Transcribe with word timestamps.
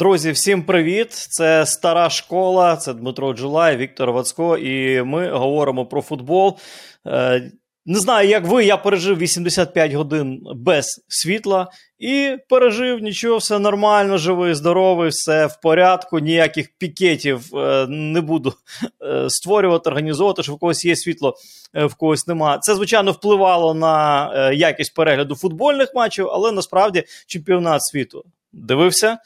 Друзі, 0.00 0.30
всім 0.30 0.62
привіт! 0.62 1.12
Це 1.12 1.66
стара 1.66 2.10
школа, 2.10 2.76
це 2.76 2.94
Дмитро 2.94 3.32
Джулай, 3.32 3.76
Віктор 3.76 4.12
Вацко, 4.12 4.56
і 4.56 5.02
ми 5.02 5.30
говоримо 5.30 5.86
про 5.86 6.02
футбол. 6.02 6.58
Е, 7.06 7.52
не 7.86 7.98
знаю, 7.98 8.28
як 8.28 8.46
ви, 8.46 8.64
я 8.64 8.76
пережив 8.76 9.18
85 9.18 9.92
годин 9.92 10.40
без 10.56 11.04
світла 11.08 11.68
і 11.98 12.36
пережив 12.48 12.98
нічого, 13.02 13.38
все 13.38 13.58
нормально, 13.58 14.18
живий, 14.18 14.54
здоровий, 14.54 15.08
все 15.08 15.46
в 15.46 15.60
порядку, 15.60 16.18
ніяких 16.18 16.68
пікетів 16.78 17.56
е, 17.56 17.86
не 17.88 18.20
буду 18.20 18.54
е, 19.02 19.30
створювати, 19.30 19.90
організовувати, 19.90 20.42
що 20.42 20.54
в 20.54 20.58
когось 20.58 20.84
є 20.84 20.96
світло, 20.96 21.34
в 21.74 21.94
когось 21.94 22.26
нема. 22.26 22.58
Це, 22.58 22.74
звичайно, 22.74 23.12
впливало 23.12 23.74
на 23.74 24.52
якість 24.52 24.94
перегляду 24.94 25.34
футбольних 25.34 25.94
матчів, 25.94 26.28
але 26.28 26.52
насправді 26.52 27.04
чемпіонат 27.26 27.82
світу 27.82 28.24
дивився. 28.52 29.18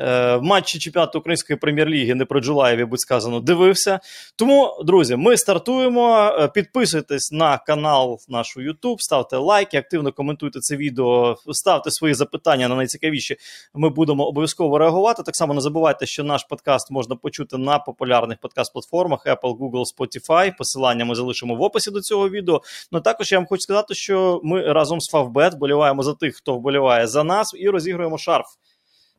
Е, 0.00 0.38
матчі 0.38 0.78
чемпіонату 0.78 1.18
української 1.18 1.56
прем'єр-ліги 1.56 2.14
не 2.14 2.24
про 2.24 2.40
Джулаєві, 2.40 2.84
будь 2.84 3.00
сказано, 3.00 3.40
дивився. 3.40 4.00
Тому, 4.36 4.82
друзі, 4.84 5.16
ми 5.16 5.36
стартуємо. 5.36 6.34
Е, 6.38 6.48
підписуйтесь 6.48 7.32
на 7.32 7.58
канал 7.58 8.18
наш 8.28 8.56
YouTube, 8.56 8.96
ставте 8.98 9.36
лайки, 9.36 9.76
активно 9.76 10.12
коментуйте 10.12 10.60
це 10.60 10.76
відео, 10.76 11.36
ставте 11.52 11.90
свої 11.90 12.14
запитання 12.14 12.68
на 12.68 12.74
найцікавіші. 12.74 13.36
Ми 13.74 13.88
будемо 13.88 14.24
обов'язково 14.24 14.78
реагувати. 14.78 15.22
Так 15.22 15.36
само 15.36 15.54
не 15.54 15.60
забувайте, 15.60 16.06
що 16.06 16.24
наш 16.24 16.44
подкаст 16.44 16.90
можна 16.90 17.16
почути 17.16 17.58
на 17.58 17.78
популярних 17.78 18.38
подкаст-платформах 18.38 19.26
Apple, 19.26 19.58
Google, 19.58 19.84
Spotify. 19.96 20.56
Посилання 20.58 21.04
ми 21.04 21.14
залишимо 21.14 21.54
в 21.54 21.62
описі 21.62 21.90
до 21.90 22.00
цього 22.00 22.28
відео. 22.28 22.62
Ну 22.92 23.00
також 23.00 23.32
я 23.32 23.38
вам 23.38 23.46
хочу 23.46 23.60
сказати, 23.60 23.94
що 23.94 24.40
ми 24.44 24.72
разом 24.72 25.00
з 25.00 25.08
Фавбет 25.10 25.54
вболіваємо 25.54 26.02
за 26.02 26.14
тих, 26.14 26.36
хто 26.36 26.54
вболіває 26.54 27.06
за 27.06 27.24
нас, 27.24 27.54
і 27.58 27.68
розігруємо 27.68 28.18
шарф 28.18 28.46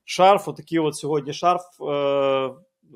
шарф. 0.05 0.47
Отакий 0.47 0.80
от 0.80 0.95
сьогодні 0.95 1.33
шарф. 1.33 1.61
Е, 1.81 2.49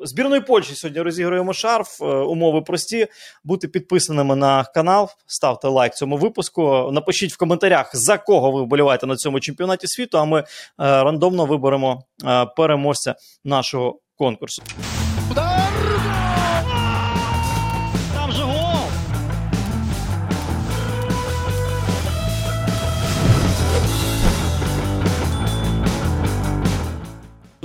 збірної 0.04 0.42
Польщі 0.42 0.76
сьогодні 0.76 1.02
розіграємо 1.02 1.54
шарф. 1.54 2.02
Е, 2.02 2.06
умови 2.06 2.62
прості. 2.62 3.08
Бути 3.44 3.68
підписаними 3.68 4.36
на 4.36 4.64
канал, 4.64 5.10
ставте 5.26 5.68
лайк 5.68 5.94
цьому 5.94 6.18
випуску. 6.18 6.90
Напишіть 6.92 7.34
в 7.34 7.38
коментарях, 7.38 7.96
за 7.96 8.18
кого 8.18 8.52
ви 8.52 8.62
вболіваєте 8.62 9.08
на 9.08 9.16
цьому 9.16 9.40
чемпіонаті 9.40 9.88
світу. 9.88 10.18
А 10.18 10.26
ми 10.26 10.40
е, 10.40 10.44
рандомно 10.78 11.46
виберемо 11.46 12.04
переможця 12.56 13.16
нашого 13.44 14.00
конкурсу. 14.18 14.64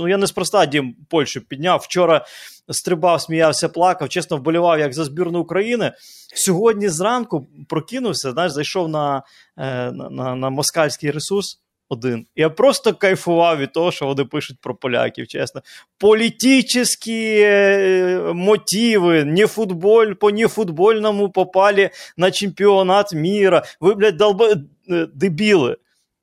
Ну 0.01 0.07
я 0.07 0.17
неспроста 0.17 0.65
дім 0.65 0.95
Польщу 1.09 1.41
підняв. 1.41 1.79
Вчора 1.83 2.25
стрибав, 2.69 3.21
сміявся, 3.21 3.69
плакав, 3.69 4.09
чесно 4.09 4.37
вболівав 4.37 4.79
як 4.79 4.93
за 4.93 5.03
збірну 5.03 5.39
України. 5.39 5.91
Сьогодні 6.35 6.89
зранку 6.89 7.47
прокинувся, 7.69 8.31
знаєш, 8.31 8.51
зайшов 8.51 8.89
на, 8.89 9.23
е, 9.57 9.91
на, 9.91 10.09
на, 10.09 10.35
на 10.35 10.49
москальський 10.49 11.11
ресурс. 11.11 11.57
Один. 11.89 12.25
Я 12.35 12.49
просто 12.49 12.93
кайфував 12.93 13.57
від 13.57 13.71
того, 13.71 13.91
що 13.91 14.05
вони 14.05 14.25
пишуть 14.25 14.57
про 14.61 14.75
поляків, 14.75 15.27
чесно. 15.27 15.61
Політичні 15.97 17.35
е, 17.39 18.31
мотиви, 18.33 19.25
не 19.25 19.47
футболь, 19.47 20.13
по 20.13 20.31
нефутбольному 20.31 21.29
попали 21.29 21.89
на 22.17 22.31
чемпіонат 22.31 23.13
міра. 23.13 23.63
Ви, 23.79 23.93
блядь, 23.93 24.17
долбо... 24.17 24.47
Е, 24.89 25.07
дебіли. 25.13 25.77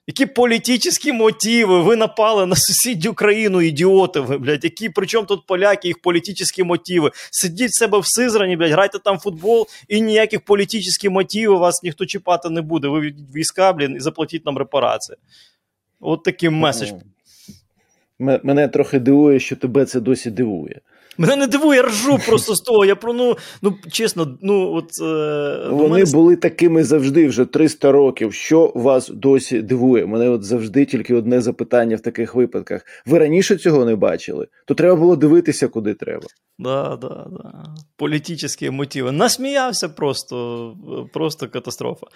Які 0.08 0.26
політичні 0.26 1.12
мотиви? 1.12 1.82
Ви 1.82 1.96
напали 1.96 2.46
на 2.46 2.56
сусідню 2.56 3.14
країну, 3.14 3.62
ідіоти 3.62 4.20
ви, 4.20 4.38
блядь, 4.38 4.64
які 4.64 4.88
причому 4.88 5.26
тут 5.26 5.46
поляки, 5.46 5.88
їх 5.88 6.02
політичні 6.02 6.64
мотиви. 6.64 7.10
Сидіть 7.30 7.70
в 7.70 7.78
себе 7.78 7.98
в 7.98 8.06
Сизрані, 8.06 8.56
блядь, 8.56 8.70
грайте 8.70 8.98
там 8.98 9.18
футбол, 9.18 9.66
і 9.88 10.00
ніяких 10.00 10.40
політичних 10.40 11.12
мотивів 11.12 11.58
вас 11.58 11.82
ніхто 11.82 12.06
чіпати 12.06 12.50
не 12.50 12.62
буде. 12.62 12.88
Ви 12.88 13.14
війська, 13.34 13.72
блін, 13.72 13.96
і 13.96 14.00
заплатіть 14.00 14.46
нам 14.46 14.58
репарації. 14.58 15.18
От 16.00 16.22
такий 16.22 16.50
меседж. 16.50 16.92
Мене 18.18 18.68
трохи 18.68 18.98
дивує, 18.98 19.40
що 19.40 19.56
тебе 19.56 19.84
це 19.84 20.00
досі 20.00 20.30
дивує. 20.30 20.80
Мене 21.18 21.36
не 21.36 21.46
дивує, 21.46 21.76
я 21.76 21.82
ржу 21.82 22.18
просто 22.26 22.54
з 22.54 22.60
того. 22.60 22.84
Я 22.84 22.96
про 22.96 23.12
ну 23.12 23.36
ну 23.62 23.74
чесно, 23.90 24.38
ну 24.42 24.72
от 24.74 24.90
е, 25.02 25.68
вони 25.70 25.88
мене... 25.88 26.12
були 26.12 26.36
такими 26.36 26.84
завжди 26.84 27.28
вже 27.28 27.44
300 27.44 27.92
років. 27.92 28.34
Що 28.34 28.72
вас 28.74 29.08
досі 29.08 29.62
дивує? 29.62 30.06
Мене 30.06 30.28
от 30.28 30.44
завжди 30.44 30.84
тільки 30.84 31.14
одне 31.14 31.40
запитання 31.40 31.96
в 31.96 32.00
таких 32.00 32.34
випадках. 32.34 32.86
Ви 33.06 33.18
раніше 33.18 33.56
цього 33.56 33.84
не 33.84 33.96
бачили? 33.96 34.46
То 34.64 34.74
треба 34.74 34.96
було 34.96 35.16
дивитися, 35.16 35.68
куди 35.68 35.94
треба. 35.94 36.26
Да, 36.58 36.98
да, 37.00 37.08
да. 37.08 37.64
Політичні 37.96 38.70
мотиви. 38.70 39.12
Насміявся 39.12 39.88
просто, 39.88 40.74
просто 41.12 41.48
катастрофа. 41.48 42.06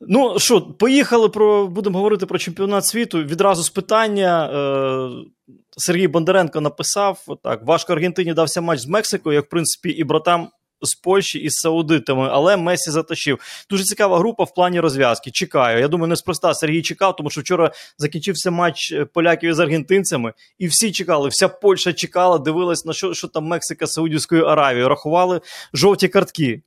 Ну 0.00 0.38
що, 0.38 0.60
поїхали 0.60 1.28
про 1.28 1.66
будемо 1.66 1.98
говорити 1.98 2.26
про 2.26 2.38
чемпіонат 2.38 2.86
світу. 2.86 3.18
Відразу 3.18 3.62
з 3.62 3.70
питання. 3.70 4.50
Е... 4.52 5.39
Сергій 5.76 6.08
Бондаренко 6.08 6.60
написав: 6.60 7.24
так, 7.42 7.62
важко 7.66 7.92
Аргентині 7.92 8.34
дався 8.34 8.60
матч 8.60 8.80
з 8.80 8.86
Мексикою, 8.86 9.34
як 9.34 9.46
в 9.46 9.48
принципі 9.48 9.88
і 9.88 10.04
братам. 10.04 10.48
З 10.82 10.94
Польщі 10.94 11.38
із 11.38 11.52
Саудитами, 11.52 12.28
але 12.30 12.56
Месі 12.56 12.90
затащив. 12.90 13.38
Дуже 13.70 13.84
цікава 13.84 14.18
група 14.18 14.44
в 14.44 14.54
плані 14.54 14.80
розв'язки. 14.80 15.30
Чекаю. 15.30 15.80
Я 15.80 15.88
думаю, 15.88 16.08
неспроста 16.08 16.54
Сергій 16.54 16.82
чекав, 16.82 17.16
тому 17.16 17.30
що 17.30 17.40
вчора 17.40 17.72
закінчився 17.98 18.50
матч 18.50 18.92
е, 18.92 19.04
поляків 19.04 19.50
із 19.50 19.58
аргентинцями, 19.58 20.32
і 20.58 20.66
всі 20.66 20.92
чекали. 20.92 21.28
Вся 21.28 21.48
Польща 21.48 21.92
чекала, 21.92 22.38
дивилась 22.38 22.84
на 22.84 22.92
що 22.92 23.14
що 23.14 23.28
там 23.28 23.44
Мексика 23.44 23.86
з 23.86 23.92
Саудівською 23.92 24.44
Аравією. 24.44 24.88
Рахували 24.88 25.40
жовті 25.74 26.08
картки. 26.08 26.62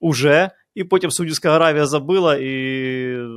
Уже 0.00 0.50
і 0.76 0.84
потім 0.84 1.10
Саудівська 1.10 1.56
Аравія 1.56 1.86
забила, 1.86 2.36
і 2.36 2.48
е, 2.48 3.28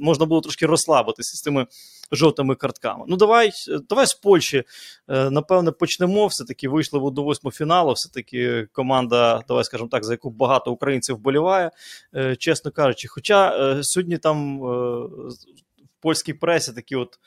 можна 0.00 0.26
було 0.26 0.40
трошки 0.40 0.66
розслабитися 0.66 1.36
з 1.36 1.40
цими 1.40 1.66
жовтими 2.12 2.54
картками. 2.54 3.04
Ну, 3.08 3.16
давай 3.16 3.50
давай 3.88 4.06
з 4.06 4.14
Польщі, 4.14 4.64
е, 5.08 5.30
напевне, 5.30 5.70
почнемо. 5.70 6.26
Все-таки 6.26 6.68
вийшли 6.68 7.10
до 7.10 7.22
восьму 7.22 7.50
фіналу. 7.50 7.92
Все-таки 7.92 8.68
команда, 8.72 9.42
давай 9.48 9.64
скажемо 9.64 9.88
так, 9.88 10.04
за 10.04 10.12
яку 10.12 10.30
багато 10.30 10.72
українців 10.72 11.16
вболіває, 11.16 11.70
е, 12.14 12.36
чесно 12.36 12.70
кажучи. 12.70 13.08
Хоча 13.08 13.78
сьогодні 13.82 14.18
там 14.18 14.60
в 14.60 15.28
польській 16.00 16.32
пресі 16.34 16.72
такі 16.72 16.96
от 16.96 17.18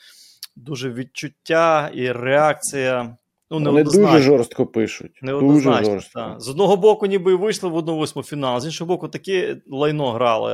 дуже 0.56 0.90
відчуття 0.90 1.90
і 1.94 2.12
реакція. 2.12 3.16
Ну, 3.50 3.60
не 3.60 3.70
Вони 3.70 3.82
дуже 3.84 4.18
жорстко 4.18 4.66
пишуть. 4.66 5.18
Неоднозначно, 5.22 5.80
дуже 5.80 5.90
жорстко. 5.90 6.20
Так. 6.20 6.40
З 6.40 6.48
одного 6.48 6.76
боку, 6.76 7.06
ніби 7.06 7.32
і 7.32 7.34
вийшли 7.34 7.68
в 7.68 7.76
одну 7.76 7.96
восьму 7.96 8.22
фінал, 8.22 8.60
з 8.60 8.64
іншого 8.64 8.88
боку, 8.88 9.08
таке 9.08 9.56
лайно 9.66 10.10
грали. 10.10 10.52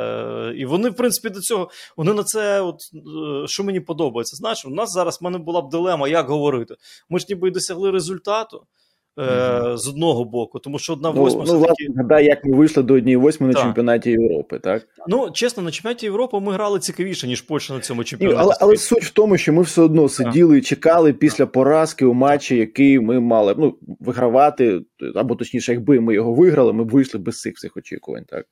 І 0.57 0.65
вони, 0.65 0.91
в 0.91 0.97
принципі, 0.97 1.35
до 1.35 1.41
цього 1.41 1.71
вони 1.97 2.15
на 2.15 2.25
це, 2.25 2.61
от 2.61 2.77
е, 2.95 3.47
що 3.47 3.65
мені 3.65 3.81
подобається. 3.81 4.37
Знаєш, 4.37 4.65
у 4.65 4.71
нас 4.71 4.93
зараз 4.93 5.19
в 5.21 5.25
мене 5.25 5.39
була 5.39 5.63
б 5.63 5.69
дилема, 5.69 6.09
як 6.09 6.29
говорити. 6.29 6.75
Ми 7.11 7.19
ж 7.19 7.27
ніби 7.29 7.49
і 7.49 7.51
досягли 7.51 7.91
результату. 7.91 8.67
Mm-hmm. 9.17 9.77
З 9.77 9.89
одного 9.89 10.25
боку, 10.25 10.59
тому 10.59 10.78
що 10.78 10.93
одна 10.93 11.12
ну, 11.15 11.21
восьма. 11.21 11.45
Ну, 11.47 11.59
власне, 11.59 11.87
гадай, 11.97 12.25
як 12.25 12.45
ми 12.45 12.56
вийшли 12.56 12.83
до 12.83 12.95
однієї 12.95 13.17
восьми 13.17 13.49
на 13.49 13.55
чемпіонаті 13.55 14.11
Європи, 14.11 14.59
так? 14.59 14.89
Ну, 15.09 15.31
чесно, 15.31 15.62
на 15.62 15.71
чемпіонаті 15.71 16.06
Європи 16.06 16.41
ми 16.41 16.53
грали 16.53 16.78
цікавіше, 16.78 17.27
ніж 17.27 17.41
Польща 17.41 17.75
на 17.75 17.81
цьому 17.81 18.05
чемпіонаті. 18.05 18.41
але 18.43 18.55
але 18.61 18.77
суть 18.77 19.05
в 19.05 19.11
тому, 19.11 19.37
що 19.37 19.53
ми 19.53 19.62
все 19.62 19.83
одно 19.83 20.09
сиділи 20.09 20.59
і 20.59 20.62
чекали 20.62 21.12
після 21.12 21.47
поразки 21.47 22.05
у 22.05 22.15
матчі, 22.15 22.56
який 22.56 23.00
ми 23.00 23.21
мали 23.21 23.55
ну, 23.59 23.79
вигравати, 24.00 24.81
або 25.14 25.35
точніше, 25.35 25.73
якби 25.73 26.00
ми 26.00 26.14
його 26.14 26.35
виграли, 26.35 26.73
ми 26.73 26.85
б 26.85 26.91
вийшли 26.91 27.20
без 27.20 27.41
цих 27.41 27.55
всіх 27.56 27.76
очікувань, 27.76 28.25
так? 28.29 28.47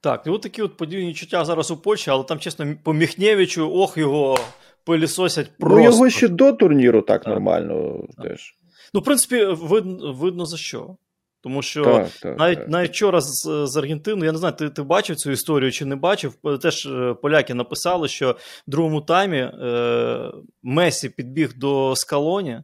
Так, 0.00 0.22
і 0.26 0.30
от 0.30 0.42
такі 0.42 0.62
от 0.62 0.76
подібні 0.76 1.14
чуття 1.14 1.44
зараз 1.44 1.70
у 1.70 1.76
Польщі, 1.76 2.10
але 2.10 2.24
там, 2.24 2.38
чесно, 2.38 2.66
по 2.82 2.92
Міхнєвичу, 2.92 3.70
ох, 3.72 3.96
його 3.96 4.38
пилісосять 4.84 5.50
просто. 5.58 5.78
Ну, 5.78 5.84
його 5.84 6.10
ще 6.10 6.28
до 6.28 6.52
турніру 6.52 7.02
так, 7.02 7.22
так. 7.22 7.32
нормально 7.32 8.04
так. 8.16 8.28
теж. 8.28 8.54
Ну, 8.94 9.00
в 9.00 9.04
принципі, 9.04 9.44
видно, 9.44 10.12
видно 10.12 10.46
за 10.46 10.56
що. 10.56 10.96
Тому 11.40 11.62
що 11.62 11.84
так, 11.84 12.08
так, 12.08 12.38
навіть 12.38 12.58
так. 12.58 12.68
навіть 12.68 12.90
вчора 12.90 13.20
з, 13.20 13.66
з 13.66 13.76
Аргентиною, 13.76 14.24
я 14.24 14.32
не 14.32 14.38
знаю, 14.38 14.54
ти 14.54 14.70
ти 14.70 14.82
бачив 14.82 15.16
цю 15.16 15.30
історію 15.30 15.72
чи 15.72 15.84
не 15.84 15.96
бачив. 15.96 16.34
Теж 16.62 16.86
е, 16.86 17.14
поляки 17.22 17.54
написали, 17.54 18.08
що 18.08 18.32
в 18.68 18.70
другому 18.70 19.00
таймі 19.00 19.38
е, 19.38 20.32
Месі 20.62 21.08
підбіг 21.08 21.58
до 21.58 21.96
Скалоні. 21.96 22.60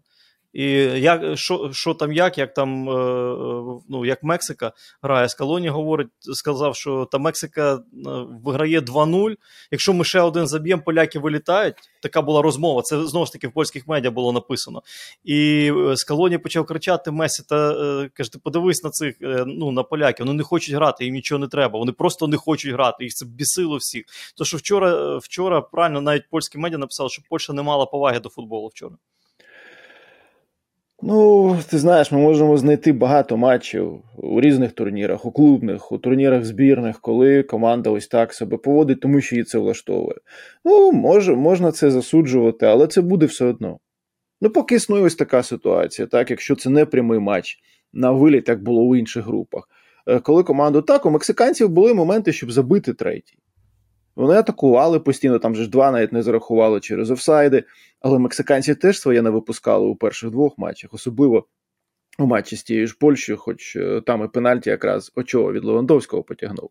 І 0.52 0.64
як, 0.81 1.38
що 1.38 1.70
що 1.73 1.94
там, 1.94 2.12
як, 2.12 2.38
як 2.38 2.55
там, 2.55 2.91
е, 2.91 3.82
ну, 3.88 4.05
як 4.05 4.23
Мексика 4.23 4.73
грає 5.02 5.29
з 5.29 5.35
колоні, 5.35 5.69
говорить, 5.69 6.08
сказав, 6.20 6.76
що 6.76 7.08
та 7.12 7.19
Мексика 7.19 7.75
е, 7.75 7.79
виграє 8.44 8.81
2-0. 8.81 9.35
Якщо 9.70 9.93
ми 9.93 10.05
ще 10.05 10.20
один 10.20 10.47
заб'ємо, 10.47 10.82
поляки 10.82 11.19
вилітають. 11.19 11.75
Така 12.02 12.23
була 12.23 12.43
розмова. 12.43 12.82
Це 12.82 13.06
знову 13.06 13.26
ж 13.26 13.32
таки 13.32 13.49
в 13.49 13.52
польських 13.52 13.88
медіа 13.88 14.11
було 14.11 14.32
написано. 14.32 14.82
І 15.25 15.70
е, 15.76 15.97
з 15.97 16.05
колоні 16.05 16.38
почав 16.38 16.67
кричати 16.67 17.11
Месі, 17.11 17.43
та 17.49 17.75
каже, 18.14 18.32
ти 18.32 18.38
подивись 18.38 18.85
на 18.85 18.91
цих 18.91 19.14
ну, 19.47 19.73
на 19.73 19.82
поляків. 19.82 20.26
Вони 20.26 20.37
не 20.37 20.43
хочуть 20.43 20.75
грати, 20.75 21.05
їм 21.05 21.14
нічого 21.14 21.38
не 21.38 21.49
треба. 21.49 21.79
Вони 21.79 21.93
просто 21.93 22.29
не 22.29 22.37
хочуть 22.37 22.73
грати. 22.73 23.05
Їх 23.05 23.12
це 23.12 23.26
бісило 23.26 23.76
всіх. 23.76 24.05
То 24.37 24.44
що 24.44 24.56
вчора, 24.56 25.17
вчора 25.17 25.61
правильно 25.61 26.00
навіть 26.00 26.31
польські 26.31 26.58
медіа 26.58 26.79
написали, 26.79 27.11
що 27.11 27.23
Польща 27.29 27.52
не 27.52 27.62
мала 27.62 27.87
поваги 27.87 28.20
до 28.20 28.29
футболу 28.29 28.69
вчора. 28.69 28.97
Ну, 31.02 31.56
ти 31.70 31.79
знаєш, 31.79 32.12
ми 32.12 32.19
можемо 32.19 32.56
знайти 32.56 32.93
багато 32.93 33.37
матчів 33.37 34.02
у 34.17 34.41
різних 34.41 34.73
турнірах, 34.73 35.26
у 35.26 35.32
клубних, 35.32 35.93
у 35.93 35.99
турнірах 35.99 36.44
збірних, 36.44 37.00
коли 37.00 37.43
команда 37.43 37.91
ось 37.91 38.08
так 38.08 38.35
себе 38.35 38.56
поводить, 38.56 39.00
тому 39.00 39.20
що 39.20 39.35
її 39.35 39.44
це 39.44 39.58
влаштовує. 39.58 40.17
Ну, 40.64 40.93
може, 40.93 41.35
можна 41.35 41.73
це 41.73 41.91
засуджувати, 41.91 42.67
але 42.67 42.87
це 42.87 43.00
буде 43.00 43.26
все 43.26 43.44
одно. 43.44 43.79
Ну, 44.41 44.50
поки 44.50 44.75
існує 44.75 45.02
ось 45.02 45.14
така 45.14 45.43
ситуація, 45.43 46.08
так, 46.08 46.31
якщо 46.31 46.56
це 46.56 46.70
не 46.70 46.87
прямий 46.87 47.19
матч 47.19 47.58
на 47.93 48.11
виліт, 48.11 48.49
як 48.49 48.62
було 48.62 48.82
у 48.82 48.97
інших 48.97 49.25
групах. 49.25 49.69
Е, 50.06 50.19
коли 50.19 50.43
команду 50.43 50.82
так, 50.82 51.06
у 51.06 51.11
мексиканців 51.11 51.69
були 51.69 51.94
моменти, 51.94 52.32
щоб 52.32 52.52
забити 52.52 52.94
третій. 52.94 53.38
Вони 54.17 54.35
атакували 54.35 55.00
постійно, 55.00 55.38
там 55.38 55.55
же 55.55 55.62
ж 55.62 55.70
два 55.70 55.91
навіть 55.91 56.12
не 56.12 56.23
зарахували 56.23 56.81
через 56.81 57.11
офсайди, 57.11 57.64
але 58.00 58.19
мексиканці 58.19 58.75
теж 58.75 59.00
своє 59.00 59.23
не 59.23 59.31
випускали 59.31 59.87
у 59.87 59.97
перших 59.97 60.31
двох 60.31 60.58
матчах, 60.58 60.94
особливо 60.94 61.47
у 62.19 62.26
матчі 62.26 62.56
з 62.56 62.62
тією 62.62 62.87
ж 62.87 62.97
Польщею, 63.00 63.38
хоч 63.38 63.76
е, 63.76 64.02
там 64.06 64.25
і 64.25 64.29
пенальті 64.29 64.70
якраз 64.70 65.12
очого 65.17 65.52
від 65.52 65.64
Левандовського 65.64 66.23
потягнув. 66.23 66.70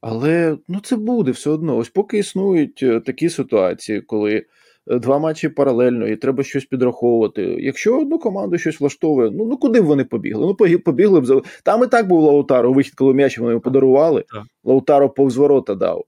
Але 0.00 0.56
ну 0.68 0.80
це 0.80 0.96
буде 0.96 1.30
все 1.30 1.50
одно. 1.50 1.76
Ось 1.76 1.88
поки 1.88 2.18
існують 2.18 2.82
е, 2.82 3.00
такі 3.00 3.28
ситуації, 3.28 4.00
коли 4.00 4.44
е, 4.86 4.98
два 4.98 5.18
матчі 5.18 5.48
паралельно 5.48 6.06
і 6.06 6.16
треба 6.16 6.44
щось 6.44 6.64
підраховувати. 6.64 7.42
Якщо 7.42 8.00
одну 8.00 8.18
команду 8.18 8.58
щось 8.58 8.80
влаштовує, 8.80 9.30
ну 9.30 9.44
ну 9.44 9.56
куди 9.56 9.80
б 9.80 9.84
вони 9.84 10.04
побігли? 10.04 10.46
Ну 10.46 10.78
побігли 10.78 11.20
б 11.20 11.26
за 11.26 11.40
там 11.64 11.84
і 11.84 11.86
так 11.86 12.06
був 12.06 12.22
Лаутаро, 12.22 12.72
вихід, 12.72 12.94
коли 12.94 13.14
м'яч 13.14 13.38
вони 13.38 13.50
йому 13.50 13.60
подарували. 13.60 14.24
Лаутаро 14.64 15.10
повз 15.10 15.36
ворота 15.36 15.74
дав. 15.74 16.04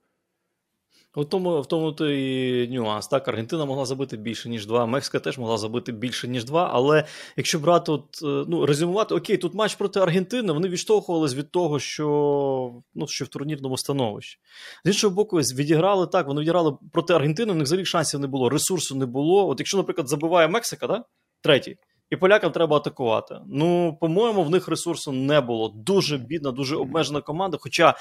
У 1.16 1.24
тому 1.24 1.60
в 1.60 1.66
тому 1.66 1.92
то 1.92 2.10
і 2.10 2.68
нюанс. 2.68 3.08
Так, 3.08 3.28
Аргентина 3.28 3.64
могла 3.64 3.84
забити 3.84 4.16
більше, 4.16 4.48
ніж 4.48 4.66
два. 4.66 4.86
Мексика 4.86 5.18
теж 5.20 5.38
могла 5.38 5.58
забити 5.58 5.92
більше, 5.92 6.28
ніж 6.28 6.44
два. 6.44 6.70
Але 6.72 7.04
якщо 7.36 7.58
брати, 7.58 7.92
от, 7.92 8.04
е, 8.22 8.44
ну, 8.48 8.66
резюмувати, 8.66 9.14
окей, 9.14 9.36
тут 9.36 9.54
матч 9.54 9.74
проти 9.74 10.00
Аргентини, 10.00 10.52
вони 10.52 10.68
відштовхувались 10.68 11.34
від 11.34 11.50
того, 11.50 11.78
що 11.78 12.82
ну, 12.94 13.06
що 13.08 13.24
в 13.24 13.28
турнірному 13.28 13.78
становищі. 13.78 14.38
З 14.84 14.88
іншого 14.88 15.14
боку, 15.14 15.36
відіграли 15.36 16.06
так, 16.06 16.26
вони 16.26 16.40
відіграли 16.40 16.76
проти 16.92 17.14
Аргентини, 17.14 17.52
у 17.52 17.54
них 17.54 17.64
взагалі 17.64 17.84
шансів 17.84 18.20
не 18.20 18.26
було, 18.26 18.48
ресурсу 18.48 18.96
не 18.96 19.06
було. 19.06 19.48
От 19.48 19.60
якщо, 19.60 19.76
наприклад, 19.76 20.08
забиває 20.08 20.48
Мексика, 20.48 20.86
да? 20.86 21.04
третій. 21.40 21.76
І 22.10 22.16
полякам 22.16 22.52
треба 22.52 22.76
атакувати. 22.76 23.40
Ну, 23.46 23.98
по-моєму, 24.00 24.42
в 24.42 24.50
них 24.50 24.68
ресурсу 24.68 25.12
не 25.12 25.40
було. 25.40 25.68
Дуже 25.68 26.18
бідна, 26.18 26.50
дуже 26.50 26.76
обмежена 26.76 27.20
команда. 27.20 27.56
Хоча 27.60 27.94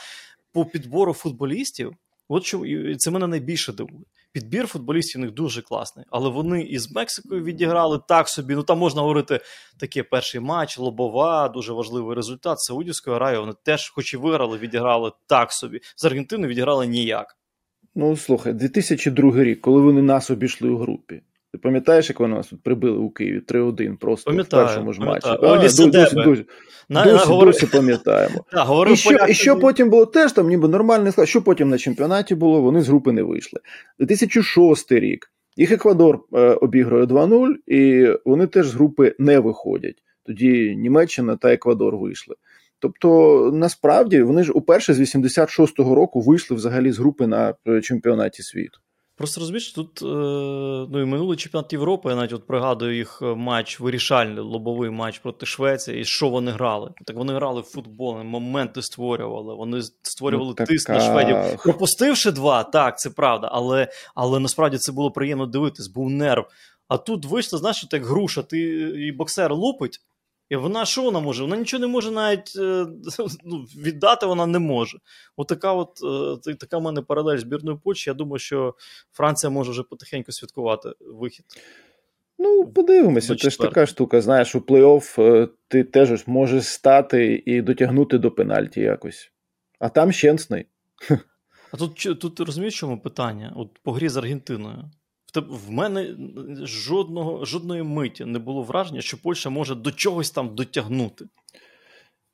по 0.53 0.65
підбору 0.65 1.13
футболістів 1.13 1.95
От 2.29 2.45
що 2.45 2.63
це 2.97 3.11
мене 3.11 3.27
найбільше 3.27 3.73
дивує. 3.73 4.03
Підбір 4.31 4.67
футболістів 4.67 5.21
у 5.21 5.25
них 5.25 5.33
дуже 5.33 5.61
класний, 5.61 6.05
але 6.09 6.29
вони 6.29 6.61
із 6.61 6.91
Мексикою 6.91 7.43
відіграли 7.43 7.99
так 8.07 8.29
собі. 8.29 8.55
Ну 8.55 8.63
там 8.63 8.77
можна 8.77 9.01
говорити 9.01 9.39
таке 9.79 10.03
перший 10.03 10.41
матч, 10.41 10.77
лобова, 10.77 11.49
дуже 11.49 11.73
важливий 11.73 12.15
результат. 12.15 12.59
Саудівської 12.59 13.15
Аравії 13.15 13.39
вони 13.39 13.53
теж, 13.63 13.89
хоч 13.89 14.13
і 14.13 14.17
виграли, 14.17 14.57
відіграли 14.57 15.11
так 15.27 15.51
собі. 15.51 15.79
З 15.95 16.05
Аргентиною 16.05 16.49
відіграли 16.49 16.87
ніяк. 16.87 17.37
Ну 17.95 18.17
слухай, 18.17 18.53
2002 18.53 19.43
рік, 19.43 19.61
коли 19.61 19.81
вони 19.81 20.01
нас 20.01 20.29
обійшли 20.29 20.69
у 20.69 20.77
групі. 20.77 21.21
Ти 21.51 21.57
пам'ятаєш, 21.57 22.09
як 22.09 22.19
вони 22.19 22.35
нас 22.35 22.47
тут 22.47 22.63
прибили 22.63 22.97
у 22.97 23.09
Києві 23.09 23.41
3-1 23.47 23.97
просто 23.97 24.31
пам'ятаю, 24.31 24.63
в 24.63 24.67
першому 24.67 24.93
ж 24.93 25.01
матчі? 25.01 25.29
А, 25.29 25.37
досі, 25.37 25.85
досі, 25.85 26.15
на, 26.15 26.23
досі, 26.23 26.45
на, 26.89 27.45
досі 27.45 27.65
пам'ятаємо. 27.65 28.45
Да, 28.53 28.91
і 28.91 28.95
що 28.95 29.25
і 29.29 29.33
що 29.33 29.59
потім 29.59 29.89
було 29.89 30.05
теж 30.05 30.31
там 30.31 30.47
ніби 30.47 30.67
нормальний 30.67 31.11
склад. 31.11 31.27
Що 31.27 31.41
потім 31.41 31.69
на 31.69 31.77
чемпіонаті 31.77 32.35
було, 32.35 32.61
вони 32.61 32.81
з 32.81 32.87
групи 32.87 33.11
не 33.11 33.23
вийшли. 33.23 33.59
2006 33.99 34.91
рік. 34.91 35.31
Їх 35.55 35.71
Еквадор 35.71 36.19
е, 36.33 36.39
обігрує 36.39 37.05
2-0, 37.05 37.53
і 37.67 38.07
вони 38.25 38.47
теж 38.47 38.67
з 38.67 38.73
групи 38.73 39.15
не 39.19 39.39
виходять. 39.39 39.95
Тоді 40.25 40.75
Німеччина 40.75 41.35
та 41.35 41.53
Еквадор 41.53 41.97
вийшли. 41.97 42.35
Тобто, 42.79 43.51
насправді 43.53 44.21
вони 44.21 44.43
ж 44.43 44.51
уперше 44.51 44.93
з 44.93 44.99
86-го 44.99 45.95
року 45.95 46.21
вийшли 46.21 46.57
взагалі 46.57 46.91
з 46.91 46.99
групи 46.99 47.27
на 47.27 47.53
е, 47.67 47.81
чемпіонаті 47.81 48.43
світу. 48.43 48.79
Просто 49.19 49.39
розумієш, 49.39 49.71
тут 49.71 50.01
е, 50.01 50.05
ну 50.91 51.01
і 51.01 51.05
минулий 51.05 51.37
чемпіонат 51.37 51.73
Європи, 51.73 52.09
я 52.09 52.15
навіть 52.15 52.33
от 52.33 52.47
пригадую 52.47 52.97
їх 52.97 53.19
е, 53.21 53.25
матч, 53.25 53.79
вирішальний 53.79 54.39
лобовий 54.39 54.89
матч 54.89 55.19
проти 55.19 55.45
Швеції, 55.45 56.01
і 56.01 56.05
що 56.05 56.29
вони 56.29 56.51
грали? 56.51 56.91
Так 57.05 57.15
вони 57.15 57.33
грали 57.33 57.61
в 57.61 57.63
футбол, 57.63 58.23
моменти 58.23 58.81
створювали, 58.81 59.55
вони 59.55 59.81
створювали 60.01 60.55
ну, 60.59 60.65
тиск 60.65 60.89
на 60.89 60.99
шведів. 60.99 61.61
Пропустивши 61.63 62.31
два, 62.31 62.63
так, 62.63 62.99
це 62.99 63.09
правда, 63.09 63.49
але 63.51 63.87
але 64.15 64.39
насправді 64.39 64.77
це 64.77 64.91
було 64.91 65.11
приємно 65.11 65.45
дивитись, 65.45 65.87
був 65.87 66.09
нерв. 66.09 66.45
А 66.87 66.97
тут 66.97 67.25
вийшло, 67.25 67.59
знаєш, 67.59 67.87
так 67.91 68.05
груша, 68.05 68.41
ти 68.41 68.59
і 69.07 69.11
боксер 69.11 69.53
лупить, 69.53 69.99
і 70.49 70.55
вона 70.55 70.85
що 70.85 71.01
вона 71.01 71.19
може? 71.19 71.43
Вона 71.43 71.57
нічого 71.57 71.81
не 71.81 71.87
може 71.87 72.11
навіть 72.11 72.53
е, 72.55 72.85
ну, 73.45 73.65
віддати 73.77 74.25
вона 74.25 74.45
не 74.45 74.59
може. 74.59 74.97
Отака 75.37 75.73
от, 75.73 75.99
е, 76.47 76.55
така 76.55 76.77
в 76.77 76.81
мене 76.81 77.01
паралель 77.01 77.37
збірної 77.37 77.77
Польщі. 77.83 78.09
Я 78.09 78.13
думаю, 78.13 78.39
що 78.39 78.75
Франція 79.13 79.49
може 79.49 79.71
вже 79.71 79.83
потихеньку 79.83 80.31
святкувати 80.31 80.89
вихід. 80.99 81.45
Ну, 82.37 82.65
подивимося, 82.65 83.35
це 83.35 83.49
ж 83.49 83.59
така 83.59 83.85
штука. 83.85 84.21
Знаєш, 84.21 84.55
у 84.55 84.59
плей-офф 84.59 85.21
е, 85.21 85.47
ти 85.67 85.83
теж 85.83 86.27
можеш 86.27 86.65
стати 86.65 87.43
і 87.45 87.61
дотягнути 87.61 88.17
до 88.17 88.31
пенальті 88.31 88.81
якось. 88.81 89.31
А 89.79 89.89
там 89.89 90.11
щенсний. 90.11 90.65
А 91.71 91.77
тут 91.77 92.19
тут 92.19 92.39
розумієш, 92.39 92.79
чому 92.79 92.99
питання? 92.99 93.53
От 93.55 93.79
по 93.83 93.91
грі 93.91 94.09
з 94.09 94.17
Аргентиною. 94.17 94.91
В 95.35 95.71
мене 95.71 96.15
жодного, 96.63 97.45
жодної 97.45 97.83
миті 97.83 98.25
не 98.25 98.39
було 98.39 98.63
враження, 98.63 99.01
що 99.01 99.21
Польща 99.21 99.49
може 99.49 99.75
до 99.75 99.91
чогось 99.91 100.31
там 100.31 100.55
дотягнути. 100.55 101.25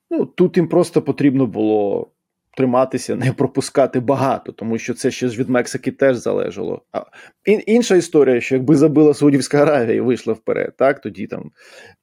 Ну, 0.10 0.26
Тут 0.26 0.58
їм 0.58 0.68
просто 0.68 1.02
потрібно 1.02 1.48
було 1.48 2.12
триматися, 2.58 3.16
не 3.16 3.34
пропускати 3.34 4.00
багато, 4.00 4.52
тому 4.52 4.78
що 4.78 4.94
це 4.94 5.12
ще 5.12 5.30
ж 5.30 5.40
від 5.40 5.50
Мексики 5.50 5.92
теж 5.92 6.18
залежало. 6.18 6.82
А 6.92 7.02
ін, 7.46 7.62
Інша 7.66 7.96
історія, 7.96 8.42
що 8.42 8.56
якби 8.56 8.76
забила 8.76 9.14
Саудівська 9.14 9.62
Аравія 9.62 9.96
і 9.96 10.00
вийшла 10.00 10.34
вперед, 10.34 10.74
так, 10.78 11.02
тоді 11.02 11.28
там 11.28 11.52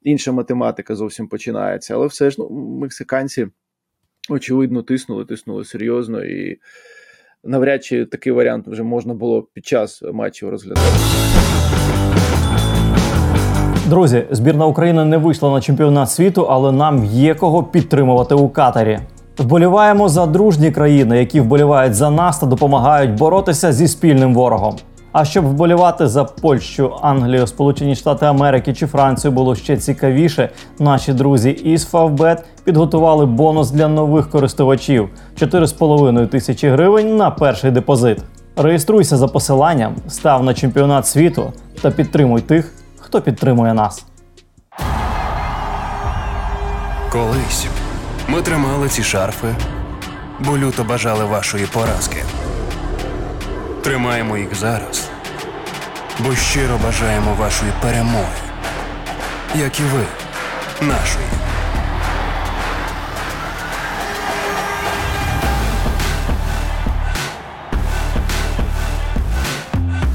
інша 0.02 0.32
математика 0.32 0.94
зовсім 0.94 1.28
починається. 1.28 1.94
Але 1.94 2.06
все 2.06 2.30
ж 2.30 2.36
ну, 2.38 2.50
мексиканці, 2.80 3.46
очевидно, 4.28 4.82
тиснули, 4.82 5.24
тиснули 5.24 5.64
серйозно 5.64 6.24
і 6.24 6.58
навряд 7.44 7.84
чи 7.84 8.04
такий 8.04 8.32
варіант 8.32 8.68
вже 8.68 8.82
можна 8.82 9.14
було 9.14 9.42
під 9.54 9.66
час 9.66 10.02
матчів 10.12 10.48
розглядати. 10.48 10.86
Друзі, 13.88 14.24
збірна 14.30 14.66
України 14.66 15.04
не 15.04 15.16
вийшла 15.16 15.50
на 15.50 15.60
чемпіонат 15.60 16.10
світу, 16.10 16.46
але 16.50 16.72
нам 16.72 17.04
є 17.04 17.34
кого 17.34 17.64
підтримувати 17.64 18.34
у 18.34 18.48
катері. 18.48 18.98
Вболіваємо 19.38 20.08
за 20.08 20.26
дружні 20.26 20.70
країни, 20.70 21.18
які 21.18 21.40
вболівають 21.40 21.94
за 21.94 22.10
нас 22.10 22.38
та 22.38 22.46
допомагають 22.46 23.14
боротися 23.14 23.72
зі 23.72 23.88
спільним 23.88 24.34
ворогом. 24.34 24.76
А 25.12 25.24
щоб 25.24 25.46
вболівати 25.46 26.06
за 26.06 26.24
Польщу, 26.24 26.96
Англію, 27.02 27.46
Сполучені 27.46 27.94
Штати 27.94 28.26
Америки 28.26 28.74
чи 28.74 28.86
Францію 28.86 29.32
було 29.32 29.54
ще 29.54 29.76
цікавіше, 29.76 30.48
наші 30.78 31.12
друзі 31.12 31.50
із 31.50 31.92
Favbet 31.92 32.38
підготували 32.64 33.26
бонус 33.26 33.70
для 33.70 33.88
нових 33.88 34.30
користувачів 34.30 35.08
4,5 35.40 36.26
тисячі 36.26 36.68
гривень 36.68 37.16
на 37.16 37.30
перший 37.30 37.70
депозит. 37.70 38.18
Реєструйся 38.56 39.16
за 39.16 39.28
посиланням, 39.28 39.94
став 40.08 40.44
на 40.44 40.54
чемпіонат 40.54 41.06
світу 41.06 41.52
та 41.82 41.90
підтримуй 41.90 42.40
тих, 42.40 42.74
хто 42.98 43.20
підтримує 43.20 43.74
нас. 43.74 44.06
Колись 47.12 47.66
ми 48.28 48.42
тримали 48.42 48.88
ці 48.88 49.02
шарфи, 49.02 49.48
бо 50.40 50.58
люто 50.58 50.84
бажали 50.84 51.24
вашої 51.24 51.66
поразки. 51.66 52.16
Тримаємо 53.82 54.36
їх 54.38 54.54
зараз, 54.54 55.10
бо 56.18 56.34
щиро 56.34 56.78
бажаємо 56.78 57.34
вашої 57.34 57.72
перемоги, 57.82 58.36
як 59.54 59.80
і 59.80 59.82
ви, 59.82 60.04
нашої. 60.80 61.26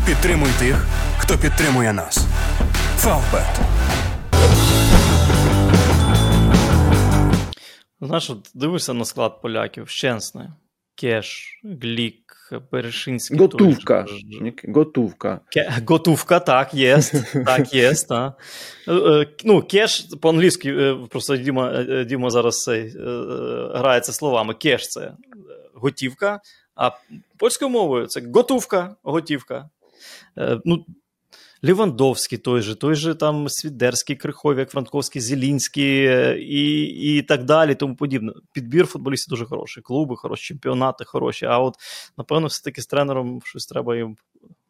Підтримуй 0.06 0.50
тих, 0.60 0.86
хто 1.18 1.38
підтримує 1.38 1.94
нас. 1.94 2.26
Фавбет. 2.98 3.60
Знаєш, 8.02 8.32
дивишся 8.54 8.94
на 8.94 9.06
склад 9.06 9.42
поляків, 9.42 9.90
Щенсний. 9.90 10.54
Кеш, 10.96 11.60
Глік, 11.82 12.27
Перешинський. 12.70 13.38
Gotówka. 13.38 14.06
Gotówka. 14.68 15.40
Gotówka, 15.88 16.40
так, 16.40 16.74
є. 16.74 17.00
Так, 17.46 17.74
є. 17.74 17.94
Та. 17.94 18.34
Ну, 19.46 19.62
кеш 19.62 20.08
по-англійськи, 20.22 20.70
е, 20.70 20.98
просто 21.10 21.38
Діма 21.38 21.72
е, 21.72 22.06
Діма 22.06 22.30
зараз 22.30 22.64
цей, 22.64 22.82
е, 22.82 22.92
грається 23.74 24.14
словами. 24.14 24.54
Кеш 24.54 24.88
це 24.88 25.12
готівка, 25.74 26.40
а 26.76 26.92
польською 27.38 27.70
мовою 27.70 28.08
це 28.08 28.22
готувка, 28.34 28.96
готівка. 29.04 29.70
Ну, 30.66 30.86
Лівандовський 31.64 32.38
той 32.38 32.62
же, 32.62 32.76
той 32.76 32.96
же 32.96 33.16
там 33.16 33.50
Свідерський, 33.50 34.16
Криховік, 34.16 34.70
Франковський, 34.70 35.22
Зелінський 35.22 36.04
і 36.40 36.84
і 37.18 37.22
так 37.22 37.44
далі. 37.44 37.76
тому 37.76 37.96
подібне. 37.96 38.34
Підбір 38.54 38.86
футболістів 38.86 39.30
дуже 39.30 39.46
хороший. 39.46 39.84
Клуби 39.84 40.16
хороші, 40.16 40.48
чемпіонати 40.48 41.06
хороші. 41.06 41.46
А 41.46 41.60
от, 41.60 41.76
напевно, 42.18 42.48
все-таки 42.48 42.82
з 42.82 42.88
тренером 42.88 43.42
щось 43.44 43.66
треба 43.66 43.96
їм 43.96 44.18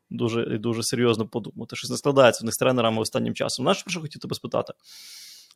дуже 0.09 0.57
дуже 0.57 0.83
серйозно 0.83 1.27
подумати. 1.27 1.75
Щось 1.75 1.89
не 1.89 1.97
складається 1.97 2.41
в 2.41 2.45
них 2.45 2.53
з 2.53 2.57
тренерами 2.57 3.01
останнім 3.01 3.33
часом. 3.33 3.63
Знаєш, 3.63 3.83
що 3.87 4.01
хотів 4.01 4.21
тебе 4.21 4.35
спитати? 4.35 4.73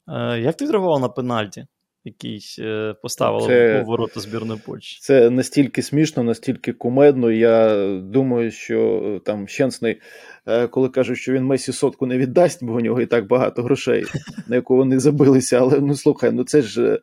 Е, 0.08 0.40
Як 0.40 0.58
ти 0.58 0.66
відреагував 0.66 1.00
на 1.00 1.10
пенальті? 1.10 1.68
Який 2.06 2.42
е, 2.60 2.96
поставили 3.02 3.48
це, 3.48 3.82
у 3.82 3.86
ворота 3.86 4.20
збірної 4.20 4.60
Польщі. 4.66 5.00
Це 5.02 5.30
настільки 5.30 5.82
смішно, 5.82 6.24
настільки 6.24 6.74
кумедно. 6.74 7.32
Я 7.32 7.86
думаю, 7.98 8.52
що 8.52 9.04
е, 9.06 9.20
там 9.26 9.48
Щенсний, 9.48 10.02
е, 10.48 10.68
коли 10.68 10.90
кажуть, 10.90 11.18
що 11.18 11.34
він 11.34 11.44
Месі 11.44 11.74
сотку 11.74 12.06
не 12.06 12.18
віддасть, 12.18 12.64
бо 12.64 12.74
у 12.74 12.80
нього 12.80 13.02
і 13.02 13.06
так 13.06 13.28
багато 13.28 13.64
грошей, 13.64 14.04
на 14.48 14.56
яку 14.56 14.76
вони 14.76 15.00
забилися. 15.00 15.60
Але 15.60 15.80
ну 15.80 15.96
слухай, 15.96 16.32
ну 16.32 16.44
це 16.44 16.62
ж. 16.62 17.00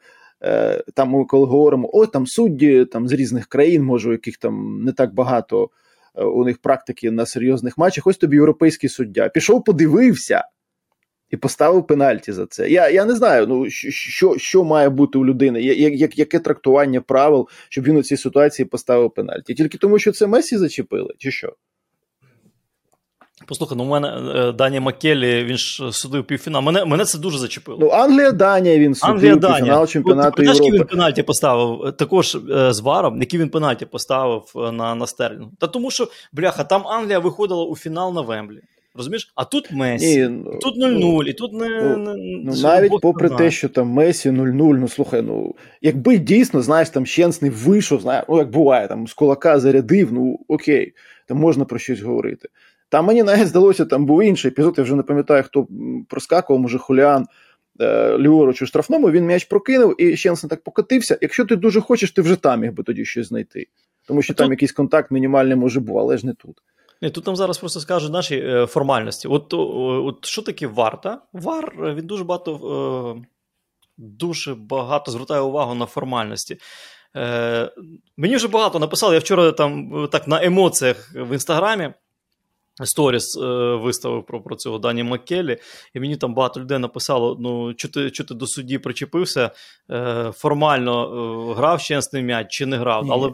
Там 0.95 1.11
ми 1.11 1.25
коли 1.25 1.47
говоримо, 1.47 1.91
о, 1.93 2.07
там 2.07 2.27
судді 2.27 2.85
там 2.85 3.09
з 3.09 3.13
різних 3.13 3.47
країн, 3.47 3.85
може, 3.85 4.09
у 4.09 4.13
яких 4.13 4.37
там 4.37 4.85
не 4.85 4.93
так 4.93 5.15
багато 5.15 5.71
у 6.15 6.45
них 6.45 6.59
практики 6.59 7.11
на 7.11 7.27
серйозних 7.27 7.79
матчах. 7.79 8.07
Ось 8.07 8.17
тобі 8.17 8.37
європейський 8.37 8.91
суддя. 8.91 9.29
Пішов, 9.29 9.65
подивився 9.65 10.45
і 11.31 11.37
поставив 11.37 11.87
пенальті 11.87 12.33
за 12.33 12.47
це. 12.47 12.71
Я 12.71 12.91
я 12.91 13.05
не 13.05 13.17
знаю, 13.17 13.47
ну 13.47 13.71
що 13.71 14.35
що 14.39 14.65
має 14.65 14.89
бути 14.89 15.19
у 15.19 15.27
людини, 15.27 15.63
я, 15.63 15.89
як, 15.89 16.19
яке 16.19 16.39
трактування 16.39 17.01
правил, 17.01 17.49
щоб 17.69 17.85
він 17.85 17.97
у 17.97 18.03
цій 18.03 18.17
ситуації 18.17 18.67
поставив 18.67 19.11
пенальті? 19.11 19.55
Тільки 19.55 19.79
тому, 19.79 19.99
що 19.99 20.13
це 20.13 20.27
Месі 20.27 20.59
зачепили, 20.59 21.15
чи 21.19 21.31
що? 21.31 21.53
Послухай, 23.47 23.79
ну 23.79 23.85
у 23.85 23.87
мене 23.87 24.33
е, 24.37 24.53
Дані 24.53 24.81
Макелі, 24.81 25.45
він 25.45 25.57
ж 25.57 25.93
судив 25.93 26.25
півфінал. 26.25 26.63
Мене 26.63 26.85
мене 26.85 27.05
це 27.05 27.19
дуже 27.19 27.39
зачепило. 27.39 27.79
Ну, 27.81 27.89
Англія, 27.89 28.33
Данія, 28.33 28.79
він 28.79 28.95
судив 28.95 29.15
Англія, 29.15 29.37
півфінал 29.37 29.87
чемпіонату 29.87 30.43
Європи. 30.43 30.65
який 30.65 30.81
він 30.81 30.87
пенальті 30.87 31.23
поставив 31.23 31.87
е, 31.87 31.93
також 31.93 32.35
е, 32.35 32.73
з 32.73 32.81
варом, 32.81 33.21
який 33.21 33.41
він 33.41 33.49
пенальті 33.49 33.87
поставив 33.87 34.53
на 34.73 34.95
на 34.95 35.07
Стерлінгу. 35.07 35.51
Та 35.59 35.67
тому 35.67 35.91
що, 35.91 36.09
бляха, 36.33 36.65
там 36.65 36.89
Англія 36.89 37.19
виходила 37.19 37.65
у 37.65 37.77
фінал 37.77 38.15
на 38.15 38.21
Вемблі. 38.21 38.61
Розумієш? 38.99 39.33
А 39.35 39.45
тут 39.45 39.73
Месі, 39.73 40.17
Ні, 40.17 40.29
ну, 40.29 40.59
тут 40.59 40.77
0-0, 40.77 40.99
ну, 40.99 41.23
і 41.23 41.33
тут 41.33 41.53
не. 41.53 41.69
Ну, 41.69 41.97
не 41.97 42.41
ну 42.45 42.53
навіть 42.63 42.93
попри 43.03 43.29
те, 43.29 43.51
що 43.51 43.69
там 43.69 43.89
Месі 43.89 44.31
0-0, 44.31 44.53
ну 44.53 44.89
слухай, 44.89 45.23
ну 45.23 45.55
якби 45.83 46.19
дійсно, 46.19 46.63
знаєш, 46.63 46.91
там 46.91 47.07
Щенсний 47.07 47.51
вийшов, 47.51 48.01
знає, 48.01 48.25
ну 48.29 48.39
як 48.39 48.51
буває, 48.51 48.89
там 48.89 49.07
з 49.07 49.15
кулака 49.15 49.61
зарядив, 49.61 50.13
ну 50.13 50.41
окей, 50.49 50.95
там 51.27 51.39
можна 51.39 51.65
про 51.65 51.79
щось 51.79 52.01
говорити. 52.01 52.49
Там 52.89 53.05
мені 53.05 53.23
навіть 53.23 53.49
здалося, 53.49 53.85
там 53.85 54.07
був 54.07 54.23
інший 54.23 54.51
епізод, 54.51 54.75
я 54.79 54.85
вже 54.85 54.95
не 54.95 55.03
пам'ятаю, 55.03 55.43
хто 55.43 55.67
проскакував, 56.09 56.63
може, 56.63 56.79
Хуліан 56.79 57.27
е, 57.81 58.19
ліворуч 58.19 58.63
у 58.63 58.67
штрафному, 58.67 59.11
він 59.11 59.25
м'яч 59.25 59.45
прокинув, 59.45 60.01
і 60.03 60.17
Щенсен 60.17 60.51
так 60.51 60.63
покотився. 60.63 61.19
Якщо 61.21 61.45
ти 61.45 61.57
дуже 61.57 61.81
хочеш, 61.81 62.11
ти 62.11 62.23
вже 62.23 62.37
там 62.37 62.61
міг 62.61 62.73
би 62.73 62.83
тоді 62.83 63.05
щось 63.05 63.29
знайти. 63.29 63.67
Тому 64.07 64.23
що 64.23 64.33
а 64.33 64.37
там 64.37 64.47
тут... 64.47 64.51
якийсь 64.51 64.73
контакт 64.73 65.11
мінімальний 65.11 65.57
може 65.57 65.81
був, 65.81 65.99
але 65.99 66.19
ж 66.19 66.27
не 66.27 66.33
тут. 66.33 66.57
Ні, 67.03 67.11
Тут 67.11 67.27
нам 67.27 67.37
зараз 67.37 67.59
просто 67.59 67.81
скажуть 67.81 68.13
наші 68.13 68.37
е, 68.37 68.67
формальності. 68.67 69.29
От 69.29 69.55
от 69.55 70.27
що 70.27 70.43
таке 70.43 70.67
вар? 70.67 71.01
Та? 71.01 71.23
Вар 71.33 71.75
е, 71.85 71.95
він 71.95 72.07
дуже 72.07 72.25
багато 72.25 72.53
е, 73.19 73.27
дуже 73.97 74.55
багато 74.55 75.11
звертає 75.11 75.41
увагу 75.41 75.75
на 75.75 75.87
формальності. 75.87 76.59
Е, 77.17 77.73
Мені 78.17 78.37
вже 78.37 78.49
багато 78.49 78.79
написали. 78.79 79.15
Я 79.15 79.21
вчора 79.21 79.53
там 79.53 80.09
так 80.13 80.29
на 80.29 80.45
емоціях 80.45 81.13
в 81.15 81.33
інстаграмі. 81.33 81.93
Сторіс 82.85 83.37
виставив 83.81 84.27
про 84.27 84.43
про 84.43 84.57
цього 84.57 84.79
Дані 84.79 85.03
Маккелі, 85.03 85.57
і 85.95 86.01
мені 86.01 86.17
там 86.17 86.35
багато 86.35 86.61
людей 86.61 86.79
написало: 86.79 87.37
ну, 87.41 87.75
чи 87.75 87.89
ти 87.89 88.11
чи 88.11 88.25
ти 88.25 88.35
до 88.35 88.47
судді 88.47 88.79
причепився, 88.79 89.51
е, 89.91 90.33
формально 90.35 91.05
е, 91.51 91.55
грав 91.55 91.83
чесний 91.83 92.23
м'яч 92.23 92.47
чи 92.51 92.67
не 92.67 92.77
грав. 92.77 93.05
Ні. 93.05 93.11
Але 93.13 93.33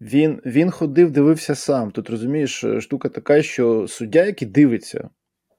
він 0.00 0.40
він 0.46 0.70
ходив, 0.70 1.10
дивився 1.10 1.54
сам. 1.54 1.90
Тут 1.90 2.10
розумієш, 2.10 2.64
е, 2.64 2.80
штука 2.80 3.08
така, 3.08 3.42
що 3.42 3.88
суддя, 3.88 4.24
який 4.24 4.48
дивиться, 4.48 5.10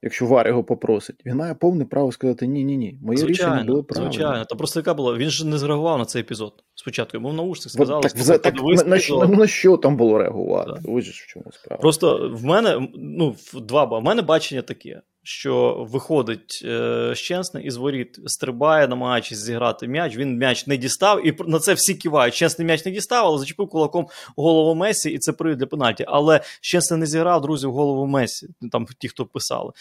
якщо 0.01 0.25
вар 0.25 0.47
його 0.47 0.63
попросить, 0.63 1.21
він 1.25 1.35
має 1.35 1.53
повне 1.53 1.85
право 1.85 2.11
сказати: 2.11 2.47
ні, 2.47 2.63
ні, 2.63 2.77
ні. 2.77 2.99
Моє 3.01 3.17
звичайно, 3.17 3.55
рішення 3.55 3.71
було 3.71 3.83
правильне. 3.83 4.11
Звичайно, 4.13 4.45
та 4.45 4.55
просто 4.55 4.79
яка 4.79 4.93
була. 4.93 5.17
Він 5.17 5.29
ж 5.29 5.47
не 5.47 5.57
зреагував 5.57 5.99
на 5.99 6.05
цей 6.05 6.21
епізод. 6.21 6.53
Спочатку 6.75 7.17
йому 7.17 7.29
в 7.29 7.33
наушник 7.33 7.71
сказали, 7.71 8.01
так, 8.01 8.11
так, 8.11 8.41
так 8.41 8.55
на, 8.55 9.27
на, 9.27 9.37
на 9.37 9.47
що 9.47 9.77
там 9.77 9.97
було 9.97 10.17
реагувати? 10.17 10.71
Ось 10.85 11.07
в 11.07 11.27
чому 11.27 11.45
справа. 11.51 11.81
Просто 11.81 12.31
в 12.33 12.45
мене 12.45 12.87
ну, 12.95 13.35
два 13.53 13.99
в 13.99 14.03
мене 14.03 14.21
бачення 14.21 14.61
таке 14.61 15.01
що 15.23 15.85
виходить 15.91 16.61
е, 16.65 17.11
Щенсний 17.15 17.65
із 17.65 17.75
воріт, 17.75 18.19
стрибає, 18.25 18.87
намагаючись 18.87 19.37
зіграти 19.37 19.87
м'яч. 19.87 20.17
Він 20.17 20.37
м'яч 20.37 20.67
не 20.67 20.77
дістав, 20.77 21.27
і 21.27 21.35
на 21.47 21.59
це 21.59 21.73
всі 21.73 21.95
кивають. 21.95 22.33
Щенсний 22.33 22.65
м'яч 22.65 22.85
не 22.85 22.91
дістав, 22.91 23.25
але 23.25 23.39
зачепив 23.39 23.69
кулаком 23.69 24.07
голову 24.35 24.75
Месі, 24.75 25.09
і 25.09 25.17
це 25.17 25.31
привід 25.31 25.57
для 25.57 25.65
пенальті. 25.65 26.05
Але 26.07 26.41
Щенсний 26.61 26.99
не 26.99 27.05
зіграв, 27.05 27.41
друзі, 27.41 27.67
в 27.67 27.71
голову 27.71 28.07
Месі. 28.07 28.47
Там 28.71 28.87
ті, 28.99 29.07
хто 29.07 29.25
писали. 29.25 29.71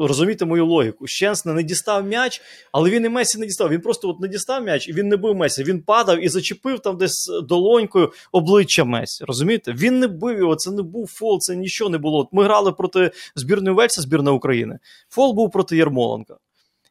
Розумієте 0.00 0.44
мою 0.44 0.66
логіку. 0.66 1.06
Щенсний 1.06 1.54
не 1.54 1.62
дістав 1.62 2.06
м'яч, 2.06 2.42
але 2.72 2.90
він 2.90 3.04
і 3.04 3.08
Месі 3.08 3.38
не 3.38 3.46
дістав. 3.46 3.68
Він 3.68 3.80
просто 3.80 4.08
от 4.08 4.20
не 4.20 4.28
дістав 4.28 4.64
м'яч, 4.64 4.88
і 4.88 4.92
він 4.92 5.08
не 5.08 5.16
бив 5.16 5.34
Месі. 5.34 5.64
Він 5.64 5.82
падав 5.82 6.24
і 6.24 6.28
зачепив 6.28 6.78
там 6.78 6.96
десь 6.96 7.30
долонькою 7.42 8.12
обличчя 8.32 8.84
Месі. 8.84 9.24
Розумієте? 9.24 9.72
Він 9.72 9.98
не 9.98 10.06
бив 10.06 10.38
його, 10.38 10.56
це 10.56 10.70
не 10.70 10.82
був 10.82 11.10
фол, 11.10 11.38
це 11.40 11.56
нічого 11.56 11.90
не 11.90 11.98
було. 11.98 12.28
Ми 12.32 12.44
грали 12.44 12.72
проти 12.72 13.10
збірної 13.36 13.76
Вельса, 13.76 14.02
збірної 14.02 14.36
України. 14.36 14.78
Фол 15.08 15.32
був 15.32 15.50
проти 15.50 15.76
Ярмоленка. 15.76 16.36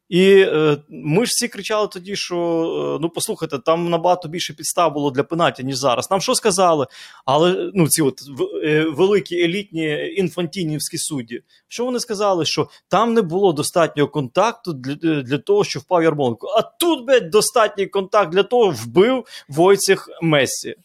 І 0.09 0.41
е, 0.41 0.77
ми 0.89 1.25
ж 1.25 1.29
всі 1.29 1.47
кричали 1.47 1.87
тоді, 1.87 2.15
що 2.15 2.35
е, 2.37 2.99
ну 3.01 3.09
послухайте, 3.09 3.59
там 3.59 3.89
набагато 3.89 4.27
більше 4.27 4.53
підстав 4.53 4.93
було 4.93 5.11
для 5.11 5.23
пенаті, 5.23 5.63
ніж 5.63 5.77
зараз. 5.77 6.11
Нам 6.11 6.21
що 6.21 6.35
сказали? 6.35 6.87
Але 7.25 7.71
ну 7.73 7.87
ці 7.87 8.01
от 8.01 8.21
е, 8.63 8.83
великі 8.83 9.43
елітні 9.43 10.13
інфантінівські 10.17 10.97
судді, 10.97 11.41
що 11.67 11.85
вони 11.85 11.99
сказали, 11.99 12.45
що 12.45 12.69
там 12.87 13.13
не 13.13 13.21
було 13.21 13.53
достатнього 13.53 14.09
контакту 14.09 14.73
для 14.73 15.21
для 15.21 15.37
того, 15.37 15.63
що 15.63 15.79
впав 15.79 16.03
Ярмоленко. 16.03 16.47
А 16.47 16.61
тут 16.61 17.07
блядь, 17.07 17.29
достатній 17.29 17.87
контакт 17.87 18.31
для 18.31 18.43
того, 18.43 18.69
вбив 18.69 19.25
Войцех 19.49 20.09
Мессі. 20.21 20.75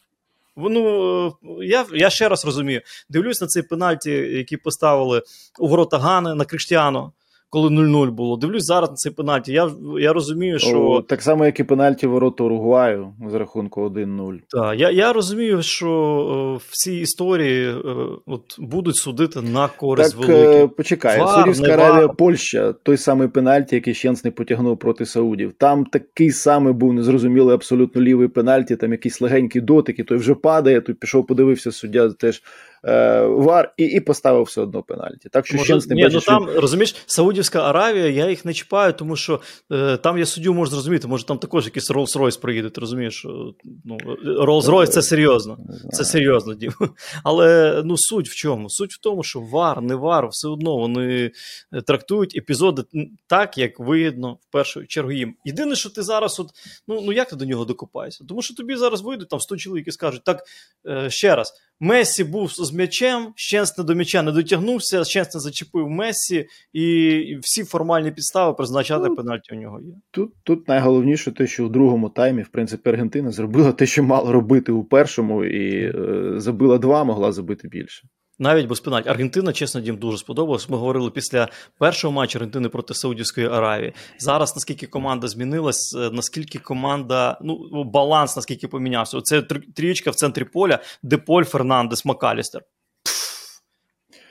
Ну, 0.57 1.37
я 1.63 1.87
я 1.93 2.11
ще 2.11 2.29
раз 2.29 2.45
розумію, 2.45 2.81
дивлюсь 3.09 3.41
на 3.41 3.47
цей 3.47 3.63
пенальті, 3.63 4.11
який 4.11 4.59
поставили 4.59 5.23
у 5.59 5.69
ворота 5.69 5.99
Гани 5.99 6.35
на 6.35 6.45
Криштіано 6.45 7.13
коли 7.55 7.69
0-0 7.69 8.11
було. 8.11 8.37
Дивлюсь 8.37 8.65
зараз 8.65 8.91
на 8.91 8.97
цей 8.97 9.13
пенальті. 9.13 9.53
Я 9.53 9.71
я 10.01 10.13
розумію, 10.13 10.59
що. 10.59 10.81
О, 10.81 11.03
так 11.03 11.23
само, 11.23 11.47
як 11.47 11.61
і 11.61 11.65
пенальті 11.65 12.07
ворота 12.07 12.45
Уругваю 12.45 13.13
з 13.31 13.35
рахунку 13.35 13.81
1-0. 13.81 14.39
Так, 14.49 14.81
я 14.81 14.91
я 14.91 15.13
розумію, 15.13 15.63
що 15.63 15.91
о, 15.91 16.61
всі 16.71 17.01
історії 17.01 17.69
о, 17.69 18.19
от, 18.27 18.43
будуть 18.59 18.97
судити 18.97 19.41
на 19.41 19.69
користь 19.69 20.19
так, 20.19 20.29
великих. 20.29 20.77
Почекай, 20.77 21.19
Саудівська 21.19 21.73
Аравія, 21.73 22.09
Польща, 22.09 22.73
той 22.73 22.97
самий 22.97 23.29
пенальті, 23.29 23.75
який 23.75 23.95
Щенс 23.95 24.25
не 24.25 24.31
потягнув 24.31 24.79
проти 24.79 25.07
Саудів. 25.07 25.53
Там 25.53 25.85
такий 25.85 26.31
самий 26.31 26.73
був 26.73 26.93
незрозумілий 26.93 27.55
абсолютно 27.55 28.03
лівий 28.03 28.29
пенальті, 28.29 28.77
там 28.77 28.93
якийсь 28.93 29.21
легенький 29.21 29.61
дотик, 29.61 29.99
і 29.99 30.05
той 30.05 30.19
вже 30.19 30.35
падає, 30.35 30.81
той 30.81 30.95
пішов, 30.95 31.27
подивився 31.27 31.73
суддя 31.73 32.09
теж 32.09 32.43
Е, 32.43 32.74
вар 33.27 33.75
і 33.77 33.85
і 33.85 34.01
поставив 34.01 34.43
все 34.43 34.61
одно 34.61 34.83
пенальті. 34.83 35.29
Так 35.29 35.47
що 35.47 35.57
Може, 35.57 35.75
не 35.75 36.03
бачить, 36.03 36.13
ну 36.13 36.21
там 36.21 36.49
що... 36.51 36.61
розумієш, 36.61 36.97
Саудівська 37.07 37.63
Аравія, 37.63 38.09
я 38.09 38.31
їх 38.31 38.45
не 38.45 38.55
чіпаю, 38.55 38.93
тому 38.93 39.17
що 39.17 39.41
е, 39.73 39.97
там 39.97 40.19
я 40.19 40.27
суддю 40.27 40.55
можу 40.55 40.71
зрозуміти, 40.71 41.09
може 41.09 41.27
там 41.27 41.39
також 41.39 41.65
якийсь 41.65 41.91
Rolls-Royce 41.91 42.41
приїде, 42.41 42.71
ти 42.71 42.81
розумієш? 42.81 43.27
Ну, 43.85 43.97
Rolls-Royce 44.25 44.87
це 44.87 45.03
серйозно. 45.03 45.59
Це 45.93 46.05
серйозно, 46.05 46.55
Дім. 46.65 46.73
Але 47.25 47.83
ну 47.85 47.97
суть 47.99 48.29
в 48.29 48.35
чому? 48.35 48.71
Суть 48.71 48.93
в 48.93 49.01
тому, 49.01 49.23
що 49.23 49.41
вар, 49.41 49.83
не 49.83 49.95
вар, 49.95 50.29
все 50.31 50.49
одно 50.49 50.77
вони 50.77 51.31
е, 51.73 51.83
трактують 51.83 52.37
епізоди 52.37 52.83
так, 53.27 53.59
як 53.59 53.81
вигідно 53.81 54.33
в 54.33 54.53
першу 54.53 54.87
чергу 54.87 55.13
їм. 55.13 55.35
Єдине, 55.45 55.77
що 55.77 55.91
ти 55.91 56.03
зараз, 56.03 56.41
от, 56.41 56.49
ну 56.89 57.01
ну 57.07 57.13
як 57.13 57.31
ти 57.31 57.37
до 57.37 57.45
нього 57.45 57.65
докопаєшся? 57.65 58.25
Тому 58.29 58.43
що 58.43 58.55
тобі 58.55 58.77
зараз 58.77 59.03
вийдуть 59.03 59.29
там 59.29 59.41
100 59.41 59.57
чоловік 59.57 59.89
і 59.89 59.93
скажуть, 59.93 60.25
так 60.25 60.43
е, 60.89 61.11
ще 61.11 61.37
раз. 61.37 61.53
Месі 61.81 62.25
був 62.25 62.51
з 62.53 62.73
м'ячем, 62.73 63.33
Щенсне 63.37 63.85
до 63.85 63.95
м'яча 63.95 64.23
не 64.23 64.33
дотягнувся, 64.33 65.05
Щенсне 65.05 65.41
зачепив 65.41 65.89
Месі, 65.89 66.47
і 66.73 67.39
всі 67.43 67.65
формальні 67.65 68.11
підстави 68.11 68.55
призначати 68.55 69.09
ну, 69.09 69.17
пенальті 69.17 69.55
у 69.55 69.61
нього 69.61 69.81
є. 69.81 69.93
Тут 70.11 70.33
тут 70.43 70.69
найголовніше 70.69 71.33
те, 71.33 71.47
що 71.47 71.67
у 71.67 71.69
другому 71.69 72.09
таймі, 72.09 72.43
в 72.43 72.49
принципі, 72.49 72.91
Аргентина 72.91 73.31
зробила 73.31 73.73
те, 73.73 73.87
що 73.87 74.03
мала 74.03 74.33
робити 74.33 74.73
у 74.73 74.85
першому, 74.85 75.45
і 75.45 75.85
е, 75.85 76.33
забила 76.37 76.79
два, 76.79 77.05
могла 77.05 77.33
забити 77.33 77.69
більше. 77.69 78.09
Навіть 78.39 78.67
без 78.67 78.81
пенальті. 78.81 79.09
Аргентина, 79.09 79.53
чесно, 79.53 79.81
дім 79.81 79.97
дуже 79.97 80.19
сподобалось. 80.19 80.69
Ми 80.69 80.77
говорили 80.77 81.11
після 81.11 81.49
першого 81.79 82.13
матчу 82.13 82.39
Аргентини 82.39 82.69
проти 82.69 82.95
Саудівської 82.95 83.47
Аравії. 83.47 83.93
Зараз 84.19 84.57
наскільки 84.57 84.87
команда 84.87 85.29
змінилась, 85.29 85.97
е, 85.99 86.11
наскільки 86.13 86.59
команда, 86.59 87.39
ну 87.43 87.85
баланс 87.85 88.37
наскільки 88.37 88.69
помінявся. 88.69 89.19
Оце 89.19 89.43
трієчка 89.77 90.11
в 90.11 90.15
центрі 90.15 90.45
поля, 90.45 90.79
Деполь, 91.03 91.45
Фернандес, 91.45 92.05
Макалістер. 92.05 92.63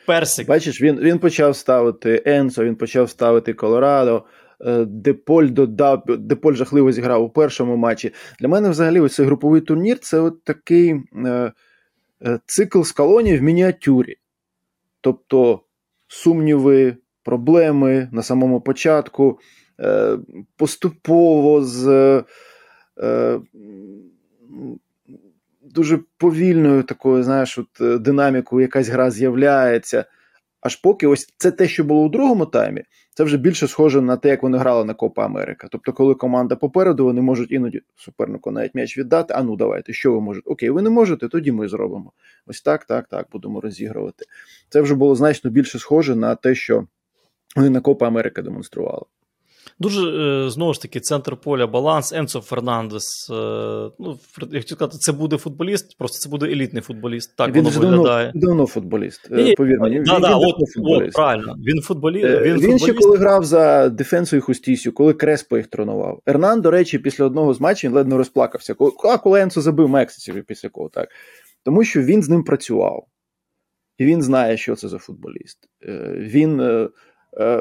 Персик. 0.08 0.48
Бачиш, 0.48 0.82
він 0.82 1.00
він 1.00 1.20
почав 1.20 1.56
ставити 1.56 2.24
Енсо, 2.26 2.64
він 2.64 2.76
почав 2.76 3.10
ставити 3.10 3.54
Колорадо. 3.54 4.24
Е, 4.66 4.86
Деполь 4.86 5.48
додав, 5.48 6.04
Деполь 6.08 6.54
жахливо 6.54 6.92
зіграв 6.92 7.24
у 7.24 7.30
першому 7.30 7.78
матчі. 7.78 8.14
Для 8.40 8.48
мене 8.48 8.70
взагалі 8.70 9.00
ось 9.00 9.16
цей 9.16 9.26
груповий 9.26 9.62
турнір 9.62 10.00
це 10.00 10.20
от 10.20 10.44
такий 10.44 10.96
е, 11.26 11.52
цикл 12.46 12.82
з 12.82 12.92
колонії 12.92 13.38
в 13.38 13.44
мініатюрі. 13.44 14.18
Тобто 15.02 15.62
сумніви, 16.08 16.98
проблеми 17.24 18.10
на 18.12 18.24
самому 18.24 18.62
початку, 18.62 19.40
е, 19.80 20.18
поступово 20.58 21.62
з 21.64 21.88
е, 23.00 23.40
дуже 25.62 26.00
повільною 26.18 26.84
такою, 26.84 27.24
знаєш, 27.24 27.58
от, 27.58 27.82
е, 27.82 27.98
динамікою 27.98 28.62
якась 28.62 28.88
гра 28.88 29.12
з'являється. 29.12 30.06
Аж 30.64 30.76
поки 30.76 31.08
ось 31.08 31.28
це 31.38 31.52
те, 31.52 31.68
що 31.68 31.84
було 31.84 32.02
у 32.02 32.10
другому 32.10 32.46
таймі, 32.46 32.84
це 33.14 33.24
вже 33.24 33.38
більше 33.38 33.68
схоже 33.68 34.02
на 34.02 34.18
те, 34.18 34.30
як 34.30 34.44
вони 34.44 34.58
грали 34.58 34.86
на 34.86 34.94
Копа 34.94 35.26
Америка. 35.26 35.68
Тобто, 35.72 35.94
коли 35.94 36.16
команда 36.16 36.56
попереду, 36.56 37.06
вони 37.06 37.22
можуть 37.22 37.52
іноді 37.52 37.82
супернику 37.96 38.52
навіть 38.52 38.76
м'яч 38.76 38.98
віддати. 38.98 39.34
А 39.34 39.44
ну 39.44 39.56
давайте, 39.56 39.94
що 39.94 40.14
ви 40.14 40.22
можете? 40.22 40.50
Окей, 40.50 40.70
ви 40.70 40.82
не 40.82 40.90
можете, 40.90 41.28
тоді 41.28 41.52
ми 41.52 41.68
зробимо. 41.68 42.12
Ось 42.46 42.62
так, 42.62 42.86
так, 42.86 43.08
так, 43.08 43.28
будемо 43.32 43.62
розігрувати. 43.62 44.26
Це 44.70 44.82
вже 44.82 44.96
було 44.96 45.16
значно 45.16 45.52
більше 45.52 45.80
схоже 45.80 46.16
на 46.16 46.36
те, 46.36 46.56
що 46.56 46.88
вони 47.56 47.70
на 47.70 47.82
Копа 47.82 48.08
Америка 48.08 48.42
демонстрували. 48.42 49.06
Дуже 49.80 50.02
е, 50.02 50.50
знову 50.50 50.74
ж 50.74 50.82
таки 50.82 51.00
центр 51.00 51.36
поля, 51.36 51.68
баланс. 51.68 52.14
Енцо 52.14 52.42
Фернандес. 52.42 53.30
Е, 53.30 53.34
ну, 54.00 54.20
я 54.52 54.60
хотів 54.60 54.78
сказати, 54.78 54.98
це 54.98 55.12
буде 55.12 55.38
футболіст, 55.38 55.98
просто 55.98 56.18
це 56.18 56.30
буде 56.30 56.46
елітний 56.46 56.82
футболіст. 56.82 57.36
Так 57.38 57.56
він 57.56 57.64
воно 57.64 57.80
виглядає. 57.80 58.26
Давно, 58.26 58.48
давно 58.48 58.68
футболіст. 58.68 59.32
Ні, 59.32 59.54
Повір 59.58 59.80
мені. 59.80 60.00
Да, 60.00 60.14
він, 60.14 60.22
да, 60.22 60.38
він 60.38 60.46
от, 60.46 60.70
футболіст. 60.76 61.08
От, 61.08 61.14
правильно. 61.14 61.56
Він 61.68 61.82
футболіст. 61.82 62.26
Він, 62.26 62.42
він 62.42 62.60
футболіст. 62.60 62.84
ще 62.84 62.94
коли 62.94 63.18
грав 63.18 63.44
за 63.44 63.90
Дефенсу 63.90 64.38
і 64.38 64.40
Хустісю, 64.40 64.92
коли 64.92 65.14
Креспо 65.14 65.58
їх 65.58 65.68
тренував. 65.68 66.20
Ернан, 66.26 66.62
до 66.62 66.72
речі, 66.72 67.00
після 67.00 67.26
одного 67.26 67.54
з 67.54 67.62
матчів 67.62 67.92
він 67.92 67.96
ледь 67.98 68.14
розплакався. 68.14 68.76
А 69.04 69.18
коли 69.18 69.42
Енцо 69.42 69.62
забив 69.62 69.90
Мексиці 69.90 70.44
після 70.48 70.70
кого 70.70 70.90
так. 70.90 71.10
Тому 71.66 71.84
що 71.84 72.02
він 72.02 72.24
з 72.24 72.30
ним 72.30 72.44
працював. 72.44 73.06
І 73.98 74.06
він 74.06 74.22
знає, 74.22 74.58
що 74.58 74.76
це 74.76 74.88
за 74.88 74.98
футболіст. 74.98 75.60
Він 76.18 76.60
Е, 76.60 76.90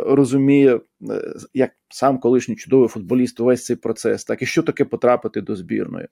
розуміє, 0.07 0.81
е, 1.11 1.35
як 1.55 1.71
сам 1.89 2.19
колишній 2.19 2.57
чудовий 2.57 2.89
футболіст, 2.89 3.41
увесь 3.41 3.65
цей 3.65 3.77
процес, 3.77 4.25
так 4.25 4.43
і 4.43 4.47
що 4.47 4.63
таке 4.63 4.85
потрапити 4.85 5.41
до 5.41 5.57
збірної. 5.57 6.09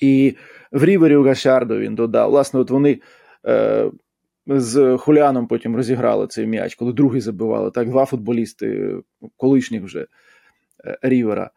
І 0.00 0.36
в 0.72 0.84
Рівері 0.84 1.16
у 1.16 1.22
Гашардо 1.22 1.78
він 1.78 1.94
додав. 1.94 2.30
Власне, 2.30 2.60
от 2.60 2.70
вони 2.70 3.00
е, 3.46 3.90
з 4.46 4.96
Хуліаном 4.96 5.46
потім 5.46 5.76
розіграли 5.76 6.26
цей 6.26 6.46
м'яч, 6.46 6.74
коли 6.74 6.92
другий 6.92 7.20
забивали. 7.20 7.70
Так, 7.70 7.88
два 7.88 8.04
футболісти, 8.04 8.96
колишніх 9.36 9.82
вже 9.82 10.06
е, 10.84 10.98
Рівера. 11.02 11.50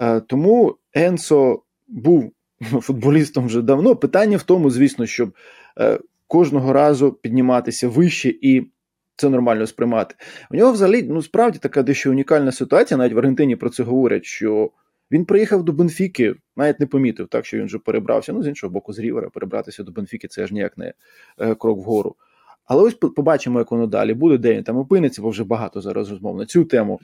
Е, 0.00 0.20
тому 0.20 0.76
Енсо 0.94 1.62
був 1.88 2.32
футболістом 2.60 3.46
вже 3.46 3.62
давно. 3.62 3.96
Питання 3.96 4.36
в 4.36 4.42
тому, 4.42 4.70
звісно, 4.70 5.06
щоб 5.06 5.34
е, 5.80 5.98
кожного 6.26 6.72
разу 6.72 7.12
підніматися 7.12 7.88
вище 7.88 8.34
і 8.40 8.70
це 9.16 9.28
нормально 9.28 9.66
сприймати. 9.66 10.14
У 10.50 10.56
нього 10.56 10.72
взагалі 10.72 11.02
ну 11.02 11.22
справді 11.22 11.58
така 11.58 11.82
дещо 11.82 12.10
унікальна 12.10 12.52
ситуація. 12.52 12.98
Навіть 12.98 13.12
в 13.12 13.18
Аргентині 13.18 13.56
про 13.56 13.70
це 13.70 13.82
говорять, 13.82 14.24
що 14.24 14.70
він 15.10 15.24
приїхав 15.24 15.62
до 15.62 15.72
Бенфіки, 15.72 16.34
навіть 16.56 16.80
не 16.80 16.86
помітив, 16.86 17.28
так 17.28 17.46
що 17.46 17.58
він 17.58 17.66
вже 17.66 17.78
перебрався. 17.78 18.32
Ну, 18.32 18.42
з 18.42 18.46
іншого 18.46 18.72
боку, 18.72 18.92
з 18.92 18.98
Рівера 18.98 19.30
перебратися 19.30 19.82
до 19.82 19.92
Бенфіки 19.92 20.28
це 20.28 20.46
ж 20.46 20.54
ніяк 20.54 20.78
не 20.78 20.92
е, 21.38 21.54
крок 21.54 21.78
вгору. 21.78 22.16
Але 22.64 22.82
ось 22.82 22.94
побачимо, 22.94 23.58
як 23.58 23.70
воно 23.70 23.86
далі 23.86 24.14
буде, 24.14 24.38
де 24.38 24.54
він 24.54 24.62
там 24.62 24.76
опиниться, 24.76 25.22
бо 25.22 25.30
вже 25.30 25.44
багато 25.44 25.80
зараз 25.80 26.10
розмов 26.10 26.36
на 26.36 26.46
цю 26.46 26.64
тему. 26.64 27.00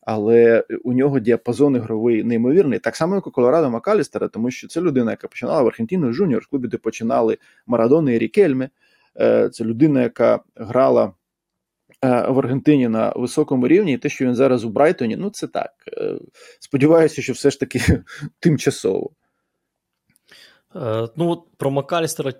Але 0.00 0.64
у 0.84 0.92
нього 0.92 1.20
діапазон 1.20 1.76
ігровий 1.76 2.24
неймовірний, 2.24 2.78
так 2.78 2.96
само, 2.96 3.14
як 3.14 3.26
у 3.26 3.30
Колорадо 3.30 3.70
Макалістера, 3.70 4.28
тому 4.28 4.50
що 4.50 4.68
це 4.68 4.80
людина, 4.80 5.10
яка 5.10 5.28
починала 5.28 5.62
в 5.62 5.66
Аргентину 5.66 6.12
жуніор 6.12 6.46
клубі, 6.50 6.68
де 6.68 6.76
починали 6.76 7.38
Марадони 7.66 8.14
і 8.14 8.18
Рікельми. 8.18 8.68
Е, 9.20 9.48
це 9.48 9.64
людина, 9.64 10.02
яка 10.02 10.40
грала 10.56 11.12
в 12.02 12.38
Аргентині 12.38 12.88
на 12.88 13.12
високому 13.16 13.68
рівні, 13.68 13.92
і 13.92 13.98
те, 13.98 14.08
що 14.08 14.24
він 14.24 14.34
зараз 14.34 14.64
у 14.64 14.68
Брайтоні, 14.68 15.16
ну 15.16 15.30
це 15.30 15.46
так. 15.46 15.72
Е, 15.92 16.14
сподіваюся, 16.60 17.22
що 17.22 17.32
все 17.32 17.50
ж 17.50 17.60
таки 17.60 17.80
тимчасово. 18.40 19.10
Е, 20.76 21.08
ну, 21.16 21.30
от 21.30 21.40
про 21.56 21.70
Макалістера 21.70 22.32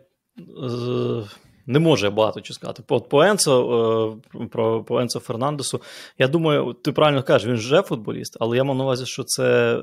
не 1.66 1.78
може 1.78 2.10
багато 2.10 2.40
чого 2.40 2.54
сказати. 2.54 2.82
По, 2.86 3.00
по 3.00 3.22
Енцо, 3.22 4.20
про 4.50 4.84
по 4.84 5.00
Енцо 5.00 5.20
Фернандесу, 5.20 5.80
я 6.18 6.28
думаю, 6.28 6.72
ти 6.72 6.92
правильно 6.92 7.22
кажеш, 7.22 7.48
він 7.48 7.56
вже 7.56 7.82
футболіст, 7.82 8.36
але 8.40 8.56
я 8.56 8.64
маю 8.64 8.78
на 8.78 8.84
увазі, 8.84 9.06
що 9.06 9.24
це 9.24 9.76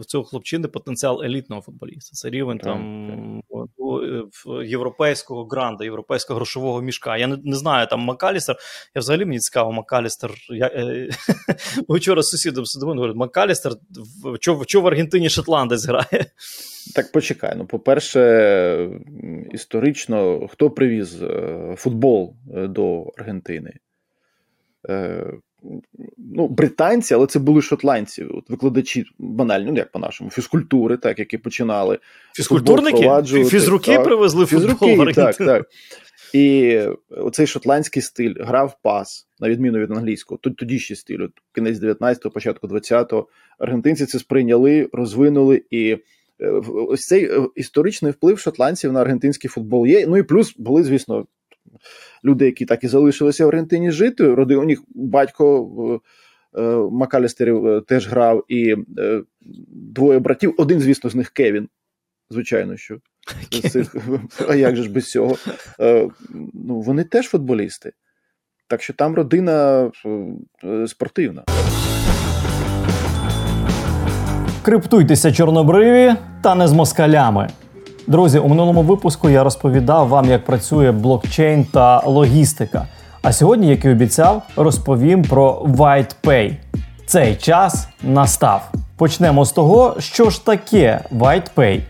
в 0.00 0.04
цього 0.04 0.24
хлопчини 0.24 0.68
потенціал 0.68 1.22
елітного 1.22 1.62
футболіста. 1.62 2.10
Це 2.12 2.30
рівень 2.30 2.58
так, 2.58 2.66
там 2.66 3.42
так. 3.50 3.68
Е, 4.02 4.66
європейського 4.66 5.44
гранда, 5.44 5.84
європейського 5.84 6.36
грошового 6.36 6.82
мішка. 6.82 7.16
Я 7.16 7.26
не, 7.26 7.38
не 7.44 7.56
знаю 7.56 7.86
там 7.86 8.00
Макалістер. 8.00 8.56
Я 8.94 9.00
взагалі 9.00 9.24
мені 9.24 9.38
цікаво, 9.38 9.72
Макалістер. 9.72 10.30
Я, 10.48 10.66
е, 10.66 11.08
Вчора 11.88 12.22
з 12.22 12.28
сусідом 12.28 12.66
сидимо, 12.66 12.92
говорить, 12.92 13.16
Макалістер, 13.16 13.72
що 14.66 14.80
в 14.80 14.86
Аргентині 14.86 15.30
Шотландець 15.30 15.86
грає? 15.86 16.26
Так 16.94 17.12
почекай. 17.12 17.54
Ну, 17.56 17.66
по-перше, 17.66 19.00
історично, 19.52 20.48
хто 20.48 20.70
привіз 20.70 21.22
е, 21.22 21.74
футбол 21.76 22.34
е, 22.54 22.66
до 22.66 23.02
Аргентини? 23.18 23.72
Ну, 26.18 26.48
британці, 26.48 27.14
але 27.14 27.26
це 27.26 27.38
були 27.38 27.62
шотландці, 27.62 28.24
от 28.24 28.50
викладачі 28.50 29.04
банальні, 29.18 29.70
ну 29.70 29.76
як 29.76 29.92
по-нашому, 29.92 30.30
фізкультури, 30.30 30.96
так, 30.96 31.18
які 31.18 31.38
починали. 31.38 31.98
Фізкультурники? 32.34 33.22
Фізруки 33.44 33.94
так, 33.94 34.04
привезли 34.04 34.46
футбол 34.46 34.88
Фізруки, 34.88 35.12
так, 35.12 35.36
так. 35.36 35.66
І 36.32 36.80
оцей 37.10 37.46
шотландський 37.46 38.02
стиль 38.02 38.34
грав 38.40 38.76
пас, 38.82 39.28
на 39.40 39.48
відміну 39.48 39.78
від 39.78 39.90
англійського, 39.90 40.38
тоді 40.38 40.78
ще 40.78 40.96
стилю, 40.96 41.30
кінець 41.54 41.78
19-го, 41.78 42.30
початку 42.30 42.66
20-го. 42.66 43.28
Аргентинці 43.58 44.06
це 44.06 44.18
сприйняли, 44.18 44.88
розвинули 44.92 45.62
і. 45.70 45.96
Е, 46.40 46.50
ось 46.88 47.06
цей 47.06 47.24
е, 47.24 47.48
історичний 47.54 48.12
вплив 48.12 48.38
шотландців 48.38 48.92
на 48.92 49.00
аргентинський 49.00 49.50
футбол 49.50 49.86
є. 49.86 50.06
Ну 50.06 50.16
і 50.16 50.22
плюс 50.22 50.54
були, 50.56 50.84
звісно, 50.84 51.26
люди, 52.26 52.44
які 52.44 52.64
так 52.64 52.84
і 52.84 52.88
залишилися 52.88 53.44
в 53.44 53.48
Аргентині 53.48 53.90
жити. 53.90 54.34
Роди 54.34 54.56
у 54.56 54.64
них 54.64 54.82
батько 54.88 56.00
е, 56.54 56.60
е, 56.60 56.88
Макалістерів 56.92 57.66
е, 57.66 57.80
теж 57.80 58.08
грав, 58.08 58.44
і 58.48 58.76
двоє 59.68 60.18
братів. 60.18 60.54
Один, 60.58 60.80
звісно, 60.80 61.10
з 61.10 61.14
них 61.14 61.30
Кевін. 61.30 61.68
Звичайно, 62.30 62.76
що. 62.76 62.98
Цих, 63.70 63.96
а 64.48 64.54
як 64.54 64.76
же 64.76 64.82
ж 64.82 64.90
без 64.90 65.10
цього? 65.10 65.36
Ну, 66.54 66.80
Вони 66.80 67.04
теж 67.04 67.26
футболісти. 67.26 67.92
Так 68.68 68.82
що 68.82 68.92
там 68.92 69.14
родина 69.14 69.90
спортивна. 70.86 71.44
Криптуйтеся 74.62 75.32
чорнобриві 75.32 76.14
та 76.42 76.54
не 76.54 76.68
з 76.68 76.72
москалями. 76.72 77.48
Друзі, 78.08 78.38
у 78.38 78.48
минулому 78.48 78.82
випуску 78.82 79.30
я 79.30 79.44
розповідав 79.44 80.08
вам, 80.08 80.30
як 80.30 80.44
працює 80.44 80.92
блокчейн 80.92 81.64
та 81.64 82.02
логістика. 82.06 82.86
А 83.22 83.32
сьогодні, 83.32 83.68
як 83.68 83.84
і 83.84 83.90
обіцяв, 83.90 84.42
розповім 84.56 85.22
про 85.22 85.52
WhitePay. 85.52 86.52
Цей 87.06 87.34
час 87.34 87.88
настав. 88.02 88.72
Почнемо 88.96 89.44
з 89.44 89.52
того, 89.52 89.96
що 89.98 90.30
ж 90.30 90.44
таке 90.44 91.00
WhitePay. 91.18 91.80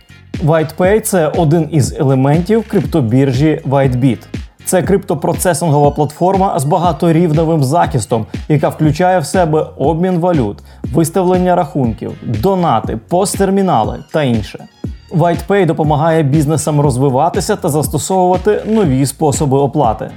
WhitePay– 0.44 1.00
це 1.02 1.29
один 1.29 1.68
із 1.72 1.92
елементів 2.00 2.68
криптобіржі 2.68 3.62
WhiteBit. 3.68 4.18
Це 4.64 4.83
криптопроцесингова 4.83 5.90
платформа 5.90 6.59
з 6.59 6.64
багаторівневим 6.64 7.64
захистом, 7.64 8.26
яка 8.48 8.68
включає 8.68 9.18
в 9.18 9.26
себе 9.26 9.66
обмін 9.76 10.18
валют, 10.18 10.59
виставлення 10.92 11.57
рахунків, 11.57 12.12
донати, 12.22 12.98
посттермінали 13.09 14.05
та 14.12 14.22
інше. 14.22 14.64
WhitePay 15.12 15.66
допомагає 15.66 16.23
бізнесам 16.23 16.81
розвиватися 16.81 17.57
та 17.57 17.69
застосовувати 17.69 18.62
нові 18.66 19.07
способи 19.07 19.59
оплати. 19.59 20.11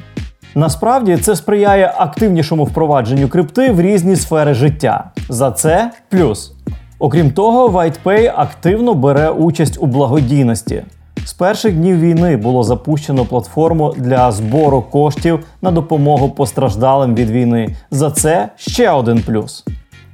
Насправді 0.55 1.17
це 1.17 1.35
сприяє 1.35 1.93
активнішому 1.97 2.63
впровадженню 2.63 3.27
крипти 3.27 3.71
в 3.71 3.81
різні 3.81 4.15
сфери 4.15 4.53
життя. 4.53 5.11
За 5.29 5.51
це 5.51 5.91
плюс. 6.09 6.53
Окрім 6.99 7.31
того, 7.31 7.67
WhitePay 7.67 8.33
активно 8.35 8.93
бере 8.93 9.29
участь 9.29 9.77
у 9.81 9.85
благодійності. 9.85 10.83
З 11.25 11.33
перших 11.33 11.73
днів 11.73 11.99
війни 11.99 12.37
було 12.37 12.63
запущено 12.63 13.25
платформу 13.25 13.93
для 13.97 14.31
збору 14.31 14.81
коштів 14.81 15.39
на 15.61 15.71
допомогу 15.71 16.29
постраждалим 16.29 17.15
від 17.15 17.29
війни. 17.29 17.75
За 17.91 18.11
це 18.11 18.49
ще 18.55 18.91
один 18.91 19.23
плюс. 19.23 19.65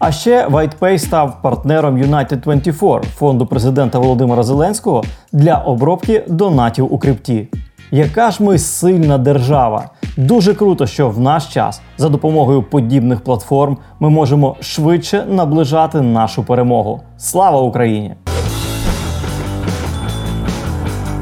А 0.08 0.12
ще 0.12 0.48
WhitePay 0.48 1.00
став 1.00 1.42
партнером 1.42 1.98
United24 1.98 3.04
фонду 3.04 3.46
президента 3.46 4.00
Володимира 4.00 4.44
Зеленського 4.44 5.04
для 5.32 5.58
обробки 5.58 6.24
донатів 6.28 6.94
у 6.94 7.00
крипті. 7.00 7.48
яка 7.92 8.32
ж 8.32 8.44
ми 8.44 8.60
сильна 8.60 9.18
держава. 9.18 9.90
Дуже 10.18 10.54
круто, 10.54 10.88
що 10.88 11.10
в 11.10 11.20
наш 11.20 11.48
час 11.48 11.82
за 11.98 12.10
допомогою 12.10 12.64
подібних 12.64 13.24
платформ 13.24 13.78
ми 14.00 14.10
можемо 14.10 14.58
швидше 14.62 15.26
наближати 15.30 16.02
нашу 16.02 16.44
перемогу. 16.44 17.02
Слава 17.18 17.62
Україні! 17.62 18.16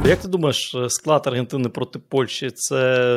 Як 0.06 0.20
ти 0.20 0.28
думаєш, 0.28 0.76
склад 0.88 1.28
Аргентини 1.28 1.70
проти 1.70 2.00
Польщі 2.00 2.52
це 2.52 3.08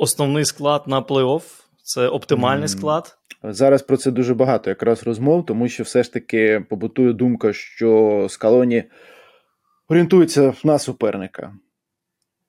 основний 0.00 0.44
склад 0.44 0.82
на 0.86 1.00
плей-офф? 1.00 1.42
Це 1.82 2.08
оптимальний 2.08 2.68
склад? 2.68 3.16
Зараз 3.48 3.82
про 3.82 3.96
це 3.96 4.10
дуже 4.10 4.34
багато 4.34 4.70
якраз 4.70 5.02
розмов, 5.02 5.46
тому 5.46 5.68
що 5.68 5.82
все 5.82 6.02
ж 6.02 6.12
таки 6.12 6.64
побутує 6.68 7.12
думка, 7.12 7.52
що 7.52 8.26
Скалоні 8.30 8.84
орієнтується 9.88 10.54
на 10.64 10.78
суперника. 10.78 11.54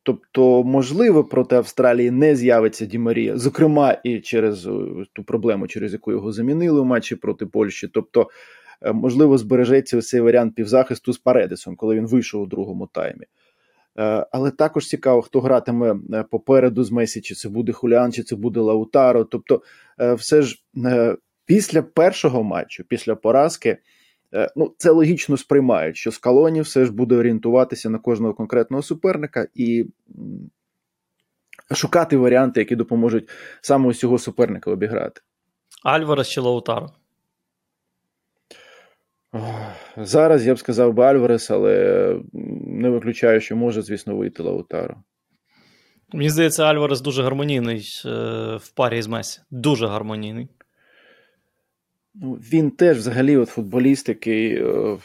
Тобто, 0.03 0.63
можливо, 0.63 1.23
проти 1.23 1.55
Австралії 1.55 2.11
не 2.11 2.35
з'явиться 2.35 2.85
Ді 2.85 2.97
Марія, 2.97 3.37
зокрема, 3.37 3.97
і 4.03 4.19
через 4.19 4.67
е, 4.67 4.71
ту 5.13 5.23
проблему, 5.23 5.67
через 5.67 5.93
яку 5.93 6.11
його 6.11 6.31
замінили 6.31 6.81
у 6.81 6.85
матчі 6.85 7.15
проти 7.15 7.45
Польщі. 7.45 7.87
Тобто, 7.87 8.29
е, 8.81 8.93
можливо, 8.93 9.37
збережеться 9.37 10.01
цей 10.01 10.21
варіант 10.21 10.55
півзахисту 10.55 11.13
з 11.13 11.17
Паредисом, 11.17 11.75
коли 11.75 11.95
він 11.95 12.07
вийшов 12.07 12.41
у 12.41 12.45
другому 12.45 12.87
таймі. 12.87 13.25
Е, 13.97 14.25
але 14.31 14.51
також 14.51 14.87
цікаво, 14.87 15.21
хто 15.21 15.41
гратиме 15.41 15.95
попереду 16.31 16.83
з 16.83 16.91
Месі, 16.91 17.21
чи 17.21 17.35
це 17.35 17.49
буде 17.49 17.71
Хуліан, 17.71 18.11
чи 18.11 18.23
це 18.23 18.35
буде 18.35 18.59
Лаутаро. 18.59 19.23
Тобто, 19.23 19.61
все 20.17 20.41
ж 20.41 20.63
після 21.45 21.81
першого 21.81 22.43
матчу, 22.43 22.83
після 22.83 23.15
поразки. 23.15 23.77
Е, 24.33 24.49
ну, 24.55 24.73
це 24.77 24.91
логічно 24.91 25.37
сприймають, 25.37 25.97
що 25.97 26.11
Скалоні 26.11 26.61
все 26.61 26.85
ж 26.85 26.91
буде 26.91 27.15
орієнтуватися 27.15 27.89
на 27.89 27.97
кожного 27.97 28.33
конкретного 28.33 28.83
суперника 28.83 29.47
і 29.53 29.85
шукати 31.71 32.17
варіанти, 32.17 32.59
які 32.59 32.75
допоможуть 32.75 33.29
саме 33.61 33.87
ось 33.87 33.99
цього 33.99 34.17
суперника 34.17 34.71
обіграти. 34.71 35.21
Альварес 35.83 36.27
чи 36.27 36.41
Лаутаро? 36.41 36.89
Зараз 39.97 40.47
я 40.47 40.53
б 40.53 40.59
сказав 40.59 40.93
би 40.93 41.03
Альварес, 41.03 41.51
але 41.51 42.15
не 42.67 42.89
виключаю, 42.89 43.41
що 43.41 43.55
може, 43.55 43.81
звісно, 43.81 44.15
вийти 44.15 44.43
Лаутаро. 44.43 44.95
Мені 46.13 46.29
здається, 46.29 46.63
Альварес 46.63 47.01
дуже 47.01 47.23
гармонійний 47.23 47.87
е, 48.05 48.09
в 48.55 48.69
парі 48.75 49.01
з 49.01 49.07
Месі. 49.07 49.41
Дуже 49.51 49.87
гармонійний. 49.87 50.47
Ну, 52.13 52.33
Він 52.33 52.71
теж 52.71 52.97
взагалі 52.97 53.37
от 53.37 53.49
футболіст, 53.49 54.09
який 54.09 54.55
е, 54.55 54.97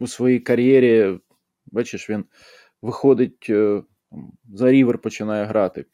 у 0.00 0.06
своїй 0.06 0.40
кар'єрі, 0.40 1.18
бачиш, 1.66 2.10
він 2.10 2.24
виходить 2.82 3.46
е, 3.50 3.82
за 4.54 4.70
Рівер, 4.70 4.98
починає 4.98 5.44
грати 5.44 5.84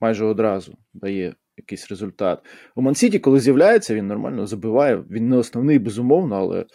майже 0.00 0.24
одразу 0.24 0.78
дає 0.94 1.34
якийсь 1.56 1.88
результат. 1.90 2.46
У 2.76 2.82
Мансіті, 2.82 3.18
коли 3.18 3.40
з'являється, 3.40 3.94
він 3.94 4.06
нормально 4.06 4.46
забиває. 4.46 5.04
Він 5.10 5.28
не 5.28 5.36
основний, 5.36 5.78
безумовно, 5.78 6.36
але 6.36 6.66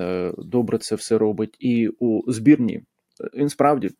е, 0.00 0.32
добре 0.38 0.78
це 0.78 0.94
все 0.94 1.18
робить. 1.18 1.56
І 1.60 1.88
у 1.88 2.32
збірні 2.32 2.82
він 3.34 3.48
справді 3.48 3.90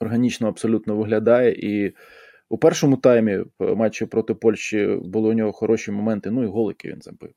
органічно 0.00 0.48
абсолютно 0.48 0.96
виглядає. 0.96 1.52
і 1.52 1.94
у 2.48 2.58
першому 2.58 2.96
таймі 2.96 3.38
матчі 3.60 4.06
проти 4.06 4.34
Польщі 4.34 4.98
були 5.02 5.30
у 5.30 5.32
нього 5.32 5.52
хороші 5.52 5.90
моменти, 5.90 6.30
ну 6.30 6.44
і 6.44 6.46
голики 6.46 6.88
він 6.88 7.02
забив. 7.02 7.30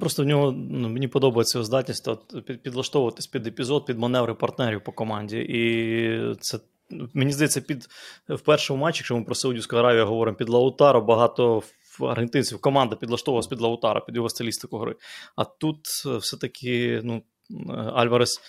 Просто 0.00 0.22
в 0.22 0.26
нього 0.26 0.52
ну, 0.52 0.88
мені 0.88 1.08
подобається 1.08 1.62
здатність 1.62 2.08
от, 2.08 2.46
підлаштовуватись 2.62 3.26
під 3.26 3.46
епізод, 3.46 3.86
під 3.86 3.98
маневри 3.98 4.34
партнерів 4.34 4.84
по 4.84 4.92
команді. 4.92 5.38
І 5.38 6.34
це 6.40 6.58
мені 6.90 7.32
здається, 7.32 7.60
під 7.60 7.88
в 8.28 8.40
першому 8.40 8.82
матчі, 8.82 8.98
якщо 8.98 9.16
ми 9.16 9.24
про 9.24 9.34
Саудівську 9.34 9.76
Аравію 9.76 10.06
говоримо 10.06 10.36
під 10.36 10.48
Лаутаро, 10.48 11.00
багато 11.00 11.62
аргентинців 12.00 12.60
команда 12.60 12.96
підлаштовувалась 12.96 13.46
під 13.46 13.60
Лаутаро, 13.60 14.00
під 14.00 14.16
його 14.16 14.28
стилістику 14.28 14.78
гри. 14.78 14.94
А 15.36 15.44
тут 15.44 15.78
е, 16.06 16.16
все-таки 16.16 17.00
ну, 17.04 17.22
Альварес 17.94 18.40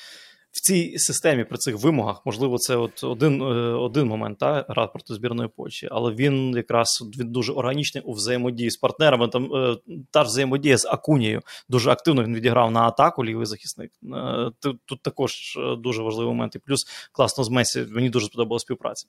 в 0.58 0.62
цій 0.62 1.00
системі 1.00 1.44
при 1.44 1.58
цих 1.58 1.78
вимогах, 1.78 2.22
можливо, 2.26 2.58
це 2.58 2.76
от 2.76 3.04
один 3.04 3.42
е, 3.42 3.46
один 3.74 4.08
момент 4.08 4.38
та, 4.38 4.66
гра 4.70 4.92
збірної 5.06 5.50
Польщі, 5.56 5.88
але 5.92 6.12
він 6.12 6.56
якраз 6.56 6.88
він 7.20 7.32
дуже 7.32 7.54
органічний 7.54 8.04
у 8.04 8.14
взаємодії 8.14 8.72
з 8.72 8.78
партнерами. 8.78 9.28
Там 9.28 9.56
е, 9.56 9.78
та 10.12 10.24
ж 10.24 10.28
взаємодія 10.28 10.78
з 10.78 10.86
Акунією 10.86 11.42
дуже 11.70 11.92
активно 11.92 12.24
він 12.24 12.36
відіграв 12.36 12.72
на 12.72 12.82
атаку 12.82 13.26
лівий 13.26 13.46
захисник. 13.46 13.92
Е, 14.04 14.52
тут 14.86 15.02
також 15.02 15.60
дуже 15.78 16.02
важливий 16.02 16.34
момент. 16.34 16.56
І 16.56 16.60
плюс 16.60 16.88
класно 17.12 17.44
з 17.44 17.50
Месі. 17.50 17.86
Мені 17.90 18.10
дуже 18.10 18.26
сподобалася 18.26 18.64
співпраця. 18.64 19.08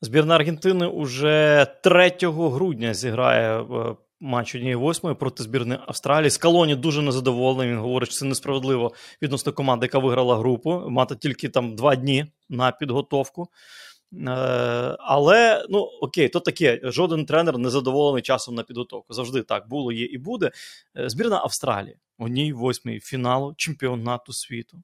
Збірна 0.00 0.34
Аргентини 0.34 0.86
уже 0.86 1.66
3 1.82 2.12
грудня 2.22 2.94
зіграє 2.94 3.64
матч 4.22 4.54
однієї 4.54 4.76
восьмої 4.76 5.16
проти 5.16 5.42
збірної 5.42 5.80
Австралії. 5.86 6.30
Скалоні 6.30 6.74
дуже 6.74 7.02
незадоволений. 7.02 7.72
Він 7.72 7.80
говорить, 7.80 8.08
що 8.08 8.18
це 8.18 8.24
несправедливо 8.24 8.92
відносно 9.22 9.52
команди, 9.52 9.86
яка 9.86 9.98
виграла 9.98 10.36
групу. 10.36 10.82
Мати 10.88 11.16
тільки 11.16 11.48
там 11.48 11.76
два 11.76 11.96
дні 11.96 12.26
на 12.48 12.72
підготовку. 12.72 13.48
Е, 14.12 14.30
але 14.98 15.66
ну 15.70 15.78
окей, 15.78 16.28
то 16.28 16.40
таке. 16.40 16.80
Жоден 16.82 17.26
тренер 17.26 17.58
не 17.58 17.70
задоволений 17.70 18.22
часом 18.22 18.54
на 18.54 18.62
підготовку. 18.62 19.14
Завжди 19.14 19.42
так 19.42 19.68
було, 19.68 19.92
є 19.92 20.04
і 20.04 20.18
буде. 20.18 20.50
Е, 20.98 21.08
збірна 21.08 21.36
Австралії 21.36 21.96
одній 22.18 22.52
восьмій 22.52 23.00
фіналу 23.00 23.54
чемпіонату 23.56 24.32
світу. 24.32 24.82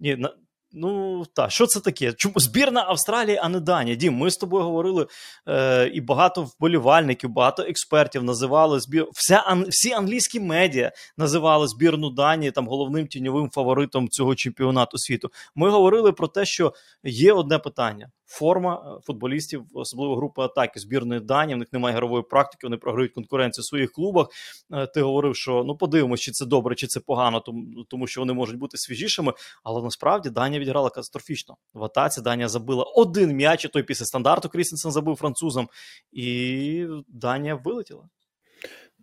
Ні, 0.00 0.26
Ну 0.72 1.24
та 1.34 1.50
що 1.50 1.66
це 1.66 1.80
таке? 1.80 2.12
Чому 2.12 2.40
збірна 2.40 2.84
Австралії, 2.88 3.38
а 3.42 3.48
не 3.48 3.60
Данія? 3.60 3.96
Дім, 3.96 4.14
ми 4.14 4.30
з 4.30 4.36
тобою 4.36 4.64
говорили, 4.64 5.06
е, 5.48 5.88
і 5.94 6.00
багато 6.00 6.42
вболівальників, 6.42 7.30
багато 7.30 7.62
експертів 7.62 8.22
називали 8.22 8.80
збір. 8.80 9.06
Вся 9.12 9.36
ан... 9.36 9.66
Всі 9.68 9.92
англійські 9.92 10.40
медіа 10.40 10.92
називали 11.16 11.68
збірну 11.68 12.10
Данії 12.10 12.50
там 12.50 12.68
головним 12.68 13.06
тіньовим 13.06 13.50
фаворитом 13.50 14.08
цього 14.08 14.34
чемпіонату 14.34 14.98
світу. 14.98 15.30
Ми 15.54 15.70
говорили 15.70 16.12
про 16.12 16.28
те, 16.28 16.44
що 16.44 16.74
є 17.04 17.32
одне 17.32 17.58
питання: 17.58 18.10
форма 18.26 18.96
е, 18.96 19.00
футболістів, 19.04 19.64
особливо 19.74 20.16
групи 20.16 20.42
атаки 20.42 20.80
збірної 20.80 21.20
Данії. 21.20 21.54
В 21.54 21.58
них 21.58 21.72
немає 21.72 21.94
ігрової 21.94 22.22
практики, 22.22 22.66
вони 22.66 22.76
програють 22.76 23.12
конкуренцію 23.12 23.62
в 23.62 23.66
своїх 23.66 23.92
клубах. 23.92 24.28
Е, 24.72 24.86
ти 24.86 25.02
говорив, 25.02 25.36
що 25.36 25.64
ну 25.66 25.76
подивимось, 25.76 26.20
чи 26.20 26.32
це 26.32 26.46
добре, 26.46 26.74
чи 26.74 26.86
це 26.86 27.00
погано, 27.00 27.42
тому 27.88 28.06
що 28.06 28.20
вони 28.20 28.32
можуть 28.32 28.58
бути 28.58 28.76
свіжішими. 28.76 29.32
Але 29.64 29.82
насправді 29.82 30.30
Данія 30.30 30.60
відіграла 30.60 30.90
катастрофічно. 30.90 31.56
В 31.74 31.84
атаці 31.84 32.20
Данія 32.20 32.48
забила 32.48 32.84
один 32.84 33.32
м'яч, 33.36 33.64
і 33.64 33.68
той 33.68 33.82
після 33.82 34.04
стандарту 34.04 34.48
Крістенсен 34.48 34.90
забив 34.90 35.16
французам, 35.16 35.68
і 36.12 36.86
Данія 37.08 37.54
вилетіла. 37.54 38.08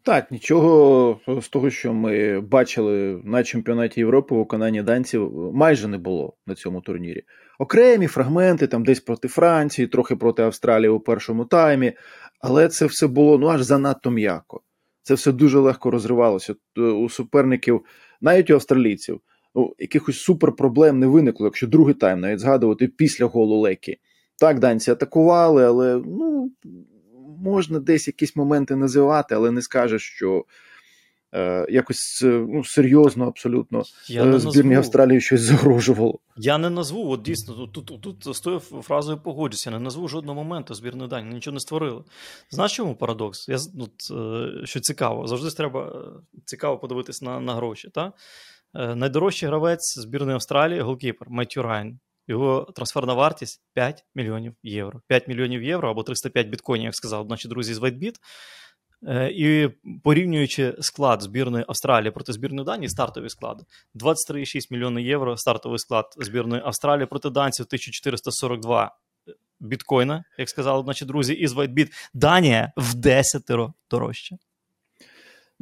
Так, 0.06 0.32
нічого 0.32 1.20
з 1.42 1.50
того, 1.50 1.70
що 1.70 1.94
ми 1.94 2.40
бачили 2.40 3.22
на 3.24 3.44
чемпіонаті 3.44 4.00
Європи 4.00 4.36
у 4.36 4.38
виконанні 4.38 4.84
данців, 4.84 5.52
майже 5.54 5.88
не 5.88 5.98
було 5.98 6.34
на 6.48 6.56
цьому 6.56 6.82
турнірі. 6.82 7.24
Окремі 7.60 8.08
фрагменти 8.08 8.68
там 8.68 8.84
десь 8.84 9.00
проти 9.00 9.28
Франції, 9.28 9.88
трохи 9.88 10.16
проти 10.16 10.44
Австралії 10.44 10.90
у 10.90 11.00
першому 11.00 11.46
таймі, 11.46 11.94
але 12.40 12.68
це 12.68 12.86
все 12.86 13.08
було 13.08 13.38
ну 13.38 13.48
аж 13.48 13.62
занадто 13.62 14.12
м'яко. 14.12 14.62
Це 15.02 15.14
все 15.14 15.32
дуже 15.32 15.60
легко 15.60 15.92
розривалося 15.92 16.56
е, 16.78 16.82
у 16.82 17.10
суперників, 17.10 17.82
навіть 18.22 18.50
у 18.50 18.54
австралійців. 18.54 19.22
Ну, 19.56 19.76
якихось 19.80 20.20
суперпроблем 20.20 21.00
не 21.00 21.08
виникло, 21.08 21.46
якщо 21.46 21.68
другий 21.68 21.94
тайм 21.94 22.20
навіть 22.20 22.40
згадувати 22.40 22.88
після 22.88 23.26
голу 23.26 23.60
Лекі. 23.60 23.98
Так, 24.40 24.60
данці 24.60 24.92
атакували, 24.92 25.66
але 25.66 26.02
ну, 26.06 26.52
можна 27.44 27.80
десь 27.80 28.08
якісь 28.08 28.36
моменти 28.36 28.76
називати, 28.76 29.36
але 29.36 29.52
не 29.52 29.62
скажеш, 29.62 30.02
що 30.02 30.46
е, 31.34 31.66
якось 31.70 32.22
е, 32.24 32.46
ну, 32.50 32.64
серйозно 32.64 33.28
абсолютно 33.28 33.84
Я 34.08 34.26
е, 34.26 34.40
збірні 34.40 34.76
Австралії 34.76 35.22
щось 35.22 35.42
загрожувало. 35.42 36.20
Я 36.38 36.58
не 36.58 36.70
назву, 36.70 37.12
от 37.12 37.22
дійсно, 37.22 37.68
тут 37.68 37.86
тут, 37.86 38.02
тут 38.02 38.36
з 38.36 38.40
тою 38.42 38.60
фразою 38.60 39.18
погоджуся, 39.18 39.72
не 39.72 39.80
назву 39.80 40.08
жодного 40.08 40.44
моменту 40.44 40.74
збірної 40.74 41.10
дані, 41.10 41.34
нічого 41.34 41.54
не 41.54 41.60
створили. 41.60 42.04
Знаєш, 42.50 42.76
чому 42.76 42.96
парадокс? 42.96 43.50
Я, 43.50 43.58
от, 43.80 43.92
е, 44.12 44.66
Що 44.66 44.80
цікаво, 44.80 45.28
завжди 45.28 45.50
треба 45.50 46.12
цікаво 46.46 46.78
подивитись 46.78 47.22
на 47.22 47.40
на 47.40 47.56
гроші. 47.56 47.90
Та? 47.94 48.14
Найдорожчий 48.96 49.50
гравець 49.50 50.00
збірної 50.00 50.36
Австралії 50.36 50.82
голкіпер 50.82 51.30
Меттю 51.30 51.64
Райн. 51.64 52.00
Його 52.28 52.72
трансферна 52.76 53.14
вартість 53.14 53.62
5 53.74 54.06
мільйонів 54.16 54.54
євро. 54.64 55.02
5 55.08 55.28
мільйонів 55.28 55.64
євро 55.64 55.90
або 55.90 56.04
305 56.04 56.48
біткоїнів, 56.48 56.86
як 56.86 56.96
сказали 56.96 57.28
наші 57.30 57.48
друзі 57.48 57.74
з 57.74 57.80
WhiteBit. 57.80 58.16
Е, 59.08 59.32
і 59.34 59.70
порівнюючи 60.04 60.76
склад 60.80 61.22
збірної 61.22 61.66
Австралії 61.68 62.12
проти 62.12 62.34
збірної 62.34 62.66
Данії, 62.66 62.90
стартовий 62.90 63.30
склад 63.30 63.62
23,6 63.96 64.68
мільйони 64.72 65.04
євро. 65.04 65.38
Стартовий 65.38 65.80
склад 65.80 66.06
збірної 66.18 66.62
Австралії 66.66 67.06
проти 67.06 67.30
данців 67.30 67.66
1442 67.66 68.96
біткоїна, 69.60 70.24
як 70.38 70.50
сказали 70.50 70.84
наші 70.84 71.06
друзі, 71.06 71.34
із 71.34 71.54
WhiteBit. 71.54 71.92
Данія 72.14 72.72
в 72.78 72.94
десятеро 72.94 73.74
дорожче. 73.92 74.38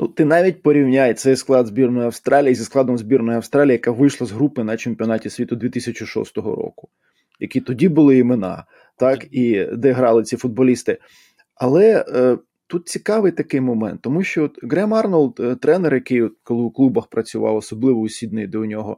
Ну, 0.02 0.08
ти 0.08 0.26
навіть 0.26 0.62
порівняй 0.62 1.14
цей 1.14 1.36
склад 1.36 1.68
збірної 1.68 2.06
Австралії 2.06 2.56
зі 2.56 2.64
складом 2.64 2.98
збірної 2.98 3.38
Австралії, 3.38 3.72
яка 3.72 3.92
вийшла 3.92 4.28
з 4.28 4.32
групи 4.32 4.64
на 4.64 4.78
чемпіонаті 4.78 5.30
світу 5.30 5.56
2006 5.56 6.38
року. 6.38 6.90
які 7.40 7.62
тоді 7.62 7.90
були 7.90 8.18
імена, 8.18 8.66
так 8.98 9.28
і 9.32 9.66
де 9.74 9.92
грали 9.92 10.24
ці 10.24 10.38
футболісти. 10.38 10.98
Але 11.56 12.06
е, 12.08 12.38
тут 12.68 12.88
цікавий 12.88 13.32
такий 13.32 13.62
момент, 13.62 14.02
тому 14.02 14.24
що 14.24 14.44
от 14.44 14.60
Грем 14.64 14.94
Арнолд, 14.94 15.40
е, 15.40 15.56
тренер, 15.56 15.94
який 15.94 16.30
коли 16.44 16.62
у 16.62 16.72
клубах 16.72 17.08
працював, 17.08 17.56
особливо 17.56 18.00
у 18.00 18.10
Сіднey, 18.10 18.48
де 18.48 18.58
у 18.58 18.66
нього 18.66 18.98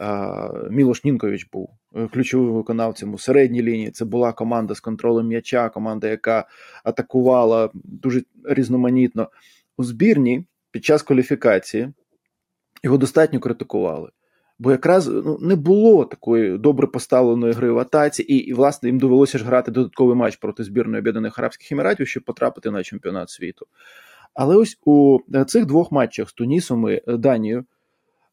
е, 0.00 0.70
Мілош 0.70 1.04
Нінкович 1.04 1.48
був 1.52 1.70
е, 1.96 2.08
ключовим 2.12 2.54
виконавцем 2.54 3.14
у 3.14 3.18
середній 3.18 3.62
лінії. 3.62 3.90
Це 3.90 4.04
була 4.04 4.32
команда 4.32 4.74
з 4.74 4.80
контролем 4.80 5.26
м'яча, 5.26 5.68
команда, 5.68 6.08
яка 6.08 6.48
атакувала 6.84 7.70
дуже 7.74 8.22
різноманітно 8.44 9.28
у 9.76 9.84
збірні 9.84 10.46
під 10.70 10.84
час 10.84 11.02
кваліфікації. 11.02 11.92
Його 12.82 12.98
достатньо 12.98 13.40
критикували. 13.40 14.10
Бо 14.58 14.70
якраз 14.70 15.08
ну, 15.08 15.38
не 15.40 15.56
було 15.56 16.04
такої 16.04 16.58
добре 16.58 16.86
поставленої 16.86 17.52
гри 17.52 17.70
в 17.70 17.78
атаці, 17.78 18.22
і, 18.22 18.36
і, 18.36 18.52
власне, 18.52 18.88
їм 18.88 18.98
довелося 18.98 19.38
ж 19.38 19.44
грати 19.44 19.70
додатковий 19.70 20.16
матч 20.16 20.36
проти 20.36 20.64
збірної 20.64 21.00
Об'єднаних 21.00 21.38
Арабських 21.38 21.72
Еміратів, 21.72 22.08
щоб 22.08 22.22
потрапити 22.22 22.70
на 22.70 22.82
чемпіонат 22.82 23.30
світу. 23.30 23.66
Але 24.34 24.56
ось 24.56 24.78
у 24.84 25.18
е, 25.34 25.44
цих 25.44 25.66
двох 25.66 25.92
матчах 25.92 26.30
з 26.30 26.32
Тунісом 26.32 26.88
і 26.88 26.92
е, 26.92 27.16
Данією 27.16 27.64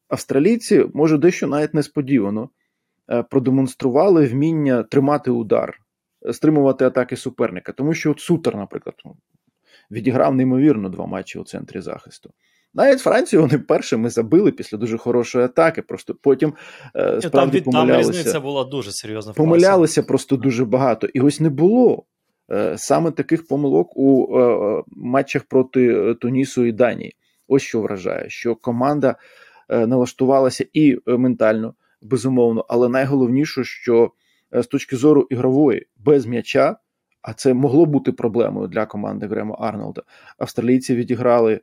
австралійці, 0.07 0.85
може, 0.93 1.17
дещо 1.17 1.47
навіть 1.47 1.73
несподівано 1.73 2.49
е, 3.09 3.23
продемонстрували 3.23 4.27
вміння 4.27 4.83
тримати 4.83 5.31
удар, 5.31 5.79
стримувати 6.31 6.85
атаки 6.85 7.15
суперника. 7.15 7.71
Тому 7.71 7.93
що 7.93 8.11
от 8.11 8.19
Сутер, 8.19 8.55
наприклад, 8.55 8.95
відіграв 9.91 10.35
неймовірно 10.35 10.89
два 10.89 11.05
матчі 11.05 11.39
у 11.39 11.43
центрі 11.43 11.81
захисту. 11.81 12.31
Навіть 12.73 12.99
Францію 12.99 13.41
вони 13.41 13.57
першими 13.57 14.09
забили 14.09 14.51
після 14.51 14.77
дуже 14.77 14.97
хорошої 14.97 15.45
атаки. 15.45 15.81
Просто 15.81 16.15
потім 16.21 16.53
е, 16.95 17.21
справді 17.21 17.61
там, 17.61 17.73
помилялися. 17.73 18.09
Там 18.09 18.19
різниця 18.19 18.39
була 18.39 18.63
дуже 18.63 18.91
серйозна. 18.91 19.33
Помилялися 19.33 20.03
просто 20.03 20.37
дуже 20.37 20.65
багато. 20.65 21.07
І 21.07 21.21
ось 21.21 21.39
не 21.39 21.49
було 21.49 22.03
е, 22.51 22.77
саме 22.77 23.11
таких 23.11 23.47
помилок 23.47 23.97
у 23.97 24.39
е, 24.39 24.83
матчах 24.87 25.43
проти 25.43 26.13
Тунісу 26.13 26.65
і 26.65 26.71
Данії. 26.71 27.15
Ось 27.47 27.61
що 27.61 27.81
вражає, 27.81 28.29
що 28.29 28.55
команда 28.55 29.15
е, 29.69 29.87
налаштувалася 29.87 30.65
і 30.73 30.97
ментально, 31.05 31.73
безумовно, 32.01 32.65
але 32.69 32.89
найголовніше, 32.89 33.63
що 33.63 34.11
з 34.51 34.67
точки 34.67 34.95
зору 34.95 35.27
ігрової 35.29 35.87
без 35.97 36.25
м'яча, 36.25 36.75
а 37.21 37.33
це 37.33 37.53
могло 37.53 37.85
бути 37.85 38.11
проблемою 38.11 38.67
для 38.67 38.85
команди 38.85 39.27
Грема 39.27 39.55
Арнолда. 39.59 40.01
Австралійці 40.37 40.95
відіграли 40.95 41.61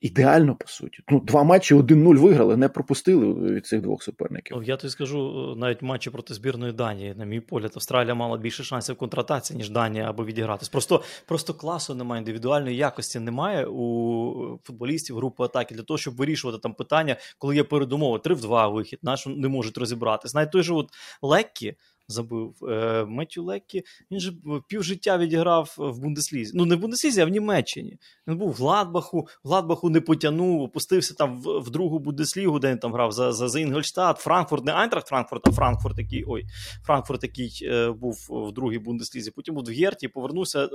ідеально 0.00 0.54
по 0.54 0.66
суті. 0.66 1.02
Ну, 1.08 1.20
два 1.20 1.44
матчі 1.44 1.74
1-0 1.74 2.16
виграли, 2.16 2.56
не 2.56 2.68
пропустили 2.68 3.34
від 3.54 3.66
цих 3.66 3.80
двох 3.80 4.02
суперників. 4.02 4.62
Я 4.64 4.76
тобі 4.76 4.90
скажу, 4.90 5.54
навіть 5.56 5.82
матчі 5.82 6.10
проти 6.10 6.34
збірної 6.34 6.72
Данії, 6.72 7.14
на 7.14 7.24
мій 7.24 7.40
погляд, 7.40 7.72
Австралія 7.74 8.14
мала 8.14 8.38
більше 8.38 8.64
шансів 8.64 8.96
контратації, 8.96 9.56
ніж 9.56 9.70
Данія 9.70 10.10
або 10.10 10.24
відігратись. 10.24 10.68
Просто 10.68 11.02
просто 11.26 11.54
класу 11.54 11.94
немає, 11.94 12.20
індивідуальної 12.20 12.76
якості 12.76 13.20
немає 13.20 13.66
у 13.66 14.58
футболістів 14.64 15.16
групи 15.16 15.44
атаки 15.44 15.74
для 15.74 15.82
того, 15.82 15.98
щоб 15.98 16.16
вирішувати 16.16 16.58
там 16.62 16.74
питання, 16.74 17.16
коли 17.38 17.56
є 17.56 17.64
передумови 17.64 18.18
3 18.18 18.34
в 18.34 18.40
2 18.40 18.68
вихід, 18.68 18.98
наш 19.02 19.26
не 19.26 19.48
можуть 19.48 19.78
розібратись. 19.78 20.34
Навіть 20.34 20.50
той 20.50 20.62
же 20.62 20.74
от 20.74 20.88
Леккі 21.22 21.74
забив 22.10 22.54
е, 22.62 23.04
Меттю 23.04 23.44
Леккі. 23.44 23.82
Він 24.10 24.20
же 24.20 24.32
півжиття 24.68 25.18
відіграв 25.18 25.74
в 25.78 25.98
Бундеслізі. 25.98 26.52
Ну, 26.54 26.64
не 26.64 26.76
в 26.76 26.78
Бундеслізі, 26.78 27.20
а 27.20 27.24
в 27.24 27.28
Німеччині. 27.28 27.98
Він 28.26 28.36
був 28.36 28.50
в 28.50 28.54
Гладбаху, 28.54 29.28
в 29.44 29.48
Гладбаху 29.48 29.90
не 29.90 30.00
потягнув, 30.00 30.62
опустився 30.62 31.14
там 31.14 31.40
в, 31.40 31.58
в 31.58 31.70
другу 31.70 31.98
Бундеслігу, 31.98 32.58
де 32.58 32.70
він 32.70 32.78
там 32.78 32.92
грав 32.92 33.12
за 33.12 33.32
за, 33.32 33.48
за 33.48 33.60
Інгольштадт, 33.60 34.18
Франкфурт, 34.18 34.64
не 34.64 34.72
Айнтрахт 34.72 35.06
Франкфурт, 35.06 35.48
а 35.48 35.52
Франкфурт, 35.52 35.98
який 35.98 36.24
ой, 36.26 36.44
Франкфурт, 36.86 37.22
який 37.22 37.58
е, 37.62 37.90
був 37.90 38.26
в 38.30 38.52
другій 38.52 38.78
Бундеслізі. 38.78 39.30
Потім 39.30 39.54
був 39.54 39.64
в 39.64 39.68
Герті 39.68 40.08
повернувся 40.08 40.64
е, 40.64 40.68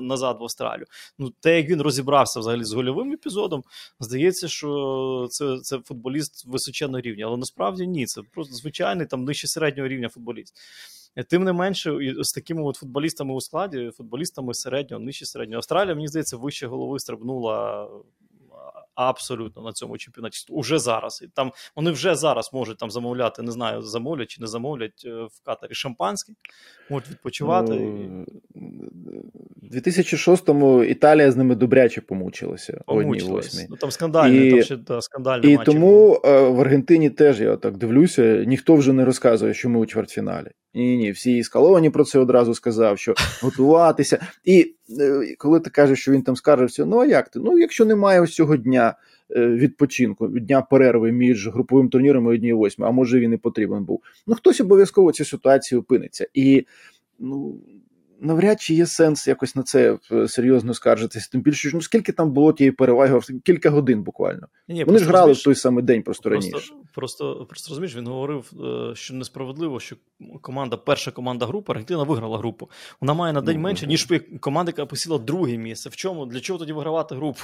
назад 0.00 0.36
в 0.40 0.42
Австралію. 0.42 0.86
Ну, 1.18 1.32
те, 1.40 1.56
як 1.56 1.70
він 1.70 1.82
розібрався 1.82 2.40
взагалі 2.40 2.64
з 2.64 2.72
гольовим 2.72 3.12
епізодом, 3.12 3.62
здається, 4.00 4.48
що 4.48 5.28
це 5.30 5.58
це 5.62 5.78
футболіст 5.78 6.46
височенного 6.46 7.00
рівня. 7.00 7.26
Але 7.26 7.36
насправді 7.36 7.86
ні, 7.86 8.06
це 8.06 8.22
просто 8.32 8.54
звичайний 8.54 9.06
там 9.06 9.24
нижче 9.24 9.48
середнього 9.48 9.88
рівня 9.88 10.08
футболіст. 10.08 10.55
Тим 11.28 11.44
не 11.44 11.52
менше, 11.52 11.98
з 12.20 12.32
такими 12.32 12.62
от 12.62 12.76
футболістами 12.76 13.34
у 13.34 13.40
складі, 13.40 13.90
футболістами 13.96 14.54
середнього, 14.54 15.02
нижче 15.02 15.26
середнього. 15.26 15.58
Австралія, 15.58 15.94
мені 15.94 16.08
здається, 16.08 16.36
вище 16.36 16.66
голови 16.66 16.98
стрибнула 16.98 17.88
абсолютно 18.96 19.62
на 19.62 19.72
цьому 19.72 19.98
чемпіонаті. 19.98 20.38
Уже 20.48 20.78
зараз. 20.78 21.22
І 21.24 21.28
там 21.34 21.52
Вони 21.76 21.90
вже 21.90 22.14
зараз 22.14 22.50
можуть 22.52 22.78
там 22.78 22.90
замовляти, 22.90 23.42
не 23.42 23.52
знаю, 23.52 23.82
замовлять 23.82 24.28
чи 24.28 24.40
не 24.40 24.46
замовлять 24.46 25.02
е, 25.04 25.10
в 25.10 25.44
Катарі 25.44 25.74
шампанське, 25.74 26.32
можуть 26.90 27.10
відпочивати. 27.10 27.72
Ну, 27.74 28.26
У 29.62 29.74
2006-му 29.74 30.84
Італія 30.84 31.32
з 31.32 31.36
ними 31.36 31.54
добряче 31.54 32.00
помучилася. 32.00 32.80
Помучилась. 32.86 33.66
Ну, 33.70 33.76
Там 33.76 33.90
скандальні, 33.90 34.46
і, 34.46 34.50
там 34.50 34.62
ще 34.62 34.76
да, 34.76 35.00
скандальні 35.00 35.52
І 35.52 35.58
тому 35.64 36.06
були. 36.06 36.20
Е, 36.24 36.48
в 36.48 36.60
Аргентині 36.60 37.10
теж 37.10 37.40
я 37.40 37.56
так 37.56 37.76
дивлюся, 37.76 38.44
ніхто 38.46 38.74
вже 38.74 38.92
не 38.92 39.04
розказує, 39.04 39.54
що 39.54 39.68
ми 39.68 39.78
у 39.78 39.86
чвертьфіналі. 39.86 40.48
Ні, 40.74 40.96
ні, 40.96 41.10
всі 41.10 41.42
скаловані 41.42 41.90
про 41.90 42.04
це 42.04 42.18
одразу 42.18 42.54
сказав, 42.54 42.98
що 42.98 43.14
готуватися. 43.42 44.26
І 44.44 44.75
коли 45.38 45.60
ти 45.60 45.70
кажеш, 45.70 46.00
що 46.00 46.12
він 46.12 46.22
там 46.22 46.36
скаржився, 46.36 46.84
ну 46.84 46.98
а 46.98 47.06
як 47.06 47.28
ти? 47.28 47.38
Ну, 47.38 47.58
якщо 47.58 47.84
немає 47.84 48.20
ось 48.20 48.34
цього 48.34 48.56
дня 48.56 48.94
е, 49.30 49.46
відпочинку, 49.46 50.28
дня 50.28 50.62
перерви 50.62 51.12
між 51.12 51.48
груповим 51.48 51.88
турніром 51.88 52.26
і 52.26 52.34
однією 52.34 52.58
восьми, 52.58 52.86
а 52.86 52.90
може 52.90 53.20
він 53.20 53.32
і 53.32 53.36
потрібен 53.36 53.84
був. 53.84 54.02
Ну 54.26 54.34
хтось 54.34 54.60
обов'язково 54.60 55.12
цю 55.12 55.24
ситуацію 55.24 55.80
опиниться. 55.80 56.26
І 56.34 56.66
ну 57.18 57.60
навряд 58.20 58.60
чи 58.60 58.74
є 58.74 58.86
сенс 58.86 59.28
якось 59.28 59.56
на 59.56 59.62
це 59.62 59.98
е, 60.12 60.28
серйозно 60.28 60.74
скаржитися. 60.74 61.28
Тим 61.32 61.40
більше, 61.40 61.70
ну 61.74 61.82
скільки 61.82 62.12
там 62.12 62.32
було 62.32 62.52
тієї 62.52 62.72
переваги, 62.72 63.20
кілька 63.44 63.70
годин 63.70 64.02
буквально. 64.02 64.48
Ні, 64.68 64.84
Вони 64.84 64.98
ж 64.98 65.04
грали 65.04 65.18
розумієш, 65.18 65.40
в 65.40 65.44
той 65.44 65.54
самий 65.54 65.84
день, 65.84 66.02
просто, 66.02 66.30
просто 66.30 66.48
раніше. 66.50 66.72
Просто 66.94 67.46
просто 67.48 67.68
розумієш, 67.68 67.96
він 67.96 68.06
говорив, 68.06 68.52
е, 68.64 68.94
що 68.94 69.14
несправедливо, 69.14 69.80
що 69.80 69.96
команда, 70.40 70.76
перша 70.76 71.10
команда 71.10 71.46
групи, 71.46 71.72
Аргентина 71.72 72.02
виграла 72.02 72.38
групу. 72.38 72.70
Вона 73.00 73.14
має 73.14 73.32
на 73.32 73.40
день 73.40 73.56
ну, 73.56 73.62
менше, 73.62 73.86
ніж 73.86 74.08
команда, 74.40 74.70
яка 74.70 74.86
посіла 74.86 75.18
друге 75.18 75.56
місце. 75.56 75.88
В 75.88 75.96
чому? 75.96 76.26
Для 76.26 76.40
чого 76.40 76.58
тоді 76.58 76.72
вигравати 76.72 77.14
групу? 77.14 77.40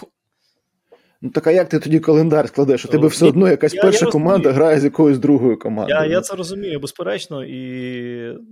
Ну 1.24 1.30
так 1.30 1.46
а 1.46 1.50
як 1.50 1.68
ти 1.68 1.78
тоді 1.78 2.00
календар 2.00 2.48
складеш? 2.48 2.84
У 2.84 2.88
тебе 2.88 3.08
все 3.08 3.26
одно 3.26 3.48
якась 3.48 3.74
я, 3.74 3.82
перша 3.82 4.04
я 4.06 4.12
команда 4.12 4.52
грає 4.52 4.80
з 4.80 4.84
якоюсь 4.84 5.18
другою 5.18 5.58
командою. 5.58 6.00
Я 6.00 6.06
я 6.06 6.20
це 6.20 6.36
розумію, 6.36 6.80
безперечно, 6.80 7.44
і 7.44 7.58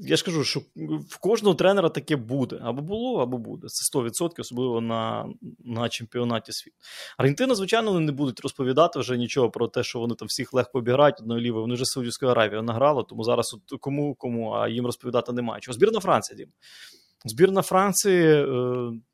я 0.02 0.16
ж 0.16 0.24
кажу, 0.24 0.44
що 0.44 0.60
в 1.08 1.18
кожного 1.20 1.54
тренера 1.54 1.88
таке 1.88 2.16
буде. 2.16 2.60
Або 2.62 2.82
було, 2.82 3.22
або 3.22 3.38
буде. 3.38 3.66
Це 3.68 3.98
100%, 3.98 4.30
особливо 4.38 4.80
на 4.80 5.26
на 5.64 5.88
чемпіонаті 5.88 6.52
світу. 6.52 6.76
Аргентина, 7.18 7.54
звичайно, 7.54 7.92
вони 7.92 8.06
не 8.06 8.12
будуть 8.12 8.40
розповідати 8.40 8.98
вже 8.98 9.16
нічого 9.16 9.50
про 9.50 9.68
те, 9.68 9.82
що 9.82 9.98
вони 9.98 10.14
там 10.14 10.28
всіх 10.28 10.54
легко 10.54 10.78
обіграють 10.78 11.20
одною 11.20 11.40
лівою. 11.40 11.62
Вони 11.62 11.74
вже 11.74 11.84
Саудівською 11.84 12.30
Аравією 12.30 12.62
награли, 12.62 13.04
тому 13.08 13.24
зараз 13.24 13.54
от 13.54 13.80
кому 13.80 14.14
кому, 14.14 14.52
а 14.52 14.68
їм 14.68 14.86
розповідати 14.86 15.32
немає. 15.32 15.60
Чого 15.60 15.74
збірна 15.74 16.00
Франція, 16.00 16.36
Дім. 16.36 16.48
Збірна 17.24 17.62
Франції, 17.62 18.24
е, 18.24 18.46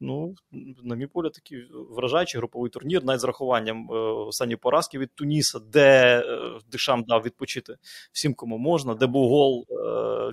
ну, 0.00 0.34
на 0.82 0.96
мій 0.96 1.06
погляд, 1.06 1.32
такий 1.32 1.68
вражаючий 1.90 2.38
груповий 2.38 2.70
турнір, 2.70 3.04
навіть 3.04 3.20
з 3.20 3.24
рахуванням 3.24 3.88
е, 3.90 3.94
останньої 3.98 4.56
поразки 4.56 4.98
від 4.98 5.14
Туніса, 5.14 5.58
де 5.58 6.18
е, 6.18 6.58
Дешам 6.70 7.04
дав 7.04 7.22
відпочити 7.22 7.76
всім, 8.12 8.34
кому 8.34 8.58
можна, 8.58 8.94
де 8.94 9.06
був 9.06 9.28
гол 9.28 9.66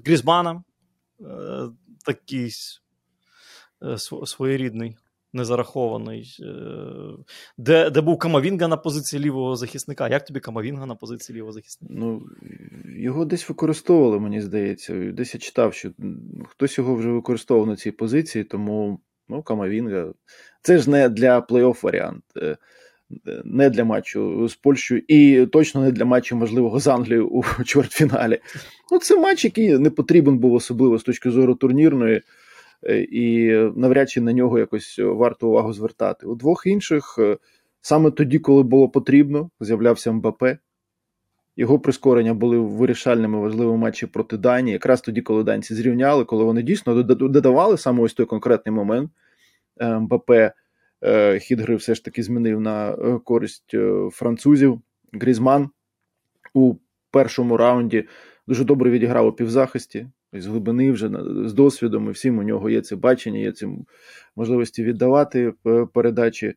Грізмана, 0.06 0.64
такий 2.06 2.52
своєрідний 4.26 4.98
незарахований. 5.34 6.38
Е, 6.40 6.46
де 7.58 7.90
де 7.90 8.02
був 8.02 8.18
Камавінга 8.18 8.68
на 8.68 8.78
позиції 8.78 9.24
лівого 9.24 9.56
захисника? 9.56 10.10
Як 10.10 10.26
тобі 10.26 10.40
Камавінга 10.40 10.86
на 10.86 10.96
позиції 10.96 11.38
лівого 11.38 11.52
захисника? 11.52 11.94
Ну, 11.98 12.22
Його 12.98 13.26
десь 13.26 13.50
використовували, 13.50 14.20
мені 14.20 14.42
здається. 14.42 15.12
Десь 15.12 15.34
я 15.34 15.40
читав, 15.40 15.74
що 15.74 15.92
хтось 16.50 16.78
його 16.78 16.96
вже 16.96 17.10
використовував 17.10 17.70
на 17.70 17.76
цій 17.76 17.92
позиції, 17.92 18.44
тому 18.44 19.00
ну, 19.30 19.44
Камавінга. 19.44 20.14
Це 20.62 20.78
ж 20.78 20.90
не 20.90 21.10
для 21.10 21.40
плей-офф 21.40 21.84
варіант. 21.84 22.24
Е, 22.38 22.58
не 23.46 23.70
для 23.70 23.84
матчу 23.84 24.48
з 24.48 24.56
Польщею 24.56 25.02
і 25.08 25.46
точно 25.46 25.82
не 25.82 25.92
для 25.92 26.06
матчу, 26.06 26.36
можливого 26.36 26.80
з 26.80 26.88
Англією 26.88 27.28
у 27.28 27.44
чвертьфіналі. 27.66 28.40
Ну, 28.92 29.00
Це 29.00 29.20
матч, 29.20 29.46
який 29.46 29.78
не 29.78 29.90
потрібен 29.90 30.38
був 30.38 30.54
особливо 30.54 31.00
з 31.00 31.04
точки 31.04 31.32
зору 31.32 31.56
турнірної. 31.56 32.22
Е, 32.86 33.02
і 33.02 33.52
навряд 33.76 34.10
чи 34.10 34.22
на 34.22 34.34
нього 34.34 34.60
якось 34.60 35.00
варто 35.00 35.50
увагу 35.50 35.74
звертати. 35.74 36.28
У 36.28 36.36
двох 36.36 36.66
інших 36.66 37.16
е, 37.20 37.38
саме 37.82 38.12
тоді, 38.12 38.40
коли 38.40 38.64
було 38.64 38.90
потрібно, 38.90 39.50
з'являвся 39.60 40.12
МБП. 40.12 40.44
Його 41.56 41.80
прискорення 41.80 42.34
були 42.34 42.58
вирішальними 42.58 43.40
важливими 43.40 43.78
матчі 43.78 44.08
проти 44.08 44.38
Данії. 44.38 44.74
Якраз 44.74 45.02
тоді, 45.02 45.22
коли 45.22 45.44
данці 45.44 45.76
зрівняли, 45.76 46.26
коли 46.26 46.44
вони 46.44 46.62
дійсно 46.62 47.04
додавали 47.04 47.78
саме 47.78 48.02
ось 48.02 48.14
той 48.14 48.26
конкретний 48.26 48.76
момент. 48.76 49.12
Е, 49.78 50.00
МБП 50.00 50.32
хід 51.40 51.60
гри 51.60 51.76
все 51.76 51.96
ж 51.96 52.06
таки 52.06 52.24
змінив 52.24 52.60
на 52.60 52.96
користь 53.24 53.76
французів. 54.12 54.82
Грізман 55.14 55.70
у 56.54 56.76
першому 57.12 57.58
раунді 57.58 58.08
дуже 58.48 58.64
добре 58.64 58.90
відіграв 58.90 59.28
у 59.28 59.32
півзахисті, 59.32 60.08
з 60.34 60.46
глибини 60.48 60.92
вже 60.92 61.10
з 61.46 61.54
досвідом, 61.54 62.08
і 62.08 62.12
всім 62.12 62.38
у 62.38 62.44
нього 62.44 62.70
є 62.70 62.82
це 62.82 62.96
бачення, 62.96 63.40
є 63.40 63.52
ці 63.52 63.68
можливості 64.36 64.84
віддавати 64.84 65.54
передачі. 65.94 66.54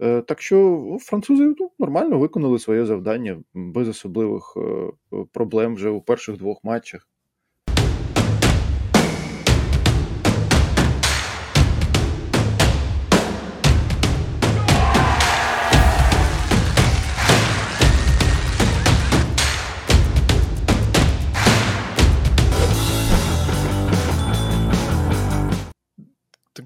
Е, 0.00 0.22
так 0.22 0.42
що 0.42 0.56
ну, 0.90 0.98
французи 0.98 1.54
ну, 1.58 1.70
нормально 1.78 2.18
виконали 2.18 2.58
своє 2.58 2.84
завдання 2.86 3.42
без 3.54 3.88
особливих 3.88 4.56
е, 4.56 4.92
проблем 5.32 5.74
вже 5.74 5.88
у 5.88 6.00
перших 6.00 6.36
двох 6.36 6.64
матчах. 6.64 7.08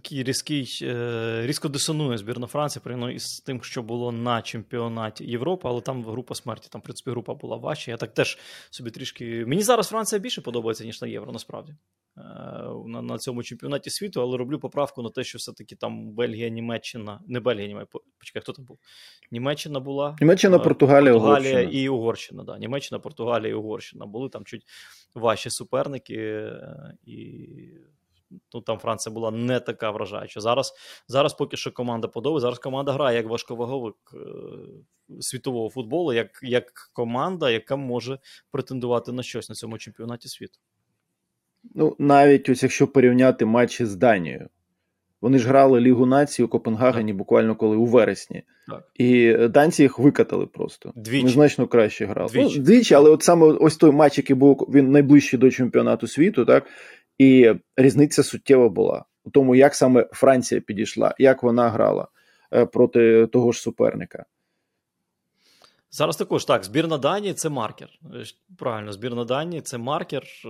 Такий 0.08 0.22
різкий, 0.22 0.78
е, 0.82 1.46
різко 1.46 1.68
дисонує 1.68 2.18
збірна 2.18 2.46
Франції 2.46 2.82
порівняно 2.82 3.10
із 3.10 3.40
тим, 3.40 3.62
що 3.62 3.82
було 3.82 4.12
на 4.12 4.42
чемпіонаті 4.42 5.24
Європи, 5.24 5.68
але 5.68 5.80
там 5.80 6.04
група 6.04 6.34
смерті, 6.34 6.68
там, 6.70 6.80
в 6.80 6.84
принципі, 6.84 7.10
група 7.10 7.34
була 7.34 7.56
важча. 7.56 7.90
Я 7.90 7.96
так 7.96 8.14
теж 8.14 8.38
собі 8.70 8.90
трішки. 8.90 9.44
Мені 9.46 9.62
зараз 9.62 9.88
Франція 9.88 10.18
більше 10.18 10.40
подобається, 10.40 10.84
ніж 10.84 11.02
на 11.02 11.08
євро, 11.08 11.32
насправді. 11.32 11.74
Е, 12.16 12.22
на 12.86 13.02
на 13.02 13.18
цьому 13.18 13.42
чемпіонаті 13.42 13.90
світу, 13.90 14.22
але 14.22 14.36
роблю 14.36 14.58
поправку 14.58 15.02
на 15.02 15.10
те, 15.10 15.24
що 15.24 15.38
все-таки 15.38 15.76
там 15.76 16.10
Бельгія, 16.10 16.48
Німеччина, 16.48 17.20
не 17.26 17.40
Бельгія, 17.40 17.68
Німеччина, 17.68 18.00
почекай, 18.18 18.42
хто 18.42 18.52
там 18.52 18.64
був? 18.64 18.78
Німеччина 19.30 19.80
була. 19.80 20.16
Німеччина, 20.20 20.56
е, 20.56 20.60
Португалія, 20.60 21.12
Португалія 21.12 21.52
Угорщина. 21.52 21.82
і 21.82 21.88
Угорщина. 21.88 22.44
Да. 22.44 22.58
Німеччина, 22.58 22.98
Португалія 22.98 23.50
і 23.50 23.54
Угорщина. 23.54 24.06
Були 24.06 24.28
там 24.28 24.44
чуть 24.44 24.62
важчі 25.14 25.50
суперники. 25.50 26.50
І 27.04 27.48
ну 28.54 28.60
там 28.60 28.78
Франція 28.78 29.14
була 29.14 29.30
не 29.30 29.60
така 29.60 29.90
вражаюча. 29.90 30.40
Зараз 30.40 30.72
зараз 31.08 31.34
поки 31.34 31.56
що 31.56 31.72
команда 31.72 32.08
подобається. 32.08 32.46
Зараз 32.46 32.58
команда 32.58 32.92
грає 32.92 33.16
як 33.16 33.28
важковаговик 33.28 33.96
е, 34.14 34.18
світового 35.20 35.70
футболу, 35.70 36.12
як 36.12 36.40
як 36.42 36.72
команда, 36.92 37.50
яка 37.50 37.76
може 37.76 38.18
претендувати 38.50 39.12
на 39.12 39.22
щось 39.22 39.48
на 39.48 39.54
цьому 39.54 39.78
чемпіонаті 39.78 40.28
світу. 40.28 40.58
Ну, 41.74 41.96
навіть 41.98 42.48
ось 42.48 42.62
якщо 42.62 42.86
порівняти 42.86 43.44
матчі 43.44 43.86
з 43.86 43.96
Данією. 43.96 44.48
Вони 45.20 45.38
ж 45.38 45.48
грали 45.48 45.80
Лігу 45.80 46.06
нації 46.06 46.46
у 46.46 46.48
Копенгагені 46.48 47.12
так. 47.12 47.18
буквально 47.18 47.56
коли 47.56 47.76
у 47.76 47.84
вересні. 47.84 48.42
Так. 48.68 48.88
І 48.94 49.32
данці 49.32 49.82
їх 49.82 49.98
викатали 49.98 50.46
просто. 50.46 50.92
Двічі. 50.96 51.18
Вони 51.18 51.32
значно 51.32 51.66
краще 51.66 52.06
грали. 52.06 52.32
Двічі. 52.32 52.58
Ну, 52.58 52.64
двічі, 52.64 52.94
але 52.94 53.10
от 53.10 53.22
саме 53.22 53.46
ось 53.46 53.76
той 53.76 53.90
матч, 53.90 54.18
який 54.18 54.36
був 54.36 54.68
він 54.74 54.90
найближчий 54.90 55.38
до 55.38 55.50
чемпіонату 55.50 56.06
світу, 56.06 56.44
так 56.44 56.66
і 57.18 57.54
різниця 57.76 58.22
суттєва 58.22 58.68
була 58.68 59.04
у 59.24 59.30
тому, 59.30 59.54
як 59.54 59.74
саме 59.74 60.06
Франція 60.12 60.60
підійшла, 60.60 61.14
як 61.18 61.42
вона 61.42 61.68
грала 61.68 62.08
е, 62.52 62.66
проти 62.66 63.26
того 63.26 63.52
ж 63.52 63.60
суперника. 63.60 64.24
Зараз 65.90 66.16
також 66.16 66.44
так, 66.44 66.64
збірна 66.64 66.98
Данії 66.98 67.34
це 67.34 67.48
маркер. 67.48 67.88
Е, 68.14 68.24
правильно, 68.58 68.92
збірна 68.92 69.24
Данії 69.24 69.62
це 69.62 69.78
маркер, 69.78 70.22
е, 70.44 70.48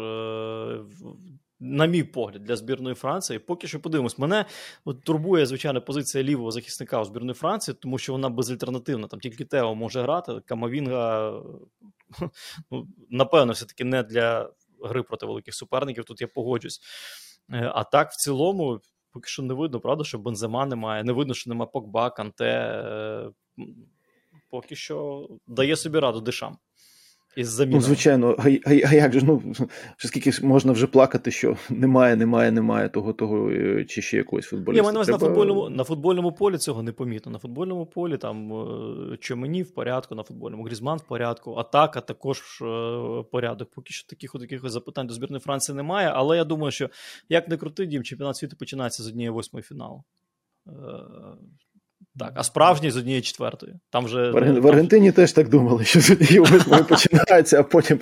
на 1.60 1.86
мій 1.86 2.02
погляд, 2.02 2.44
для 2.44 2.56
збірної 2.56 2.94
Франції. 2.94 3.38
Поки 3.38 3.66
що 3.66 3.80
подивимось, 3.80 4.18
мене 4.18 4.44
от 4.84 5.04
турбує, 5.04 5.46
звичайно, 5.46 5.82
позиція 5.82 6.24
лівого 6.24 6.50
захисника 6.50 7.00
у 7.00 7.04
збірної 7.04 7.34
Франції, 7.34 7.76
тому 7.80 7.98
що 7.98 8.12
вона 8.12 8.28
безальтернативна. 8.28 9.06
Там 9.06 9.20
тільки 9.20 9.44
Тео 9.44 9.74
може 9.74 10.02
грати. 10.02 10.32
Камавінга, 10.46 11.32
ну, 12.70 12.86
напевно, 13.10 13.52
все-таки 13.52 13.84
не 13.84 14.02
для 14.02 14.50
гри 14.82 15.02
проти 15.02 15.26
великих 15.26 15.54
суперників. 15.54 16.04
Тут 16.04 16.20
я 16.20 16.28
погоджусь. 16.28 16.80
Е, 17.52 17.72
а 17.74 17.84
так, 17.84 18.10
в 18.10 18.16
цілому, 18.16 18.80
поки 19.12 19.28
що 19.28 19.42
не 19.42 19.54
видно, 19.54 19.80
правда, 19.80 20.04
що 20.04 20.18
Бензема 20.18 20.66
немає. 20.66 21.04
Не 21.04 21.12
видно, 21.12 21.34
що 21.34 21.50
немає 21.50 21.70
Покба, 21.72 22.10
Канте. 22.10 22.82
Е, 22.84 23.30
поки 24.50 24.76
що 24.76 25.28
дає 25.46 25.76
собі 25.76 25.98
раду 25.98 26.20
дишам 26.20 26.58
із 27.38 27.48
заміною. 27.48 27.80
Ну, 27.80 27.86
звичайно, 27.86 28.36
а, 28.38 28.48
а, 28.48 28.70
а 28.70 28.94
як 28.94 29.12
же 29.12 29.20
ну 29.22 29.42
скільки 29.96 30.46
можна 30.46 30.72
вже 30.72 30.86
плакати, 30.86 31.30
що 31.30 31.56
немає, 31.70 32.16
немає, 32.16 32.50
немає 32.50 32.88
того, 32.88 33.12
того 33.12 33.50
е, 33.50 33.84
чи 33.84 34.02
ще 34.02 34.16
якогось 34.16 34.46
футболіста. 34.46 34.82
Ні, 34.82 34.94
мене 34.94 35.04
Треба... 35.04 35.18
на 35.18 35.26
футбольному 35.26 35.68
на 35.68 35.84
футбольному 35.84 36.32
полі 36.32 36.58
цього 36.58 36.82
не 36.82 36.92
помітно. 36.92 37.32
На 37.32 37.38
футбольному 37.38 37.86
полі 37.86 38.16
там 38.16 38.52
е, 38.52 39.16
Чомені 39.16 39.62
в 39.62 39.74
порядку, 39.74 40.14
на 40.14 40.22
футбольному 40.22 40.64
Грізман 40.64 40.98
в 40.98 41.02
порядку, 41.02 41.54
атака 41.54 42.00
також 42.00 42.62
е, 42.62 43.24
порядок. 43.32 43.70
Поки 43.70 43.92
що 43.92 44.08
таких 44.08 44.34
от 44.34 44.42
якихось 44.42 44.72
запитань 44.72 45.06
до 45.06 45.14
збірної 45.14 45.40
Франції 45.40 45.76
немає. 45.76 46.12
Але 46.14 46.36
я 46.36 46.44
думаю, 46.44 46.70
що 46.70 46.90
як 47.28 47.48
не 47.48 47.56
крути 47.56 47.86
дім, 47.86 48.02
чемпіонат 48.02 48.36
світу 48.36 48.56
починається 48.56 49.02
з 49.02 49.08
однієї 49.08 49.30
восьмої 49.30 49.62
фіналу. 49.62 50.04
Так, 52.18 52.32
а 52.34 52.42
справжній 52.42 52.90
з 52.90 52.96
однієї 52.96 53.22
четвертої. 53.22 53.74
Там 53.90 54.04
вже, 54.04 54.30
В, 54.30 54.36
Арген... 54.36 54.60
в 54.60 54.68
Аргентині 54.68 55.12
теж 55.12 55.32
так 55.32 55.48
думали, 55.48 55.84
що 55.84 56.00
з 56.00 56.10
однієї 56.10 56.40
восьмої 56.40 56.82
починається, 56.88 57.60
а 57.60 57.62
потім. 57.62 58.00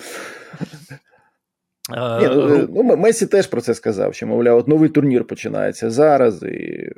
Uh, 1.97 2.21
Ні, 2.21 2.35
ну, 2.35 2.69
ну, 2.85 2.97
Месі 2.97 3.27
теж 3.27 3.47
про 3.47 3.61
це 3.61 3.75
сказав, 3.75 4.15
що, 4.15 4.27
мовляв, 4.27 4.59
от 4.59 4.69
новий 4.69 4.89
турнір 4.89 5.25
починається 5.25 5.91
зараз, 5.91 6.43
і 6.43 6.47
е, 6.47 6.93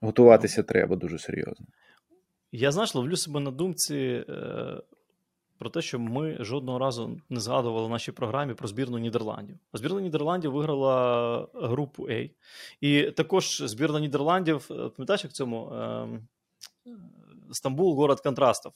готуватися 0.00 0.62
треба 0.62 0.96
дуже 0.96 1.18
серйозно. 1.18 1.66
Я 2.52 2.72
знаєш, 2.72 2.94
ловлю 2.94 3.16
себе 3.16 3.40
на 3.40 3.50
думці. 3.50 4.24
Про 5.62 5.70
те, 5.70 5.82
що 5.82 5.98
ми 5.98 6.36
жодного 6.40 6.78
разу 6.78 7.20
не 7.30 7.40
згадували 7.40 7.86
в 7.86 7.90
нашій 7.90 8.12
програмі 8.12 8.54
про 8.54 8.68
збірну 8.68 8.98
Нідерландів. 8.98 9.56
А 9.72 9.78
Збірна 9.78 10.00
Нідерландів 10.00 10.52
виграла 10.52 11.48
групу 11.54 12.08
А. 12.10 12.28
І 12.80 13.02
також 13.02 13.62
збірна 13.62 14.00
Нідерландів, 14.00 14.68
е, 14.70 14.74
пам'ятаєш, 14.74 15.24
як 15.24 15.32
в 15.32 15.36
цьому 15.36 15.72
е, 15.72 16.08
Стамбул, 17.52 17.94
город 17.94 18.20
контрастів. 18.20 18.72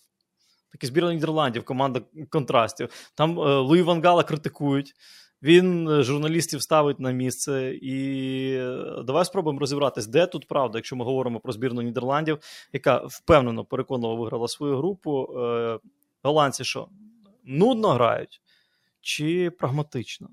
Такі 0.73 0.87
збірна 0.87 1.15
Нідерландів, 1.15 1.65
команда 1.65 2.01
контрастів. 2.31 2.89
Там 3.15 3.41
е, 3.41 3.59
Луї 3.59 3.83
ван 3.83 4.00
Гала 4.00 4.23
критикують. 4.23 4.95
Він 5.43 5.89
е, 5.89 6.03
журналістів 6.03 6.63
ставить 6.63 7.01
на 7.01 7.11
місце, 7.11 7.79
і 7.83 8.59
давай 9.05 9.25
спробуємо 9.25 9.61
розібратись, 9.61 10.07
де 10.07 10.27
тут 10.27 10.49
правда, 10.49 10.79
якщо 10.79 10.97
ми 10.97 11.05
говоримо 11.05 11.41
про 11.41 11.53
збірну 11.53 11.83
Нідерландів, 11.83 12.39
яка 12.73 12.97
впевнено 13.07 13.65
переконливо 13.65 14.17
виграла 14.17 14.49
свою 14.49 14.77
групу 14.77 15.29
голландці 16.27 16.65
що? 16.65 16.89
Нудно 17.45 17.89
грають 17.89 18.41
чи 19.01 19.51
прагматично? 19.51 20.29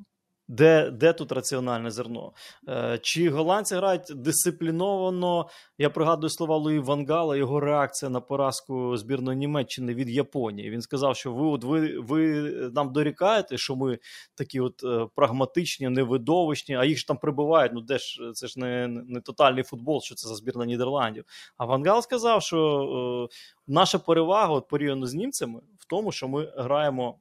Де 0.47 0.91
де 0.91 1.13
тут 1.13 1.31
раціональне 1.31 1.91
зерно? 1.91 2.33
Е, 2.69 2.99
Чи 3.01 3.29
голландці 3.29 3.75
грають 3.75 4.11
дисципліновано? 4.15 5.49
Я 5.77 5.89
пригадую 5.89 6.29
слова 6.29 6.57
Луї 6.57 6.79
Вангала, 6.79 7.37
його 7.37 7.59
реакція 7.59 8.09
на 8.09 8.21
поразку 8.21 8.97
збірної 8.97 9.37
Німеччини 9.37 9.93
від 9.93 10.09
Японії. 10.09 10.69
Він 10.69 10.81
сказав, 10.81 11.15
що 11.15 11.33
ви 11.33 11.47
от 11.47 11.63
ви, 11.63 11.99
ви 11.99 12.41
нам 12.75 12.93
дорікаєте, 12.93 13.57
що 13.57 13.75
ми 13.75 13.99
такі 14.35 14.59
от 14.59 14.83
е, 14.83 15.07
прагматичні, 15.15 15.89
невидовищні, 15.89 16.75
а 16.75 16.85
їх 16.85 16.97
ж 16.97 17.07
там 17.07 17.17
прибувають. 17.17 17.73
Ну 17.73 17.81
де 17.81 17.97
ж 17.97 18.31
це 18.33 18.47
ж 18.47 18.59
не 18.59 18.87
не 18.87 19.21
тотальний 19.21 19.63
футбол, 19.63 20.01
що 20.01 20.15
це 20.15 20.27
за 20.27 20.35
збірна 20.35 20.65
Нідерландів. 20.65 21.25
А 21.57 21.65
Вангал 21.65 22.01
сказав, 22.01 22.41
що 22.41 23.29
е, 23.31 23.35
наша 23.67 23.99
перевага 23.99 24.53
от 24.53 24.67
порівняно 24.67 25.05
з 25.05 25.13
німцями 25.13 25.59
в 25.79 25.85
тому, 25.85 26.11
що 26.11 26.27
ми 26.27 26.53
граємо 26.57 27.19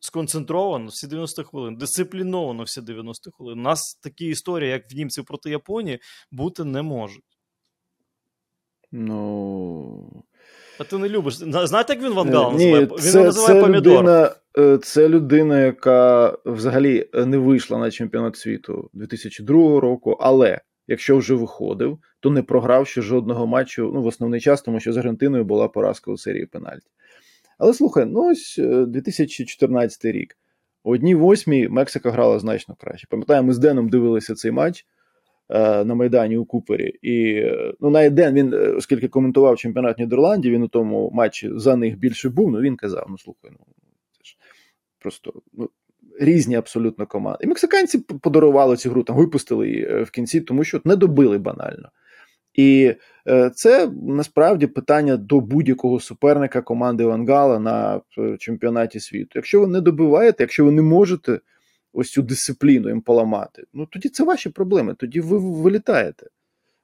сконцентровано 0.00 0.86
всі 0.86 1.06
90 1.06 1.44
хвилин, 1.44 1.76
дисципліновано 1.76 2.62
всі 2.62 2.80
90 2.80 3.30
хвилин. 3.30 3.58
У 3.58 3.62
нас 3.62 3.98
такі 4.02 4.26
історії, 4.26 4.70
як 4.70 4.92
в 4.92 4.94
німців 4.94 5.24
проти 5.24 5.50
Японії, 5.50 5.98
бути 6.30 6.64
не 6.64 6.82
можуть. 6.82 7.24
Ну. 8.92 10.24
А 10.80 10.84
ти 10.84 10.98
не 10.98 11.08
любиш. 11.08 11.34
Знаєте, 11.34 11.92
як 11.92 12.02
він 12.02 12.12
Вангал 12.12 12.52
називає? 12.52 12.86
Ні, 12.86 12.86
він 12.86 13.24
називає 13.24 13.32
це 13.32 13.60
помідор. 13.60 13.92
Людина, 13.92 14.34
е, 14.58 14.78
це 14.78 15.08
людина, 15.08 15.60
яка 15.60 16.38
взагалі 16.44 17.08
не 17.14 17.38
вийшла 17.38 17.78
на 17.78 17.90
чемпіонат 17.90 18.36
світу 18.36 18.90
2002 18.92 19.80
року, 19.80 20.16
але 20.20 20.60
якщо 20.88 21.16
вже 21.16 21.34
виходив, 21.34 21.98
то 22.20 22.30
не 22.30 22.42
програв 22.42 22.86
ще 22.86 23.02
жодного 23.02 23.46
матчу 23.46 23.90
ну, 23.94 24.02
в 24.02 24.06
основний 24.06 24.40
час, 24.40 24.62
тому 24.62 24.80
що 24.80 24.92
з 24.92 24.96
Аргентиною 24.96 25.44
була 25.44 25.68
поразка 25.68 26.10
у 26.10 26.16
серії 26.16 26.46
пенальті. 26.46 26.86
Але 27.60 27.74
слухай, 27.74 28.06
ну 28.06 28.30
ось 28.30 28.60
2014 28.86 30.04
е, 30.04 30.12
рік. 30.12 30.36
У 30.84 30.92
одній 30.94 31.14
восьмій 31.14 31.68
Мексика 31.68 32.10
грала 32.10 32.38
значно 32.38 32.74
краще. 32.80 33.06
Пам'ятаю, 33.10 33.42
ми 33.42 33.52
з 33.52 33.58
Деном 33.58 33.88
дивилися 33.88 34.34
цей 34.34 34.50
матч 34.50 34.86
е, 35.48 35.84
на 35.84 35.94
Майдані 35.94 36.36
у 36.36 36.44
Купері. 36.44 36.88
І 37.02 37.32
е, 37.34 37.74
ну, 37.80 37.90
навіть 37.90 38.14
Ден, 38.14 38.34
він, 38.34 38.54
е, 38.54 38.56
оскільки 38.56 39.08
коментував 39.08 39.58
чемпіонат 39.58 39.98
Нідерландів, 39.98 40.52
він 40.52 40.62
у 40.62 40.68
тому 40.68 41.10
матчі 41.14 41.50
за 41.54 41.76
них 41.76 41.98
більше 41.98 42.28
був. 42.28 42.50
Ну 42.50 42.60
він 42.60 42.76
казав: 42.76 43.06
ну 43.10 43.18
слухай, 43.18 43.50
ну 43.50 43.66
це 44.18 44.24
ж 44.24 44.36
просто 44.98 45.32
ну, 45.52 45.70
різні 46.20 46.56
абсолютно 46.56 47.06
команди. 47.06 47.44
І 47.44 47.46
мексиканці 47.46 47.98
подарували 47.98 48.76
цю 48.76 48.90
гру, 48.90 49.02
там 49.02 49.16
випустили 49.16 49.68
її 49.68 50.02
в 50.02 50.10
кінці, 50.10 50.40
тому 50.40 50.64
що 50.64 50.80
не 50.84 50.96
добили 50.96 51.38
банально. 51.38 51.88
І 52.54 52.94
це 53.54 53.90
насправді 54.02 54.66
питання 54.66 55.16
до 55.16 55.40
будь-якого 55.40 56.00
суперника 56.00 56.62
команди 56.62 57.04
Вангала 57.04 57.58
на 57.58 58.00
е, 58.18 58.36
чемпіонаті 58.38 59.00
світу. 59.00 59.30
Якщо 59.34 59.60
ви 59.60 59.66
не 59.66 59.80
добиваєте, 59.80 60.42
якщо 60.42 60.64
ви 60.64 60.72
не 60.72 60.82
можете 60.82 61.40
ось 61.92 62.10
цю 62.10 62.22
дисципліну 62.22 62.88
їм 62.88 63.00
поламати, 63.00 63.64
ну 63.72 63.86
тоді 63.86 64.08
це 64.08 64.24
ваші 64.24 64.48
проблеми, 64.48 64.94
тоді 64.98 65.20
ви 65.20 65.38
вилітаєте. 65.38 66.26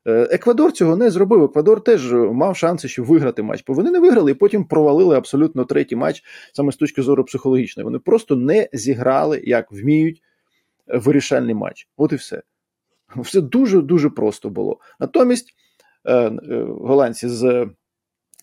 Е, 0.07 0.29
Еквадор 0.31 0.73
цього 0.73 0.97
не 0.97 1.11
зробив. 1.11 1.45
Еквадор 1.45 1.85
теж 1.85 2.13
мав 2.13 2.57
шанси, 2.57 2.89
що 2.89 3.05
виграти 3.05 3.43
матч, 3.43 3.65
бо 3.67 3.73
вони 3.73 3.91
не 3.91 3.99
виграли 3.99 4.31
і 4.31 4.35
потім 4.35 4.65
провалили 4.65 5.17
абсолютно 5.17 5.65
третій 5.65 5.97
матч 5.97 6.23
саме 6.53 6.73
з 6.73 6.77
точки 6.77 7.03
зору 7.03 7.25
психологічної. 7.25 7.85
Вони 7.85 7.99
просто 7.99 8.37
не 8.37 8.69
зіграли, 8.73 9.43
як 9.45 9.73
вміють, 9.73 10.23
вирішальний 10.87 11.55
матч. 11.55 11.89
От 11.97 12.13
і 12.13 12.17
все. 12.17 12.43
Все 13.17 13.41
дуже 13.41 13.81
дуже 13.81 14.11
просто 14.11 14.51
було. 14.51 14.79
Натомість. 15.01 15.55
Е, 16.07 16.15
е, 16.15 16.63
голландці 16.63 17.29
з 17.29 17.69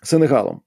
Сенегалом. 0.04 0.62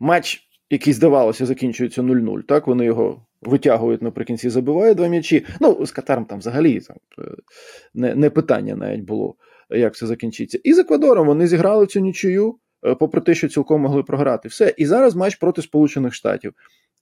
Матч, 0.00 0.48
який 0.70 0.92
здавалося, 0.92 1.46
закінчується 1.46 2.02
0-0. 2.02 2.42
Так, 2.42 2.66
вони 2.66 2.84
його 2.84 3.26
витягують 3.40 4.02
наприкінці, 4.02 4.50
забивають 4.50 4.96
два 4.96 5.08
м'ячі. 5.08 5.46
Ну, 5.60 5.86
з 5.86 5.92
Катаром 5.92 6.24
там 6.24 6.38
взагалі 6.38 6.80
там, 6.80 6.96
е, 7.18 7.22
не, 7.94 8.14
не 8.14 8.30
питання 8.30 8.76
навіть 8.76 9.04
було, 9.04 9.34
як 9.70 9.96
це 9.96 10.06
закінчиться. 10.06 10.58
І 10.64 10.74
з 10.74 10.78
Еквадором 10.78 11.26
вони 11.26 11.46
зіграли 11.46 11.86
цю 11.86 12.00
нічию, 12.00 12.58
попри 13.00 13.20
те, 13.20 13.34
що 13.34 13.48
цілком 13.48 13.80
могли 13.80 14.02
програти. 14.02 14.48
Все. 14.48 14.74
І 14.76 14.86
зараз 14.86 15.14
матч 15.14 15.36
проти 15.36 15.62
Сполучених 15.62 16.14
Штатів. 16.14 16.54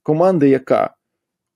Команда, 0.02 0.46
яка 0.46 0.94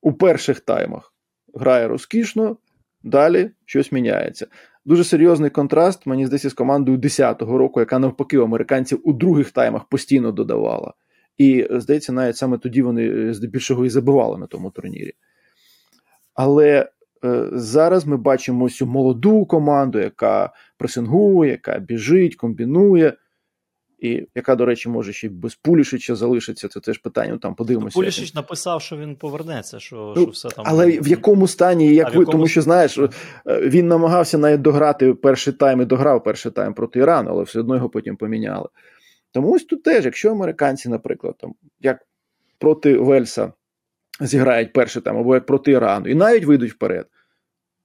у 0.01 0.13
перших 0.13 0.59
таймах 0.59 1.13
грає 1.53 1.87
розкішно, 1.87 2.57
далі 3.03 3.51
щось 3.65 3.91
міняється. 3.91 4.47
Дуже 4.85 5.03
серйозний 5.03 5.49
контраст, 5.49 6.05
мені 6.05 6.25
здається, 6.25 6.49
з 6.49 6.53
командою 6.53 6.97
10-го 6.97 7.57
року, 7.57 7.79
яка 7.79 7.99
навпаки 7.99 8.37
американців 8.37 9.01
у 9.03 9.13
других 9.13 9.51
таймах 9.51 9.85
постійно 9.85 10.31
додавала. 10.31 10.93
І, 11.37 11.67
здається, 11.71 12.13
навіть 12.13 12.37
саме 12.37 12.57
тоді 12.57 12.81
вони 12.81 13.09
е, 13.09 13.33
здебільшого 13.33 13.85
і 13.85 13.89
забивали 13.89 14.37
на 14.37 14.47
тому 14.47 14.71
турнірі. 14.71 15.13
Але 16.33 16.89
е, 17.25 17.49
зараз 17.51 18.05
ми 18.05 18.17
бачимо 18.17 18.69
цю 18.69 18.85
молоду 18.85 19.45
команду, 19.45 19.99
яка 19.99 20.53
пресингує, 20.77 21.51
яка 21.51 21.79
біжить, 21.79 22.35
комбінує 22.35 23.13
і 24.01 24.27
яка, 24.35 24.55
до 24.55 24.65
речі, 24.65 24.89
може 24.89 25.13
ще 25.13 25.27
й 25.27 25.29
без 25.29 25.55
Пулішича 25.55 26.15
залишиться, 26.15 26.67
це 26.67 26.79
теж 26.79 26.97
питання. 26.97 27.31
Ну, 27.31 27.37
там 27.37 27.55
подивимося. 27.55 27.93
Ну, 27.95 28.01
Пулішич 28.01 28.33
написав, 28.33 28.81
що 28.81 28.97
він 28.97 29.15
повернеться. 29.15 29.79
що, 29.79 30.13
ну, 30.17 30.21
що 30.21 30.31
все 30.31 30.49
там... 30.49 30.65
Але 30.67 30.87
в 30.87 31.07
якому 31.07 31.47
стані, 31.47 31.93
як 31.93 32.07
а, 32.07 32.09
ви, 32.09 32.19
якому... 32.19 32.31
тому 32.31 32.47
що 32.47 32.61
знаєш, 32.61 32.97
е, 32.97 33.09
він 33.47 33.87
намагався 33.87 34.37
навіть 34.37 34.61
дограти 34.61 35.13
перший 35.13 35.53
тайм 35.53 35.81
і 35.81 35.85
дограв 35.85 36.23
перший 36.23 36.51
тайм 36.51 36.73
проти 36.73 36.99
Ірану, 36.99 37.29
але 37.29 37.43
все 37.43 37.59
одно 37.59 37.75
його 37.75 37.89
потім 37.89 38.17
поміняли. 38.17 38.67
Тому 39.31 39.51
ось 39.51 39.63
тут 39.63 39.83
теж, 39.83 40.05
якщо 40.05 40.31
американці, 40.31 40.89
наприклад, 40.89 41.35
там 41.37 41.53
як 41.79 42.07
проти 42.59 42.97
Вельса 42.97 43.53
зіграють 44.19 44.73
перший 44.73 45.01
тайм, 45.01 45.17
або 45.17 45.35
як 45.35 45.45
проти 45.45 45.71
Ірану, 45.71 46.09
і 46.09 46.15
навіть 46.15 46.45
вийдуть 46.45 46.71
вперед 46.71 47.07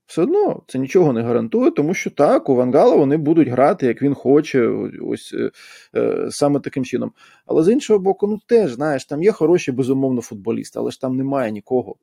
все 0.07 0.23
одно 0.23 0.63
це 0.67 0.79
нічого 0.79 1.13
не 1.13 1.23
гарантує, 1.23 1.71
тому 1.71 1.95
що 1.95 2.11
так, 2.11 2.49
у 2.49 2.55
Вангала 2.55 2.97
вони 2.97 3.17
будуть 3.17 3.49
грати, 3.49 3.87
як 3.87 4.03
він 4.03 4.15
хоче, 4.15 4.67
ось 5.03 5.35
е, 5.35 5.51
е, 5.97 6.27
саме 6.31 6.61
таким 6.61 6.85
чином. 6.85 7.13
Але 7.47 7.65
з 7.65 7.69
іншого 7.69 7.99
боку, 7.99 8.27
ну 8.27 8.41
теж 8.47 8.73
знаєш, 8.73 9.05
там 9.05 9.23
є 9.23 9.33
хороші, 9.33 9.73
безумовно, 9.73 10.21
футболісти, 10.21 10.79
але 10.79 10.91
ж 10.91 11.01
там 11.01 11.17
немає 11.17 11.53
нікого 11.53 11.97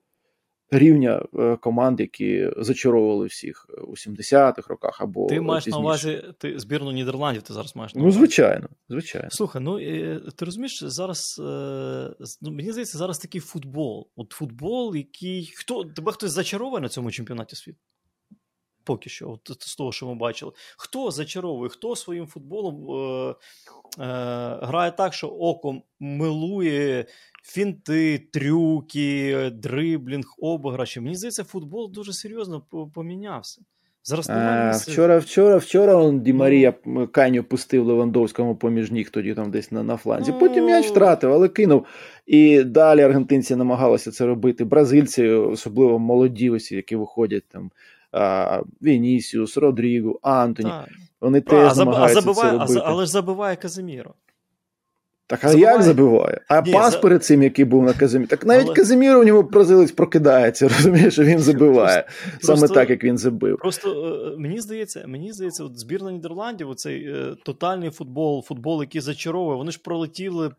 рівня 0.71 1.25
е, 1.39 1.55
команд, 1.55 1.99
які 1.99 2.49
зачаровували 2.57 3.25
всіх 3.25 3.67
у 3.87 3.91
70-х 3.91 4.67
роках 4.67 5.01
або 5.01 5.27
ти 5.27 5.41
маєш 5.41 5.63
пізніше. 5.63 5.79
на 5.79 5.85
увазі 5.85 6.23
ти 6.37 6.59
збірну 6.59 6.91
Нідерландів. 6.91 7.41
Ти 7.41 7.53
зараз 7.53 7.75
маєш 7.75 7.95
на 7.95 8.01
увазі? 8.01 8.15
Ну, 8.15 8.19
звичайно, 8.19 8.69
звичайно. 8.89 9.27
Слухай, 9.31 9.61
ну 9.61 9.79
ти 10.35 10.45
розумієш, 10.45 10.83
зараз 10.83 11.35
ну, 12.41 12.51
мені 12.51 12.71
здається, 12.71 12.97
зараз 12.97 13.19
такий 13.19 13.41
футбол. 13.41 14.07
От 14.15 14.31
футбол, 14.31 14.95
який 14.95 15.53
хто 15.55 15.83
тебе 15.83 16.11
хтось 16.11 16.31
зачаровує 16.31 16.81
на 16.81 16.89
цьому 16.89 17.11
чемпіонаті 17.11 17.55
світу? 17.55 17.79
Поки 18.83 19.09
що, 19.09 19.31
от 19.31 19.63
з 19.63 19.75
того, 19.75 19.91
що 19.91 20.07
ми 20.07 20.15
бачили. 20.15 20.51
Хто 20.77 21.11
зачаровує, 21.11 21.69
хто 21.69 21.95
своїм 21.95 22.27
футболом 22.27 22.91
е, 22.91 23.29
е, 23.29 23.35
грає 24.61 24.91
так, 24.91 25.13
що 25.13 25.27
оком 25.27 25.83
милує 25.99 27.05
фінти, 27.43 28.27
трюки, 28.33 29.49
дриблінг, 29.53 30.25
обіграші. 30.37 30.99
Мені 30.99 31.15
здається, 31.15 31.43
футбол 31.43 31.91
дуже 31.91 32.13
серйозно 32.13 32.61
помінявся. 32.93 33.61
Зараз 34.05 34.29
а, 34.29 34.71
Вчора, 34.87 35.17
вчора, 35.17 35.57
вчора 35.57 35.95
он 35.95 36.19
Ді 36.19 36.33
Марія 36.33 36.73
ну, 36.85 37.07
Каню 37.07 37.43
пустив 37.43 37.85
Левандовському 37.85 38.55
поміж 38.55 38.91
ніг 38.91 39.09
тоді 39.09 39.33
там 39.33 39.51
десь 39.51 39.71
на 39.71 39.83
на 39.83 39.97
фланзі. 39.97 40.31
Ну, 40.31 40.39
Потім 40.39 40.65
м'яч 40.65 40.87
втратив, 40.87 41.31
але 41.31 41.49
кинув. 41.49 41.85
І 42.25 42.63
далі 42.63 43.01
аргентинці 43.01 43.55
намагалися 43.55 44.11
це 44.11 44.25
робити. 44.25 44.65
Бразильці, 44.65 45.27
особливо 45.27 45.99
молоді, 45.99 46.49
ось, 46.49 46.71
які 46.71 46.95
виходять 46.95 47.43
там 47.47 47.71
Вінісіус, 48.81 49.57
Родрігу, 49.57 50.19
Антоні. 50.21 50.69
Так. 50.69 50.89
Вони 51.21 51.41
теж 51.41 51.71
а, 51.73 51.75
намагаються 51.75 52.33
це 52.33 52.51
робити. 52.51 52.81
Але 52.85 53.05
ж 53.05 53.11
забиває 53.11 53.55
Казиміро. 53.55 54.13
Так 55.27 55.39
а 55.43 55.49
забиває. 55.49 55.73
як 55.73 55.83
забиває? 55.83 56.41
А 56.47 56.61
Ні, 56.61 56.71
пас 56.71 56.93
за... 56.93 56.99
перед 56.99 57.23
цим, 57.23 57.43
який 57.43 57.65
був 57.65 57.83
на 57.83 57.93
Казимірі. 57.93 58.27
Так 58.27 58.45
навіть 58.45 58.65
Але... 58.65 58.75
Казимір 58.75 59.17
у 59.17 59.23
нього 59.23 59.43
бразилець 59.43 59.91
прокидається, 59.91 60.67
розумієш, 60.77 61.13
що 61.13 61.23
він 61.23 61.39
забиває. 61.39 62.01
Просто, 62.01 62.47
Саме 62.47 62.59
просто, 62.59 62.75
так, 62.75 62.89
як 62.89 63.03
він 63.03 63.17
забив. 63.17 63.57
Просто 63.57 63.89
е, 64.35 64.37
мені 64.37 64.59
здається, 64.59 65.03
мені 65.07 65.33
здається, 65.33 65.63
от 65.63 65.79
збірна 65.79 66.11
Нідерландів, 66.11 66.69
оцей 66.69 67.05
е, 67.07 67.35
тотальний 67.45 67.89
футбол, 67.89 68.43
футбол, 68.43 68.81
який 68.81 69.01
зачаровує, 69.01 69.57
вони 69.57 69.71
ж 69.71 69.79
пролетіли 69.83 70.51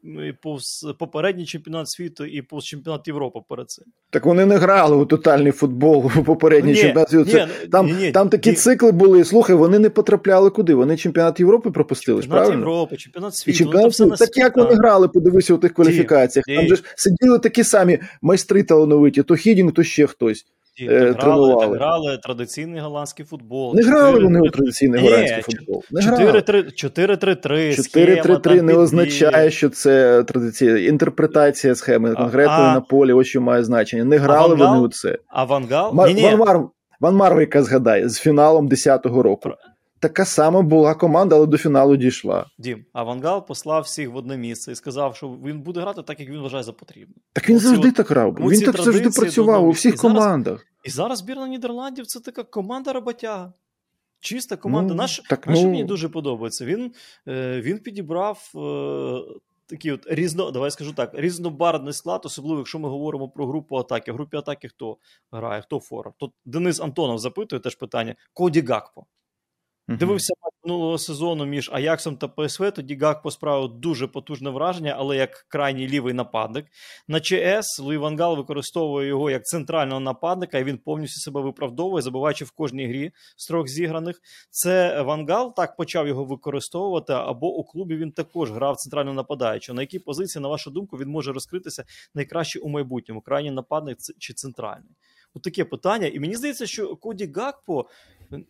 повз 0.42 0.86
попередній 0.98 1.46
чемпіонат 1.46 1.88
світу 1.88 2.24
і 2.24 2.42
повз 2.42 2.64
чемпіонат 2.64 3.08
Європи 3.08 3.40
перед 3.48 3.70
цим. 3.70 3.84
Так 4.10 4.26
вони 4.26 4.46
не 4.46 4.56
грали 4.56 4.96
у 4.96 5.04
тотальний 5.06 5.52
футбол 5.52 6.10
у 6.16 6.22
попередній 6.22 6.72
ні, 6.72 6.78
чемпіонат 6.78 7.10
світу. 7.10 7.30
Ні, 7.30 7.68
там 7.72 7.86
ні, 7.86 8.10
там 8.12 8.28
такі 8.28 8.50
ні. 8.50 8.56
цикли 8.56 8.92
були. 8.92 9.24
Слухай, 9.24 9.56
вони 9.56 9.78
не 9.78 9.90
потрапляли 9.90 10.50
куди? 10.50 10.74
Вони 10.74 10.96
чемпіонат 10.96 11.40
Європи 11.40 11.70
пропустили. 11.70 12.22
Чемпіонат 12.22 12.46
правильно? 12.46 12.70
Європи, 12.70 12.96
чемпіонат 12.96 13.36
світу. 13.36 13.56
І 13.56 13.58
чемпіонат 13.58 13.94
світу. 13.94 14.14
Так 14.18 14.36
як 14.36 14.53
вони 14.56 14.74
грали, 14.74 15.08
подивися 15.08 15.54
у 15.54 15.58
тих 15.58 15.74
кваліфікаціях. 15.74 16.46
Там 16.46 16.68
же 16.68 16.76
ж 16.76 16.82
сиділи 16.96 17.38
такі 17.38 17.64
самі 17.64 17.98
майстри 18.22 18.62
талановиті, 18.62 19.22
то 19.22 19.34
Хідінг, 19.34 19.72
то 19.72 19.82
ще 19.82 20.06
хтось. 20.06 20.44
Ді, 20.78 20.88
е, 20.90 21.14
грали, 21.18 21.76
грали 21.76 22.18
традиційний 22.18 22.80
голландський 22.80 23.26
футбол. 23.26 23.74
Не 23.74 23.82
4, 23.82 23.98
грали 23.98 24.24
вони 24.24 24.40
у 24.40 24.50
традиційний 24.50 25.02
Ні, 25.02 25.08
голландський 25.08 25.42
футбол. 25.42 25.82
4-3-3. 25.92 27.76
4-3-3 27.76 28.62
не 28.62 28.74
означає, 28.74 29.50
що 29.50 29.68
це 29.68 30.24
традиційна 30.24 30.78
інтерпретація 30.78 31.74
схеми 31.74 32.14
конкретної 32.14 32.72
на 32.74 32.80
полі, 32.80 33.12
ось 33.12 33.26
що 33.26 33.40
має 33.40 33.64
значення. 33.64 34.04
Не 34.04 34.16
грали 34.16 34.54
вони 34.54 34.78
у 34.78 34.88
це. 34.88 35.18
А 35.28 35.44
Вангал? 35.44 35.94
Ван, 35.94 36.36
Ван, 36.36 36.68
Ван 37.00 37.14
Марвейка 37.14 37.62
згадай, 37.62 38.08
з 38.08 38.18
фіналом 38.18 38.68
10-го 38.68 39.22
року 39.22 39.50
така 40.04 40.24
сама 40.24 40.62
була 40.62 40.94
команда, 40.94 41.36
але 41.36 41.46
до 41.46 41.58
фіналу 41.58 41.96
дійшла. 41.96 42.46
Дім, 42.58 42.84
а 42.92 43.02
Вангал 43.02 43.46
послав 43.46 43.82
всіх 43.82 44.10
в 44.10 44.16
одне 44.16 44.36
місце 44.36 44.72
і 44.72 44.74
сказав, 44.74 45.16
що 45.16 45.28
він 45.28 45.60
буде 45.60 45.80
грати 45.80 46.02
так, 46.02 46.20
як 46.20 46.28
він 46.28 46.40
вважає 46.40 46.62
за 46.62 46.72
потрібне. 46.72 47.14
Так 47.32 47.48
він 47.48 47.56
Оці 47.56 47.66
завжди 47.66 47.88
от, 47.88 47.94
так 47.94 48.10
грав. 48.10 48.34
Він 48.34 48.60
так 48.60 48.76
завжди 48.76 49.10
працював 49.10 49.68
у 49.68 49.70
всіх 49.70 49.94
і 49.94 49.96
командах. 49.96 50.58
Зараз, 50.58 50.66
і 50.84 50.90
зараз 50.90 51.18
збірна 51.18 51.48
Нідерландів 51.48 52.06
це 52.06 52.20
така 52.20 52.42
команда 52.42 52.92
роботяга. 52.92 53.52
Чиста 54.20 54.56
команда. 54.56 54.94
Ну, 54.94 55.02
Наш, 55.02 55.22
так, 55.30 55.46
наш 55.46 55.58
ну... 55.58 55.64
мені 55.64 55.84
дуже 55.84 56.08
подобається. 56.08 56.64
Він 56.64 56.92
е, 57.28 57.60
він 57.60 57.78
підібрав 57.78 58.52
е, 58.54 58.58
такий 59.66 59.92
от 59.92 60.06
різно, 60.06 60.50
давай 60.50 60.70
скажу 60.70 60.92
так, 60.92 61.10
різнобарний 61.14 61.92
склад, 61.92 62.20
особливо, 62.24 62.58
якщо 62.58 62.78
ми 62.78 62.88
говоримо 62.88 63.28
про 63.28 63.46
групу 63.46 63.76
атаки. 63.76 64.12
В 64.12 64.14
групі 64.14 64.36
атаки 64.36 64.68
хто 64.68 64.96
грає, 65.32 65.62
хто 65.62 65.80
форвард. 65.80 66.12
Тут 66.18 66.32
Денис 66.44 66.80
Антонов 66.80 67.18
запитує 67.18 67.60
теж 67.60 67.74
питання: 67.74 68.14
Коді 68.32 68.60
Гакпо. 68.60 69.06
Uh-huh. 69.88 69.96
Дивився 69.98 70.32
минулого 70.64 70.98
сезону 70.98 71.46
між 71.46 71.70
Аяксом 71.72 72.16
та 72.16 72.28
ПСВ. 72.28 72.72
Тоді 72.72 72.96
Гакпо 72.96 73.22
справив 73.30 73.80
дуже 73.80 74.06
потужне 74.06 74.50
враження, 74.50 74.94
але 74.98 75.16
як 75.16 75.46
крайній 75.48 75.88
лівий 75.88 76.14
нападник. 76.14 76.66
На 77.08 77.20
ЧС 77.20 77.78
Луї 77.78 77.98
ван 77.98 78.17
Гал 78.17 78.36
використовує 78.36 79.08
його 79.08 79.30
як 79.30 79.44
центрального 79.44 80.00
нападника, 80.00 80.58
і 80.58 80.64
він 80.64 80.78
повністю 80.78 81.20
себе 81.20 81.40
виправдовує, 81.40 82.02
забиваючи 82.02 82.44
в 82.44 82.50
кожній 82.50 82.86
грі 82.86 83.12
з 83.36 83.46
трьох 83.46 83.68
зіграних. 83.68 84.20
Це 84.50 85.02
Вангал 85.02 85.54
так 85.54 85.76
почав 85.76 86.08
його 86.08 86.24
використовувати, 86.24 87.12
або 87.12 87.56
у 87.56 87.64
клубі 87.64 87.96
він 87.96 88.12
також 88.12 88.52
грав 88.52 88.76
центрального 88.76 89.16
нападаючого. 89.16 89.76
На 89.76 89.82
якій 89.82 89.98
позиції, 89.98 90.42
на 90.42 90.48
вашу 90.48 90.70
думку, 90.70 90.96
він 90.96 91.08
може 91.08 91.32
розкритися 91.32 91.84
найкраще 92.14 92.58
у 92.58 92.68
майбутньому? 92.68 93.20
Крайній 93.20 93.50
нападник 93.50 93.98
чи 94.18 94.34
центральний? 94.34 94.90
От 95.34 95.42
таке 95.42 95.64
питання. 95.64 96.06
І 96.06 96.20
мені 96.20 96.36
здається, 96.36 96.66
що 96.66 96.96
Коді 96.96 97.32
Гакпо 97.36 97.88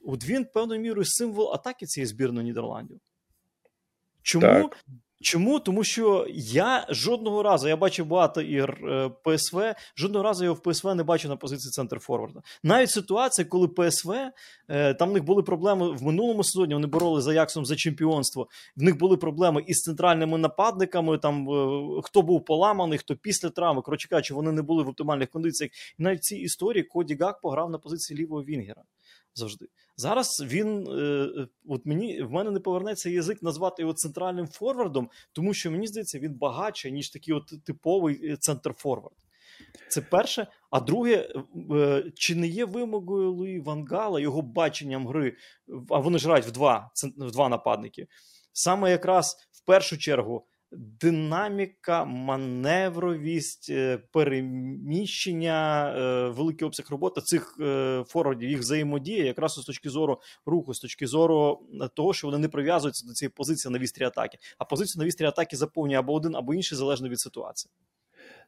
от 0.04 0.24
він 0.24 0.44
певною 0.44 0.80
мірою 0.80 1.04
символ 1.04 1.54
атаки 1.54 1.86
цієї 1.86 2.06
збірної 2.06 2.46
Нідерландів. 2.46 3.00
Чому 4.22 4.46
так. 4.46 4.84
Чому? 5.24 5.60
Тому 5.60 5.84
що 5.84 6.26
я 6.34 6.86
жодного 6.88 7.42
разу 7.42 7.68
я 7.68 7.76
бачив 7.76 8.06
багато 8.06 8.40
ігр 8.42 8.88
е, 8.88 9.10
ПСВ, 9.24 9.74
жодного 9.96 10.24
разу 10.24 10.44
його 10.44 10.56
в 10.56 10.62
ПСВ 10.62 10.94
не 10.94 11.02
бачив 11.02 11.30
на 11.30 11.36
позиції 11.36 11.70
центр 11.70 11.98
Форварда. 11.98 12.40
Навіть 12.62 12.90
ситуація, 12.90 13.44
коли 13.44 13.68
ПСВ 13.68 14.12
е, 14.68 14.94
там 14.94 15.10
в 15.10 15.12
них 15.12 15.24
були 15.24 15.42
проблеми 15.42 15.90
в 15.92 16.02
минулому 16.02 16.44
сезоні. 16.44 16.74
Вони 16.74 16.86
бороли 16.86 17.20
за 17.20 17.34
Яксом 17.34 17.64
за 17.64 17.76
чемпіонство. 17.76 18.48
В 18.76 18.82
них 18.82 18.98
були 18.98 19.16
проблеми 19.16 19.64
із 19.66 19.82
центральними 19.82 20.38
нападниками. 20.38 21.18
Там 21.18 21.50
е, 21.50 22.00
хто 22.02 22.22
був 22.22 22.44
поламаний, 22.44 22.98
хто 22.98 23.16
після 23.16 23.50
травми. 23.50 23.82
Коротше 23.82 24.08
кажучи, 24.08 24.34
вони 24.34 24.52
не 24.52 24.62
були 24.62 24.82
в 24.82 24.88
оптимальних 24.88 25.28
кондиціях. 25.30 25.70
І 25.98 26.02
навіть 26.02 26.20
в 26.20 26.22
цій 26.22 26.36
історії 26.36 26.82
Коді 26.82 27.16
Гак 27.20 27.40
пограв 27.40 27.70
на 27.70 27.78
позиції 27.78 28.20
лівого 28.20 28.42
Вінгера 28.42 28.82
завжди. 29.34 29.66
Зараз 29.96 30.44
він 30.46 30.86
е, 30.88 31.28
от 31.68 31.86
мені 31.86 32.22
в 32.22 32.30
мене 32.30 32.50
не 32.50 32.60
повернеться 32.60 33.10
язик 33.10 33.42
назвати 33.42 33.82
його 33.82 33.94
центральним 33.94 34.46
форвардом, 34.48 35.10
тому 35.32 35.54
що 35.54 35.70
мені 35.70 35.86
здається, 35.86 36.18
він 36.18 36.34
багатше, 36.34 36.90
ніж 36.90 37.10
такий 37.10 37.34
от 37.34 37.52
типовий 37.64 38.32
е, 38.32 38.36
центр 38.36 38.74
форвард. 38.76 39.16
Це 39.88 40.00
перше. 40.00 40.46
А 40.70 40.80
друге, 40.80 41.28
е, 41.70 42.04
чи 42.14 42.34
не 42.34 42.46
є 42.46 42.64
вимогою 42.64 43.32
Луї 43.32 43.60
Вангала 43.60 44.20
його 44.20 44.42
баченням 44.42 45.06
гри, 45.06 45.36
а 45.90 45.98
вони 45.98 46.18
ж 46.18 46.26
грають 46.26 46.46
в 46.46 46.52
два 46.52 46.90
в 47.16 47.30
два 47.30 47.48
нападники. 47.48 48.06
Саме 48.52 48.90
якраз 48.90 49.36
в 49.52 49.64
першу 49.64 49.98
чергу 49.98 50.46
динаміка, 50.76 52.04
маневровість, 52.04 53.70
е, 53.70 53.98
переміщення, 54.12 55.88
е, 55.96 56.28
великий 56.28 56.66
обсяг 56.66 56.86
роботи 56.90 57.20
цих 57.20 57.56
е, 57.60 58.04
форвардів, 58.06 58.48
їх 58.48 58.58
взаємодія, 58.58 59.24
якраз 59.24 59.52
з 59.52 59.64
точки 59.64 59.90
зору 59.90 60.20
руху, 60.46 60.74
з 60.74 60.80
точки 60.80 61.06
зору 61.06 61.66
того, 61.94 62.14
що 62.14 62.26
вони 62.26 62.38
не 62.38 62.48
прив'язуються 62.48 63.06
до 63.06 63.12
цієї 63.12 63.30
позиції 63.30 63.72
на 63.72 63.78
вістрі 63.78 64.04
атаки. 64.04 64.38
А 64.58 64.64
позицію 64.64 65.00
на 65.00 65.06
вістрі 65.06 65.26
атаки 65.26 65.56
заповнює 65.56 65.98
або 65.98 66.12
один, 66.12 66.36
або 66.36 66.54
інший 66.54 66.78
залежно 66.78 67.08
від 67.08 67.20
ситуації. 67.20 67.72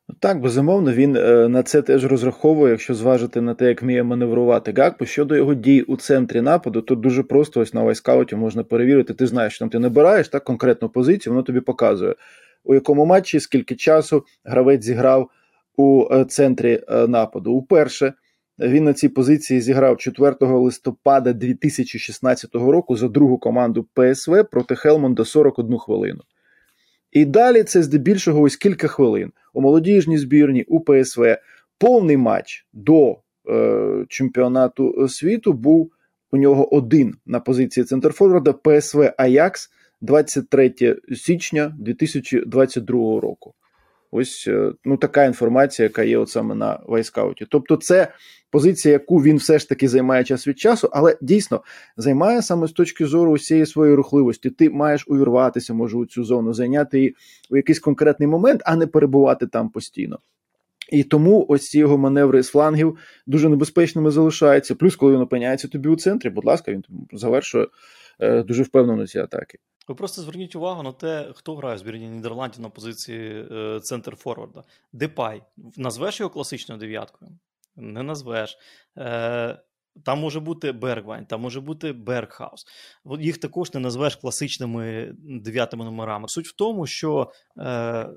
Ну 0.08 0.14
так, 0.20 0.40
безумовно, 0.40 0.92
він 0.92 1.16
е, 1.16 1.48
на 1.48 1.62
це 1.62 1.82
теж 1.82 2.04
розраховує, 2.04 2.70
якщо 2.70 2.94
зважити 2.94 3.40
на 3.40 3.54
те, 3.54 3.68
як 3.68 3.82
вміє 3.82 4.02
маневрувати 4.02 4.72
Гакпо. 4.76 5.06
Щодо 5.06 5.36
його 5.36 5.54
дій 5.54 5.82
у 5.82 5.96
центрі 5.96 6.40
нападу, 6.40 6.82
то 6.82 6.94
дуже 6.94 7.22
просто 7.22 7.60
ось 7.60 7.74
на 7.74 7.82
Wyscout 7.82 8.30
і 8.30 8.36
можна 8.36 8.64
перевірити. 8.64 9.14
Ти 9.14 9.26
знаєш, 9.26 9.52
що 9.52 9.58
там 9.58 9.68
ти 9.68 9.78
набираєш 9.78 10.28
так 10.28 10.44
конкретну 10.44 10.88
позицію, 10.88 11.32
воно 11.32 11.42
тобі 11.42 11.60
показує, 11.60 12.14
у 12.64 12.74
якому 12.74 13.06
матчі 13.06 13.40
скільки 13.40 13.76
часу 13.76 14.24
гравець 14.44 14.84
зіграв 14.84 15.30
у 15.76 16.08
е, 16.10 16.24
центрі 16.24 16.80
е, 16.88 17.06
нападу. 17.08 17.52
Уперше 17.52 18.12
він 18.58 18.84
на 18.84 18.92
цій 18.92 19.08
позиції 19.08 19.60
зіграв 19.60 19.96
4 19.96 20.36
листопада 20.40 21.32
2016 21.32 22.54
року 22.54 22.96
за 22.96 23.08
другу 23.08 23.38
команду 23.38 23.88
ПСВ 23.94 24.44
проти 24.50 24.76
Хелмонда 24.76 25.24
41 25.24 25.78
хвилину. 25.78 26.20
І 27.12 27.24
далі 27.24 27.62
це 27.62 27.82
здебільшого 27.82 28.40
ось 28.40 28.56
кілька 28.56 28.88
хвилин 28.88 29.32
у 29.54 29.60
молодіжній 29.60 30.18
збірні, 30.18 30.64
у 30.68 30.80
ПСВ. 30.80 31.36
Повний 31.78 32.16
матч 32.16 32.66
до 32.72 33.18
е, 33.50 34.04
чемпіонату 34.08 35.08
світу 35.08 35.52
був 35.52 35.92
у 36.30 36.36
нього 36.36 36.74
один 36.74 37.14
на 37.26 37.40
позиції 37.40 37.84
центрфорварда 37.84 38.52
ПСВ 38.52 39.12
Аякс 39.18 39.70
23 40.00 40.74
січня 41.16 41.76
2022 41.78 43.20
року. 43.20 43.54
Ось 44.10 44.44
е, 44.48 44.72
ну 44.84 44.96
така 44.96 45.24
інформація, 45.24 45.84
яка 45.84 46.02
є 46.02 46.18
от 46.18 46.28
саме 46.28 46.54
на 46.54 46.80
вайскауті. 46.86 47.46
Тобто, 47.50 47.76
це 47.76 48.12
позиція, 48.50 48.92
яку 48.92 49.16
він 49.16 49.36
все 49.36 49.58
ж 49.58 49.68
таки 49.68 49.88
займає 49.88 50.24
час 50.24 50.48
від 50.48 50.58
часу, 50.58 50.88
але 50.92 51.16
дійсно 51.20 51.62
займає 51.96 52.42
саме 52.42 52.66
з 52.66 52.72
точки 52.72 53.06
зору 53.06 53.32
усієї 53.32 53.66
своєї 53.66 53.96
рухливості. 53.96 54.50
Ти 54.50 54.70
маєш 54.70 55.04
увірватися, 55.08 55.74
може, 55.74 55.96
у 55.96 56.06
цю 56.06 56.24
зону, 56.24 56.54
зайняти 56.54 56.98
її 56.98 57.16
у 57.50 57.56
якийсь 57.56 57.80
конкретний 57.80 58.26
момент, 58.26 58.62
а 58.64 58.76
не 58.76 58.86
перебувати 58.86 59.46
там 59.46 59.68
постійно. 59.68 60.18
І 60.92 61.02
тому 61.02 61.46
ось 61.48 61.68
ці 61.68 61.78
його 61.78 61.98
маневри 61.98 62.42
з 62.42 62.48
флангів 62.48 62.98
дуже 63.26 63.48
небезпечними 63.48 64.10
залишаються. 64.10 64.74
Плюс, 64.74 64.96
коли 64.96 65.12
він 65.12 65.20
опиняється 65.20 65.68
тобі 65.68 65.88
у 65.88 65.96
центрі, 65.96 66.30
будь 66.30 66.44
ласка, 66.44 66.72
він 66.72 66.84
завершує 67.12 67.66
е, 68.20 68.42
дуже 68.42 68.62
впевнено 68.62 69.06
ці 69.06 69.18
атаки. 69.18 69.58
Ви 69.88 69.94
просто 69.94 70.22
зверніть 70.22 70.56
увагу 70.56 70.82
на 70.82 70.92
те, 70.92 71.32
хто 71.34 71.56
грає 71.56 71.76
в 71.76 71.78
збірні 71.78 72.08
Нідерландів 72.08 72.60
на 72.60 72.68
позиції 72.68 73.46
е, 73.50 73.80
центрфорварда. 73.80 74.64
Депай. 74.92 75.42
Назвеш 75.76 76.20
його 76.20 76.30
класичною 76.30 76.80
дев'яткою? 76.80 77.30
Не 77.76 78.02
назвеш. 78.02 78.58
Е, 78.98 79.60
там 80.04 80.20
може 80.20 80.40
бути 80.40 80.72
Бергвайн, 80.72 81.26
там 81.26 81.40
може 81.40 81.60
бути 81.60 81.92
Бергхаус. 81.92 82.66
Їх 83.20 83.38
також 83.38 83.74
не 83.74 83.80
назвеш 83.80 84.16
класичними 84.16 85.14
дев'ятими 85.18 85.84
номерами. 85.84 86.28
Суть 86.28 86.46
в 86.46 86.56
тому, 86.56 86.86
що 86.86 87.32
е, 87.58 88.08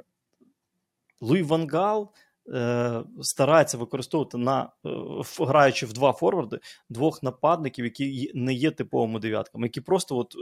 Луї 1.22 1.44
ван 1.44 1.78
Гал 1.78 2.12
е, 2.54 3.04
старається 3.22 3.78
використовувати 3.78 4.38
граючи 4.38 5.86
в 5.86 5.94
два 5.94 6.14
форварди 6.14 6.60
двох 6.90 7.24
нападників, 7.24 7.86
які 7.86 8.32
не 8.34 8.54
є 8.54 8.72
типовими 8.72 9.20
дев'ятками, 9.20 9.68
які 9.68 9.82
просто 9.82 10.18
от 10.18 10.36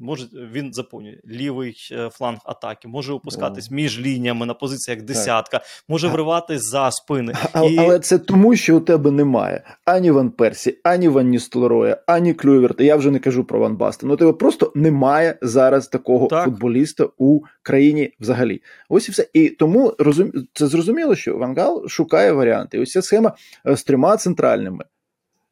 може 0.00 0.26
він 0.52 0.72
заповнює 0.72 1.18
лівий 1.28 1.76
е, 1.92 2.10
фланг 2.12 2.38
атаки, 2.44 2.88
може 2.88 3.12
опускатись 3.12 3.70
між 3.70 4.00
лініями 4.00 4.46
на 4.46 4.54
позиціях 4.54 5.02
десятка, 5.02 5.58
так. 5.58 5.66
може 5.88 6.08
вриватись 6.08 6.62
за 6.62 6.90
спини. 6.90 7.34
А, 7.52 7.64
І... 7.64 7.78
Але 7.78 7.98
це 7.98 8.18
тому, 8.18 8.56
що 8.56 8.76
у 8.76 8.80
тебе 8.80 9.10
немає 9.10 9.64
ані 9.84 10.10
Ван 10.10 10.30
Персі, 10.30 10.78
ані 10.84 11.08
Ван 11.08 11.28
Ністелроя, 11.28 11.96
ані 12.06 12.34
Клюйверта. 12.34 12.84
Я 12.84 12.96
вже 12.96 13.10
не 13.10 13.18
кажу 13.18 13.44
про 13.44 13.58
Ван 13.58 13.76
Бастена. 13.76 14.06
Ну 14.06 14.13
у 14.13 14.16
тебе 14.16 14.32
просто 14.32 14.72
немає 14.74 15.38
зараз 15.42 15.88
такого 15.88 16.26
так. 16.26 16.44
футболіста 16.44 17.08
у 17.18 17.40
країні 17.62 18.12
взагалі. 18.20 18.62
Ось 18.88 19.08
і 19.08 19.12
все. 19.12 19.28
І 19.32 19.48
тому 19.48 19.94
розум... 19.98 20.32
це 20.54 20.66
зрозуміло, 20.66 21.14
що 21.14 21.36
Вангал 21.36 21.88
шукає 21.88 22.32
варіанти. 22.32 22.80
Ось 22.80 22.90
ця 22.90 23.02
схема 23.02 23.32
е, 23.66 23.76
з 23.76 23.84
трьома 23.84 24.16
центральними 24.16 24.84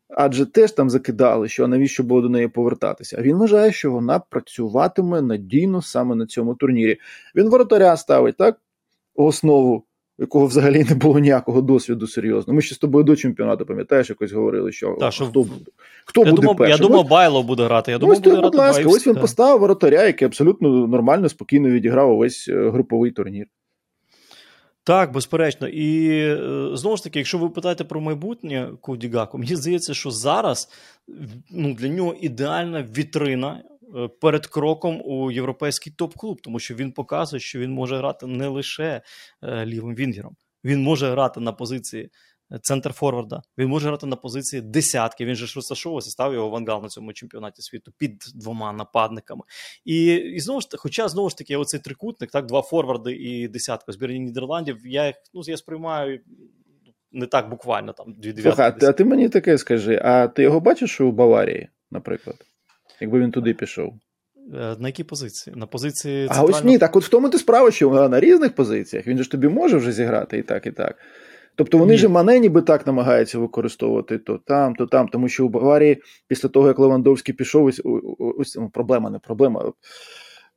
адже 0.08 0.46
теж 0.46 0.72
там 0.72 0.90
закидали, 0.90 1.48
що 1.48 1.68
навіщо 1.68 2.02
було 2.02 2.20
до 2.20 2.28
неї 2.28 2.48
повертатися. 2.48 3.16
А 3.18 3.22
він 3.22 3.36
вважає, 3.36 3.72
що 3.72 3.92
вона 3.92 4.18
працюватиме 4.18 5.22
надійно 5.22 5.82
саме 5.82 6.14
на 6.14 6.26
цьому 6.26 6.54
турнірі. 6.54 6.98
Він 7.34 7.48
воротаря 7.48 7.96
ставить 7.96 8.36
так 8.36 8.60
основу. 9.14 9.84
Якого 10.20 10.46
взагалі 10.46 10.84
не 10.84 10.94
було 10.94 11.18
ніякого 11.18 11.62
досвіду 11.62 12.06
серйозно. 12.06 12.54
Ми 12.54 12.62
ще 12.62 12.74
з 12.74 12.78
тобою 12.78 13.04
до 13.04 13.16
чемпіонату, 13.16 13.66
пам'ятаєш, 13.66 14.10
якось 14.10 14.32
говорили, 14.32 14.72
що, 14.72 14.96
та, 15.00 15.10
що 15.10 15.26
хто 15.26 15.42
буде 15.42 15.70
хто 16.04 16.20
я 16.20 16.30
буде 16.30 16.42
думав, 16.42 16.56
першим. 16.56 16.82
Я 16.82 16.88
думав, 16.88 17.08
Байло 17.08 17.42
буде 17.42 17.64
грати. 17.64 17.90
Я 17.92 17.98
думав, 17.98 18.12
ось, 18.12 18.18
буде 18.18 18.30
будь 18.30 18.40
грати 18.44 18.56
ласка, 18.58 18.82
Байвс, 18.82 18.96
ось 18.96 19.06
він 19.06 19.14
та. 19.14 19.20
поставив 19.20 19.60
воротаря, 19.60 20.04
який 20.04 20.26
абсолютно 20.26 20.86
нормально, 20.86 21.28
спокійно 21.28 21.68
відіграв 21.68 22.12
увесь 22.12 22.48
е, 22.48 22.70
груповий 22.70 23.10
турнір. 23.10 23.46
Так, 24.88 25.12
безперечно. 25.12 25.68
І 25.68 26.08
е, 26.10 26.36
знову 26.72 26.96
ж 26.96 27.04
таки, 27.04 27.18
якщо 27.18 27.38
ви 27.38 27.50
питаєте 27.50 27.84
про 27.84 28.00
майбутнє 28.00 28.70
Коді 28.80 29.08
Гаку, 29.08 29.38
мені 29.38 29.56
здається, 29.56 29.94
що 29.94 30.10
зараз 30.10 30.68
ну, 31.50 31.74
для 31.74 31.88
нього 31.88 32.14
ідеальна 32.20 32.82
вітрина 32.82 33.62
е, 33.96 34.08
перед 34.20 34.46
кроком 34.46 35.02
у 35.04 35.30
європейський 35.30 35.92
топ-клуб, 35.92 36.40
тому 36.40 36.58
що 36.58 36.74
він 36.74 36.92
показує, 36.92 37.40
що 37.40 37.58
він 37.58 37.70
може 37.72 37.96
грати 37.96 38.26
не 38.26 38.48
лише 38.48 39.02
е, 39.42 39.66
лівим 39.66 39.94
вінгером, 39.94 40.36
він 40.64 40.82
може 40.82 41.10
грати 41.10 41.40
на 41.40 41.52
позиції 41.52 42.10
центр 42.62 42.92
Форварда. 42.92 43.42
Він 43.58 43.68
може 43.68 43.88
грати 43.88 44.06
на 44.06 44.16
позиції 44.16 44.62
десятки. 44.62 45.24
Він 45.24 45.34
же 45.34 45.46
ж 45.46 45.52
розташовувався, 45.56 46.10
став 46.10 46.34
його 46.34 46.48
вангал 46.48 46.82
на 46.82 46.88
цьому 46.88 47.12
чемпіонаті 47.12 47.62
світу 47.62 47.92
під 47.98 48.24
двома 48.34 48.72
нападниками. 48.72 49.42
І 49.84 50.14
і 50.14 50.40
знову 50.40 50.60
ж 50.60 50.68
хоча 50.76 51.08
знову 51.08 51.30
ж 51.30 51.36
таки, 51.36 51.56
оцей 51.56 51.80
трикутник, 51.80 52.30
так, 52.30 52.46
два 52.46 52.62
форварди 52.62 53.12
і 53.12 53.48
десятка 53.48 53.92
збірні 53.92 54.18
Нідерландів. 54.20 54.86
Я 54.86 55.06
їх 55.06 55.16
ну, 55.34 55.42
я 55.46 55.56
сприймаю. 55.56 56.20
Не 57.12 57.26
так 57.26 57.50
буквально 57.50 57.92
там 57.92 58.14
дві. 58.18 58.52
А, 58.56 58.74
а 58.82 58.92
ти 58.92 59.04
мені 59.04 59.28
таке 59.28 59.58
скажи: 59.58 60.00
а 60.04 60.28
ти 60.28 60.42
його 60.42 60.60
бачиш 60.60 61.00
у 61.00 61.12
Баварії, 61.12 61.68
наприклад, 61.90 62.36
якби 63.00 63.20
він 63.20 63.30
туди 63.30 63.54
пішов? 63.54 63.94
Е, 64.54 64.76
на 64.78 64.88
якій 64.88 65.04
позиції? 65.04 65.56
На 65.56 65.66
позиції 65.66 66.26
центрального... 66.26 66.54
А 66.54 66.58
ось 66.58 66.64
ні, 66.64 66.78
так 66.78 66.96
от 66.96 67.04
в 67.04 67.08
тому 67.08 67.30
ти 67.30 67.38
справа, 67.38 67.70
що 67.70 68.08
на 68.08 68.20
різних 68.20 68.54
позиціях 68.54 69.06
він 69.06 69.18
же 69.18 69.24
ж 69.24 69.30
тобі 69.30 69.48
може 69.48 69.76
вже 69.76 69.92
зіграти 69.92 70.38
і 70.38 70.42
так, 70.42 70.66
і 70.66 70.70
так. 70.70 70.96
Тобто 71.58 71.78
вони 71.78 71.92
Ні. 71.92 71.98
ж 71.98 72.08
Мане 72.08 72.38
ніби 72.38 72.62
так 72.62 72.86
намагаються 72.86 73.38
використовувати 73.38 74.18
то 74.18 74.38
там, 74.38 74.74
то 74.74 74.86
там, 74.86 75.08
тому 75.08 75.28
що 75.28 75.46
у 75.46 75.48
Баварії 75.48 76.02
після 76.28 76.48
того, 76.48 76.68
як 76.68 76.78
Левандовський 76.78 77.34
пішов, 77.34 77.64
ось, 77.64 77.82
ось 78.38 78.56
ну, 78.56 78.70
проблема, 78.70 79.10
не 79.10 79.18
проблема. 79.18 79.72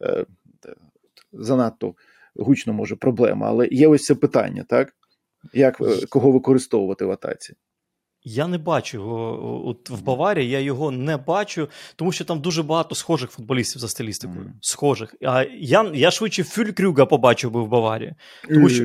Е, 0.03 0.25
занадто 1.33 1.93
гучно 2.35 2.73
може 2.73 2.95
проблема, 2.95 3.47
але 3.47 3.67
є 3.67 3.87
ось 3.87 4.03
це 4.03 4.15
питання, 4.15 4.65
так? 4.69 4.93
Як 5.53 5.81
е, 5.81 6.05
кого 6.09 6.31
використовувати 6.31 7.05
в 7.05 7.11
атаці? 7.11 7.53
Я 8.23 8.47
не 8.47 8.57
бачу 8.57 8.97
його 8.97 9.67
от 9.67 9.89
в 9.89 10.01
Баварії, 10.01 10.49
я 10.49 10.59
його 10.59 10.91
не 10.91 11.17
бачу, 11.17 11.69
тому 11.95 12.11
що 12.11 12.25
там 12.25 12.39
дуже 12.39 12.63
багато 12.63 12.95
схожих 12.95 13.31
футболістів 13.31 13.81
за 13.81 13.87
стилістикою. 13.87 14.45
Mm. 14.45 14.51
Схожих. 14.61 15.15
А 15.21 15.45
я 15.59 15.91
я 15.93 16.11
швидше 16.11 16.43
Фюлькрюга 16.43 17.05
побачив 17.05 17.51
би 17.51 17.61
в 17.61 17.67
Баварії. 17.67 18.15
Тому 18.49 18.69
що 18.69 18.83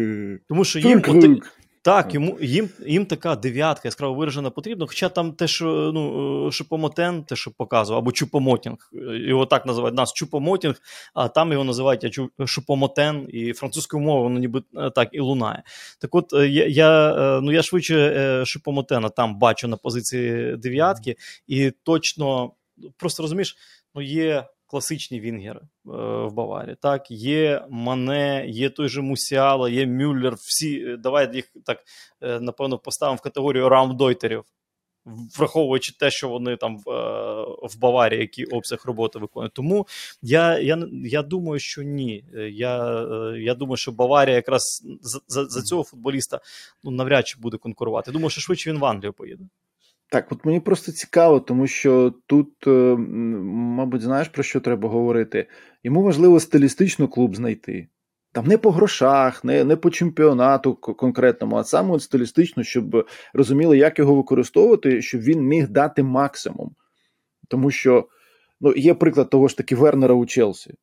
тому 0.49 0.65
що 0.65 0.79
їм 0.79 1.03
от, 1.09 1.43
Так, 1.87 2.15
йому 2.15 2.39
їм 2.41 2.69
їм 2.87 3.07
така 3.07 3.37
дев'ятка 3.37 3.89
яскраво 3.89 4.15
виражена 4.15 4.51
потрібна. 4.51 4.87
Хоча 4.87 5.09
там 5.09 5.33
те, 5.33 5.49
що 5.49 5.91
ну, 5.95 6.51
Шупомотен, 6.53 7.25
те, 7.25 7.37
що 7.37 7.51
показував, 7.51 8.03
або 8.03 8.13
Чупомотінг, 8.13 8.77
його 9.13 9.47
так 9.47 9.67
називають 9.67 9.97
нас 9.97 10.13
Чупомотінг, 10.13 10.75
а 11.15 11.29
там 11.29 11.53
його 11.53 11.65
називають 11.65 12.21
Шупомотен, 12.47 13.27
і 13.29 13.53
французькою 13.53 14.03
мовою 14.03 14.23
воно 14.23 14.39
ніби 14.39 14.63
е, 14.77 14.91
так 14.91 15.09
і 15.13 15.21
лунає. 15.21 15.63
Так 16.01 16.15
от 16.15 16.33
е, 16.33 16.49
я 16.49 16.67
я, 16.67 17.13
е, 17.13 17.41
ну, 17.41 17.53
я 17.53 17.63
швидше 17.63 18.43
Шупомотена 18.47 19.09
там 19.09 19.39
бачу 19.39 19.69
на 19.69 19.77
позиції 19.77 20.57
дев'ятки, 20.57 21.17
і 21.47 21.73
точно 21.83 22.53
просто 22.97 23.23
розумієш, 23.23 23.57
ну 23.95 24.03
є 24.03 24.45
класичні 24.67 25.21
вінгери 25.21 25.61
е, 25.61 25.67
в 26.27 26.33
Баварії. 26.33 26.77
Так, 26.83 27.11
є 27.11 27.67
Мане, 27.71 28.45
є 28.49 28.71
той 28.71 28.89
же 28.89 29.03
Мусіала, 29.03 29.69
є 29.69 29.87
Мюллер. 29.87 30.35
Всі 30.35 30.85
е, 30.87 30.97
давай 30.97 31.35
їх 31.35 31.53
так 31.65 31.79
е, 32.21 32.41
напевно 32.41 32.79
поставимо 32.79 33.17
в 33.17 33.21
категорію 33.21 33.69
раундойтерів. 33.69 34.45
Враховуючи 35.39 35.93
те, 35.99 36.11
що 36.11 36.29
вони 36.29 36.57
там 36.57 36.77
в 36.77 36.91
в 37.63 37.79
Баварії, 37.79 38.21
який 38.21 38.45
обсяг 38.45 38.83
роботи 38.85 39.19
виконують. 39.19 39.53
Тому 39.53 39.87
я 40.23 40.59
я, 40.59 40.89
я 41.05 41.23
думаю, 41.23 41.61
що 41.61 41.83
ні. 41.83 42.25
Я 42.51 43.07
я 43.39 43.55
думаю, 43.55 43.77
що 43.77 43.93
Баварія 43.93 44.37
якраз 44.37 44.63
за 45.01 45.21
за, 45.29 45.45
за 45.45 45.63
цього 45.63 45.85
футболіста 45.85 46.41
ну, 46.85 46.91
навряд 46.91 47.27
чи 47.29 47.41
буде 47.41 47.57
конкурувати. 47.57 48.13
Думаю, 48.13 48.31
що 48.31 48.41
швидше 48.41 48.71
він 48.71 48.79
в 48.79 48.85
Англію 48.85 49.13
поїде. 49.13 49.45
Так, 50.11 50.33
от 50.33 50.45
мені 50.45 50.61
просто 50.61 50.93
цікаво, 50.93 51.41
тому 51.41 51.67
що 51.67 52.15
тут, 52.27 52.67
е, 52.67 52.97
мабуть, 52.97 54.03
знаєш 54.03 54.29
про 54.29 54.43
що 54.43 54.61
треба 54.61 54.89
говорити. 54.89 55.47
Йому 55.85 56.03
важливо 56.03 56.41
стилістично 56.41 57.09
клуб 57.09 57.37
знайти. 57.37 57.89
Там 58.33 58.47
не 58.47 58.59
по 58.59 58.71
грошах, 58.71 59.45
не 59.45 59.65
не 59.65 59.77
по 59.77 59.91
чемпіонату 59.91 60.75
конкретному, 60.75 61.57
а 61.57 61.65
саме 61.65 61.95
от 61.95 62.03
стилістично, 62.03 62.63
щоб 62.63 63.09
розуміли, 63.35 63.79
як 63.79 63.99
його 63.99 64.15
використовувати, 64.15 65.03
щоб 65.03 65.21
він 65.21 65.43
міг 65.43 65.69
дати 65.69 66.03
максимум. 66.03 66.75
Тому 67.49 67.71
що 67.71 68.09
ну, 68.61 68.75
є 68.77 68.95
приклад 68.95 69.31
того 69.31 69.49
ж 69.49 69.57
таки 69.57 69.77
Вернера 69.77 70.15
у 70.15 70.27
Челсі. 70.27 70.75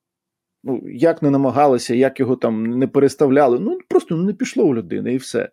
Ну, 0.63 0.81
Як 0.85 1.21
не 1.21 1.29
намагалися, 1.29 1.95
як 1.95 2.19
його 2.19 2.35
там 2.35 2.79
не 2.79 2.87
переставляли, 2.87 3.59
ну 3.59 3.79
просто 3.87 4.15
ну, 4.15 4.23
не 4.23 4.33
пішло 4.33 4.63
у 4.63 4.75
людини 4.75 5.13
і 5.13 5.17
все. 5.17 5.49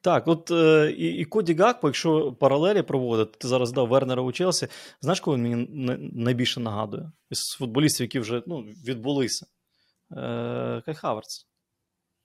Так, 0.00 0.28
от 0.28 0.50
е, 0.50 0.94
і 0.98 1.06
і 1.06 1.24
Коді 1.24 1.54
Гакпо, 1.54 1.88
якщо 1.88 2.32
паралелі 2.32 2.82
проводити, 2.82 3.38
ти 3.38 3.48
зараз 3.48 3.72
дав 3.72 3.88
Вернера 3.88 4.22
у 4.22 4.32
Челсі, 4.32 4.68
знаєш, 5.00 5.20
кого 5.20 5.36
він 5.36 5.42
мені 5.42 5.66
найбільше 6.12 6.60
нагадує? 6.60 7.12
Із 7.30 7.38
футболістів, 7.38 8.04
які 8.04 8.20
вже 8.20 8.42
ну, 8.46 8.60
відбулися. 8.60 9.46
Е, 10.10 10.82
Кай 10.84 10.94
Хаверц. 10.94 11.46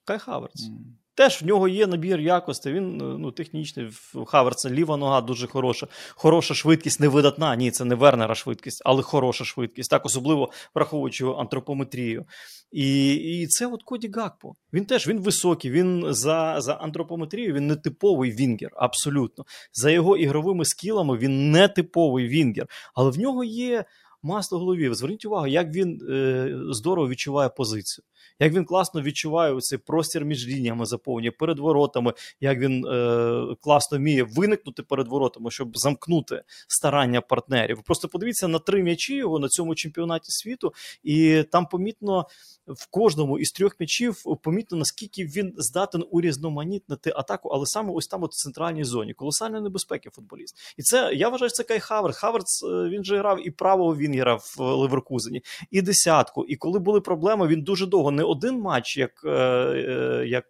Кай 0.04 0.18
Хаверц. 0.18 0.62
Мм. 0.62 1.03
Теж 1.14 1.42
в 1.42 1.46
нього 1.46 1.68
є 1.68 1.86
набір 1.86 2.20
якостей, 2.20 2.72
він 2.72 3.00
е, 3.00 3.04
ну, 3.18 3.30
технічний, 3.32 3.86
в 3.86 4.24
Хаверца 4.24 4.70
ліва 4.70 4.96
нога 4.96 5.20
дуже 5.20 5.46
хороша. 5.46 5.86
Хороша 6.10 6.54
швидкість, 6.54 7.00
не 7.00 7.08
видатна. 7.08 7.56
Ні, 7.56 7.70
це 7.70 7.84
не 7.84 7.94
Вернера 7.94 8.34
швидкість, 8.34 8.82
але 8.84 9.02
хороша 9.02 9.44
швидкість, 9.44 9.90
так 9.90 10.06
особливо 10.06 10.50
враховуючи 10.74 11.24
його 11.24 11.40
антропометрію. 11.40 12.26
І 12.72 13.14
і 13.14 13.46
це 13.46 13.66
от 13.66 13.82
Коді 13.82 14.10
Гакпо. 14.14 14.54
Він 14.72 14.84
теж 14.84 15.08
він 15.08 15.20
високий, 15.20 15.70
він 15.70 16.04
за 16.08 16.60
за 16.60 16.74
антропометрію, 16.74 17.54
він 17.54 17.66
не 17.66 17.76
типовий 17.76 18.30
вінгер, 18.30 18.70
абсолютно. 18.76 19.44
За 19.72 19.90
його 19.90 20.16
ігровими 20.16 20.64
скілами 20.64 21.16
він 21.18 21.50
не 21.50 21.68
типовий 21.68 22.28
вінгер, 22.28 22.66
але 22.94 23.10
в 23.10 23.18
нього 23.18 23.44
є 23.44 23.84
масло 24.24 24.58
в 24.58 24.60
голові. 24.60 24.94
Зверніть 24.94 25.24
увагу, 25.24 25.46
як 25.46 25.70
він 25.74 26.00
е, 26.10 26.58
здорово 26.70 27.08
відчуває 27.08 27.48
позицію 27.48 28.04
як 28.40 28.52
він 28.52 28.64
класно 28.64 29.02
відчуває 29.02 29.60
цей 29.60 29.78
простір 29.78 30.24
між 30.24 30.48
лініями 30.48 30.86
заповнює 30.86 31.30
перед 31.30 31.58
воротами, 31.58 32.12
як 32.40 32.58
він 32.58 32.86
е, 32.86 33.56
класно 33.60 33.98
вміє 33.98 34.22
виникнути 34.22 34.82
перед 34.82 35.08
воротами, 35.08 35.50
щоб 35.50 35.78
замкнути 35.78 36.42
старання 36.68 37.20
партнерів. 37.20 37.82
Просто 37.82 38.08
подивіться 38.08 38.48
на 38.48 38.58
три 38.58 38.82
м'ячі 38.82 39.16
його 39.16 39.38
на 39.38 39.48
цьому 39.48 39.74
чемпіонаті 39.74 40.32
світу, 40.32 40.72
і 41.02 41.42
там 41.52 41.66
помітно 41.66 42.26
в 42.66 42.86
кожному 42.90 43.38
із 43.38 43.52
трьох 43.52 43.80
м'ячів 43.80 44.22
помітно 44.42 44.78
наскільки 44.78 45.24
він 45.24 45.54
здатен 45.56 46.04
урізноманітнити 46.10 47.12
атаку, 47.16 47.48
але 47.48 47.66
саме 47.66 47.92
ось 47.92 48.06
там, 48.06 48.22
от 48.22 48.32
в 48.32 48.36
центральній 48.36 48.84
зоні, 48.84 49.14
колосальної 49.14 49.62
небезпеки 49.62 50.10
футболіст. 50.10 50.56
І 50.76 50.82
це 50.82 51.14
я 51.14 51.28
вважаю, 51.28 51.50
це 51.50 51.62
Кай 51.62 51.80
Хаверц. 51.80 52.16
Хаверц 52.16 52.62
е, 52.62 52.88
він 52.88 53.04
же 53.04 53.18
грав 53.18 53.46
і 53.46 53.50
правого 53.50 53.96
вінгера 54.14 54.34
в 54.34 54.60
Леверкузені, 54.60 55.42
і 55.70 55.82
десятку. 55.82 56.44
І 56.44 56.56
коли 56.56 56.78
були 56.78 57.00
проблеми, 57.00 57.46
він 57.46 57.62
дуже 57.62 57.86
довго 57.86 58.10
не 58.10 58.22
один 58.22 58.60
матч, 58.60 58.96
як 58.96 59.10
е, 59.24 59.30
е, 59.30 60.24
як 60.26 60.44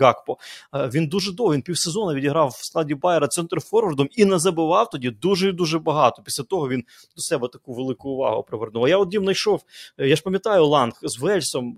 Гакпо. 0.00 0.36
Він 0.74 1.06
дуже 1.06 1.32
довго 1.32 1.54
він 1.54 1.62
півсезону 1.62 2.14
відіграв 2.14 2.48
в 2.48 2.64
складі 2.64 2.94
Байера 2.94 3.28
центрфорвардом 3.28 4.08
і 4.16 4.24
не 4.24 4.38
забивав 4.38 4.90
тоді 4.90 5.10
дуже 5.10 5.52
дуже 5.52 5.78
багато. 5.78 6.22
Після 6.24 6.44
того 6.44 6.68
він 6.68 6.84
до 7.16 7.22
себе 7.22 7.48
таку 7.52 7.72
велику 7.72 8.10
увагу 8.10 8.42
привернув. 8.42 8.84
А 8.84 8.88
я 8.88 8.98
от 8.98 9.08
дім 9.08 9.22
знайшов. 9.22 9.60
Я 9.98 10.16
ж 10.16 10.22
пам'ятаю 10.22 10.66
Ланг 10.66 10.92
з 11.02 11.18
Вельсом 11.18 11.72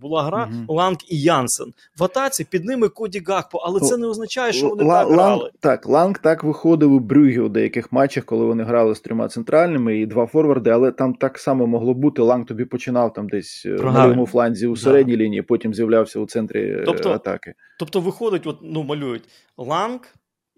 була 0.00 0.22
гра 0.22 0.50
угу. 0.52 0.74
Ланг 0.74 0.96
і 1.08 1.20
Янсен. 1.20 1.72
В 1.98 2.04
атаці 2.04 2.44
під 2.44 2.64
ними 2.64 2.88
Коді 2.88 3.22
Гакпо, 3.26 3.58
але 3.58 3.80
це 3.80 3.96
не 3.96 4.06
означає, 4.06 4.52
що 4.52 4.68
вони 4.68 4.82
Л- 4.84 4.90
так 4.90 5.08
грали. 5.08 5.50
Так, 5.60 5.86
Ланг 5.86 6.18
так 6.18 6.44
виходив 6.44 6.92
у 6.92 6.98
Брюгі 6.98 7.38
у 7.38 7.48
деяких 7.48 7.92
матчах, 7.92 8.24
коли 8.24 8.44
вони 8.44 8.64
грали 8.64 8.94
з 8.94 9.00
трьома 9.00 9.28
центральними 9.28 9.98
і 9.98 10.06
два 10.06 10.26
форварди, 10.26 10.49
але 10.70 10.92
там 10.92 11.14
так 11.14 11.38
само 11.38 11.66
могло 11.66 11.94
бути. 11.94 12.22
Ланг 12.22 12.46
тобі 12.46 12.64
починав 12.64 13.12
там 13.12 13.28
десь 13.28 13.62
Правильно. 13.62 13.92
на 13.92 14.06
лівому 14.06 14.26
фланзі 14.26 14.66
у 14.66 14.76
середній 14.76 15.16
да. 15.16 15.22
лінії, 15.22 15.42
потім 15.42 15.74
з'являвся 15.74 16.20
у 16.20 16.26
центрі 16.26 16.60
е, 16.60 16.82
тобто, 16.86 17.10
атаки. 17.10 17.54
Тобто 17.78 18.00
виходить, 18.00 18.46
от 18.46 18.58
ну 18.62 18.82
малюють 18.82 19.24
Ланг 19.56 20.00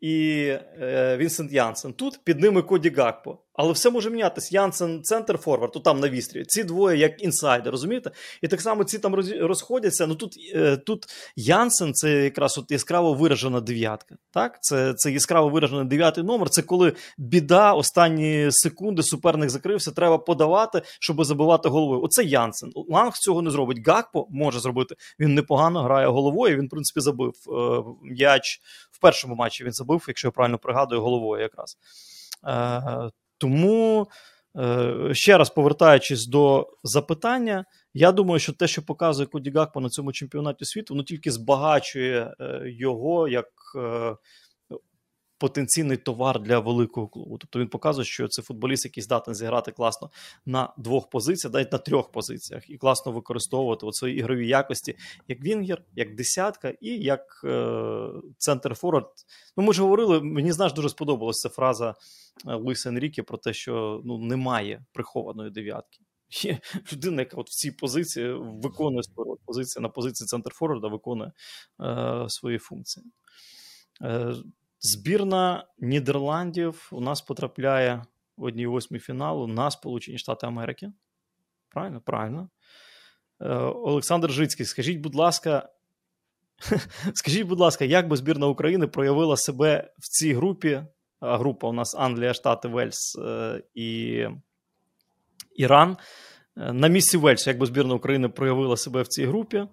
і 0.00 0.46
е, 0.80 1.16
Вінсент 1.16 1.52
Янсен. 1.52 1.92
Тут 1.92 2.20
під 2.24 2.40
ними 2.40 2.62
Коді 2.62 2.90
Гакпо. 2.90 3.38
Але 3.54 3.72
все 3.72 3.90
може 3.90 4.10
мінятися. 4.10 4.48
Янсен, 4.52 5.02
центрфорвард, 5.02 5.72
то 5.72 5.80
там 5.80 6.00
на 6.00 6.08
вістрі. 6.08 6.44
Ці 6.44 6.64
двоє 6.64 6.98
як 6.98 7.22
інсайдер, 7.22 7.70
розумієте? 7.70 8.10
І 8.42 8.48
так 8.48 8.60
само 8.60 8.84
ці 8.84 8.98
там 8.98 9.14
розходяться. 9.40 10.06
Ну 10.06 10.14
тут 10.14 10.36
е, 10.54 10.76
тут 10.76 11.04
Янсен 11.36 11.94
це 11.94 12.10
якраз 12.24 12.58
от 12.58 12.70
яскраво 12.70 13.14
виражена 13.14 13.60
дев'ятка. 13.60 14.16
Так, 14.30 14.58
Це 14.62 14.94
це 14.94 15.12
яскраво 15.12 15.48
виражений 15.48 15.84
дев'ятий 15.84 16.24
номер. 16.24 16.50
Це 16.50 16.62
коли 16.62 16.92
біда, 17.18 17.72
останні 17.72 18.48
секунди 18.50 19.02
суперник 19.02 19.50
закрився, 19.50 19.90
треба 19.90 20.18
подавати, 20.18 20.82
щоб 21.00 21.24
забивати 21.24 21.68
головою. 21.68 22.02
Оце 22.02 22.24
Янсен. 22.24 22.72
Ланг 22.88 23.12
цього 23.12 23.42
не 23.42 23.50
зробить. 23.50 23.88
Гакпо 23.88 24.26
може 24.30 24.60
зробити. 24.60 24.94
Він 25.20 25.34
непогано 25.34 25.82
грає 25.82 26.06
головою. 26.06 26.56
Він, 26.56 26.66
в 26.66 26.70
принципі, 26.70 27.00
забив 27.00 27.32
е, 27.48 27.82
м'яч 28.02 28.60
в 28.90 29.00
першому 29.00 29.34
матчі. 29.34 29.64
Він 29.64 29.72
забив, 29.72 30.04
якщо 30.08 30.28
я 30.28 30.32
правильно 30.32 30.58
пригадую, 30.58 31.00
головою 31.02 31.42
якраз. 31.42 31.76
Тому, 33.42 34.06
е, 34.56 35.14
ще 35.14 35.38
раз 35.38 35.50
повертаючись 35.50 36.26
до 36.26 36.68
запитання, 36.84 37.64
я 37.94 38.12
думаю, 38.12 38.38
що 38.38 38.52
те, 38.52 38.66
що 38.66 38.82
показує 38.82 39.26
Коді 39.26 39.50
Гакпо 39.50 39.80
на 39.80 39.88
цьому 39.88 40.12
чемпіонаті 40.12 40.64
світу, 40.64 40.94
воно 40.94 41.04
тільки 41.04 41.30
збагачує 41.30 42.34
е, 42.40 42.62
його 42.64 43.28
як 43.28 43.46
е, 43.76 44.16
потенційний 45.42 45.96
товар 45.96 46.40
для 46.40 46.58
великого 46.58 47.08
клубу. 47.08 47.38
Тобто 47.38 47.58
він 47.58 47.68
показує, 47.68 48.04
що 48.04 48.28
це 48.28 48.42
футболіст, 48.42 48.84
який 48.84 49.02
здатен 49.02 49.34
зіграти 49.34 49.72
класно 49.72 50.10
на 50.46 50.72
двох 50.78 51.10
позиціях, 51.10 51.54
навіть 51.54 51.72
на 51.72 51.78
трьох 51.78 52.12
позиціях, 52.12 52.70
і 52.70 52.78
класно 52.78 53.12
використовувати 53.12 53.86
от 53.86 53.94
свої 53.94 54.16
ігрові 54.16 54.48
якості 54.48 54.96
як 55.28 55.40
Вінгер, 55.40 55.82
як 55.96 56.14
десятка 56.14 56.72
і 56.80 56.88
як 56.88 57.40
е, 57.44 58.08
центр 58.38 58.74
форвард. 58.74 59.08
Ну, 59.56 59.64
ми 59.64 59.72
ж 59.72 59.82
говорили, 59.82 60.20
мені 60.20 60.52
знаєш, 60.52 60.72
дуже 60.72 60.88
сподобалася 60.88 61.48
фраза 61.48 61.94
е, 62.48 62.54
Луїса 62.54 62.88
Енріке 62.88 63.22
про 63.22 63.38
те, 63.38 63.52
що 63.52 64.02
ну 64.04 64.18
немає 64.18 64.84
прихованої 64.92 65.50
дев'ятки. 65.50 65.98
Є 66.42 66.58
людина, 66.92 67.22
яка 67.22 67.36
от 67.36 67.48
в 67.48 67.54
цій 67.54 67.70
позиції 67.70 68.32
виконує 68.38 69.02
свою 69.02 69.38
позицію 69.46 69.82
на 69.82 69.88
позиції 69.88 70.26
центр 70.26 70.50
форварда 70.50 70.88
виконує 70.88 71.32
е, 71.80 72.24
свої 72.28 72.58
функції. 72.58 73.06
Е, 74.02 74.34
Збірна 74.84 75.66
Нідерландів 75.78 76.88
у 76.92 77.00
нас 77.00 77.20
потрапляє 77.20 78.04
в 78.36 78.44
одній 78.44 78.66
восьмій 78.66 78.98
фіналу 78.98 79.46
на 79.46 79.70
Сполучені 79.70 80.18
Штати 80.18 80.46
Америки. 80.46 80.92
Правильно? 81.68 82.00
Правильно. 82.00 82.48
Е, 83.40 83.54
Олександр 83.64 84.30
Жицький, 84.30 84.66
скажіть, 84.66 85.00
будь 85.00 85.14
ласка, 85.14 85.68
скажіть, 87.14 87.46
будь 87.46 87.60
ласка, 87.60 87.84
як 87.84 88.08
би 88.08 88.16
збірна 88.16 88.46
України 88.46 88.86
проявила 88.86 89.36
себе 89.36 89.92
в 89.98 90.08
цій 90.08 90.34
групі? 90.34 90.82
Група 91.20 91.68
у 91.68 91.72
нас 91.72 91.94
Англія, 91.94 92.34
Штати, 92.34 92.68
Вельс 92.68 93.18
е, 93.18 93.62
і 93.74 94.26
Іран. 95.56 95.96
Е, 96.56 96.72
на 96.72 96.88
місці 96.88 97.16
Вельсу, 97.16 97.50
як 97.50 97.58
би 97.58 97.66
збірна 97.66 97.94
України 97.94 98.28
проявила 98.28 98.76
себе 98.76 99.02
в 99.02 99.08
цій 99.08 99.26
групі? 99.26 99.66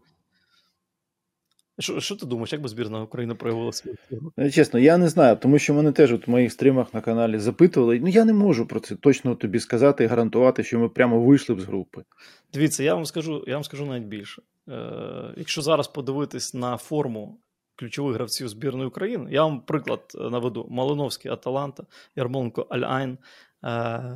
Що 1.80 2.00
що 2.00 2.16
ти 2.16 2.26
думаєш, 2.26 2.54
як 2.54 2.62
би 2.62 2.70
збірна 2.70 3.02
України 3.02 3.36
проявила 3.36 3.72
свою 3.72 3.98
ну, 4.38 4.52
Чесно, 4.52 4.80
я 4.80 4.98
не 4.98 5.10
знаю, 5.10 5.38
тому 5.38 5.60
що 5.60 5.74
мене 5.74 5.92
теж 5.92 6.14
от 6.14 6.28
в 6.28 6.32
моїх 6.32 6.52
стрімах 6.52 6.94
на 6.94 7.02
каналі 7.02 7.40
запитували. 7.40 8.00
Ну 8.00 8.08
я 8.08 8.26
не 8.26 8.34
можу 8.34 8.66
про 8.68 8.80
це 8.80 8.96
точно 8.96 9.36
тобі 9.36 9.60
сказати 9.60 10.04
і 10.04 10.08
гарантувати, 10.08 10.64
що 10.64 10.80
ми 10.80 10.90
прямо 10.90 11.20
вийшли 11.20 11.56
б 11.56 11.62
з 11.62 11.64
групи. 11.64 12.04
Дивіться, 12.54 12.84
я 12.84 12.96
вам 12.96 13.06
скажу, 13.06 13.44
я 13.48 13.54
вам 13.54 13.64
скажу 13.64 13.86
навіть 13.86 14.08
більше. 14.08 14.42
Е, 14.70 15.34
Якщо 15.38 15.62
зараз 15.62 15.88
подивитись 15.88 16.54
на 16.54 16.78
форму 16.78 17.40
ключових 17.76 18.16
гравців 18.16 18.50
збірної 18.50 18.88
України. 18.88 19.30
Я 19.32 19.44
вам 19.44 19.62
приклад 19.62 20.02
наведу: 20.16 20.68
Малиновський 20.70 21.32
Аталанта, 21.32 21.84
Ярмоленко 22.16 22.62
Альайн, 22.70 23.18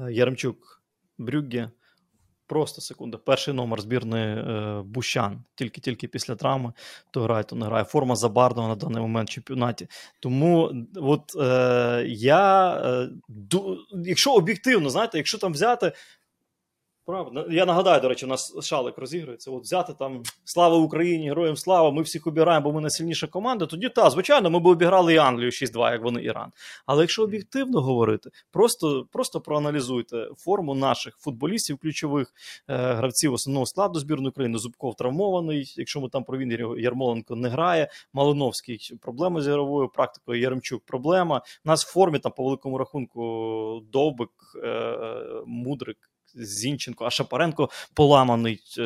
Яремчук 0.10 0.84
Брюгге. 1.18 1.72
Просто 2.48 2.82
секунда. 2.82 3.18
Перший 3.18 3.54
номер 3.54 3.82
збірної 3.82 4.38
е, 4.38 4.82
Бущан, 4.86 5.44
тільки-тільки 5.56 6.08
після 6.08 6.36
травми, 6.36 6.74
то 7.12 7.22
грає, 7.22 7.44
то 7.44 7.56
не 7.56 7.66
грає. 7.66 7.84
Форма 7.84 8.16
Забардова 8.16 8.68
на 8.68 8.76
даний 8.76 9.02
момент 9.02 9.30
в 9.30 9.34
чемпіонаті. 9.34 9.88
Тому 10.20 10.74
от 10.96 11.36
е, 11.42 12.06
я, 12.08 12.74
е, 12.86 13.10
ду, 13.28 13.78
якщо 13.92 14.34
об'єктивно, 14.34 14.90
знаєте, 14.90 15.18
якщо 15.18 15.38
там 15.38 15.54
взяти 15.54 15.92
Правда. 17.06 17.46
Я 17.50 17.66
нагадаю, 17.66 18.02
до 18.02 18.10
речі, 18.10 18.26
у 18.26 18.30
нас 18.30 18.66
шалик 18.66 18.98
розігрується. 18.98 19.52
От 19.52 19.64
взяти 19.64 19.94
там 20.00 20.24
Слава 20.46 20.78
Україні, 20.78 21.28
героям 21.28 21.58
слава, 21.58 21.92
ми 21.92 22.02
всіх 22.02 22.28
обіраємо, 22.28 22.64
бо 22.64 22.74
ми 22.74 22.82
найсильніша 22.82 23.28
команда. 23.28 23.66
Тоді 23.66 23.90
так, 23.90 24.12
звичайно, 24.12 24.50
ми 24.50 24.60
б 24.60 24.66
обіграли 24.66 25.14
і 25.14 25.18
Англію 25.18 25.50
6-2, 25.50 25.92
як 25.92 26.04
вони 26.04 26.24
Іран. 26.24 26.52
Але 26.86 27.04
якщо 27.04 27.24
об'єктивно 27.24 27.82
говорити, 27.82 28.30
просто 28.52 29.08
просто 29.12 29.42
проаналізуйте 29.42 30.28
форму 30.38 30.76
наших 30.76 31.18
футболістів, 31.18 31.78
ключових 31.78 32.34
е, 32.68 32.94
гравців 32.94 33.34
основного 33.34 33.66
складу 33.66 34.00
збірної 34.00 34.30
України. 34.30 34.58
Зубков 34.58 34.96
травмований. 34.96 35.74
Якщо 35.78 36.02
ми 36.02 36.10
там 36.10 36.24
про 36.24 36.38
він 36.38 36.78
Ярмоленко 36.80 37.36
не 37.36 37.50
грає, 37.50 37.88
Малиновський 38.14 38.92
проблема 39.02 39.42
з 39.42 39.48
ігровою 39.48 39.90
практикою, 39.90 40.42
Яремчук 40.42 40.84
проблема. 40.86 41.42
У 41.66 41.70
нас 41.70 41.86
в 41.86 41.92
формі 41.92 42.20
там 42.20 42.32
по 42.32 42.44
великому 42.44 42.78
рахунку 42.78 43.82
Довбик, 43.92 44.30
е, 44.64 44.98
Мудрик. 45.46 46.13
Зінченко, 46.36 47.06
а 47.06 47.10
Шапаренко 47.10 47.70
поламаний 47.94 48.60
е, 48.80 48.84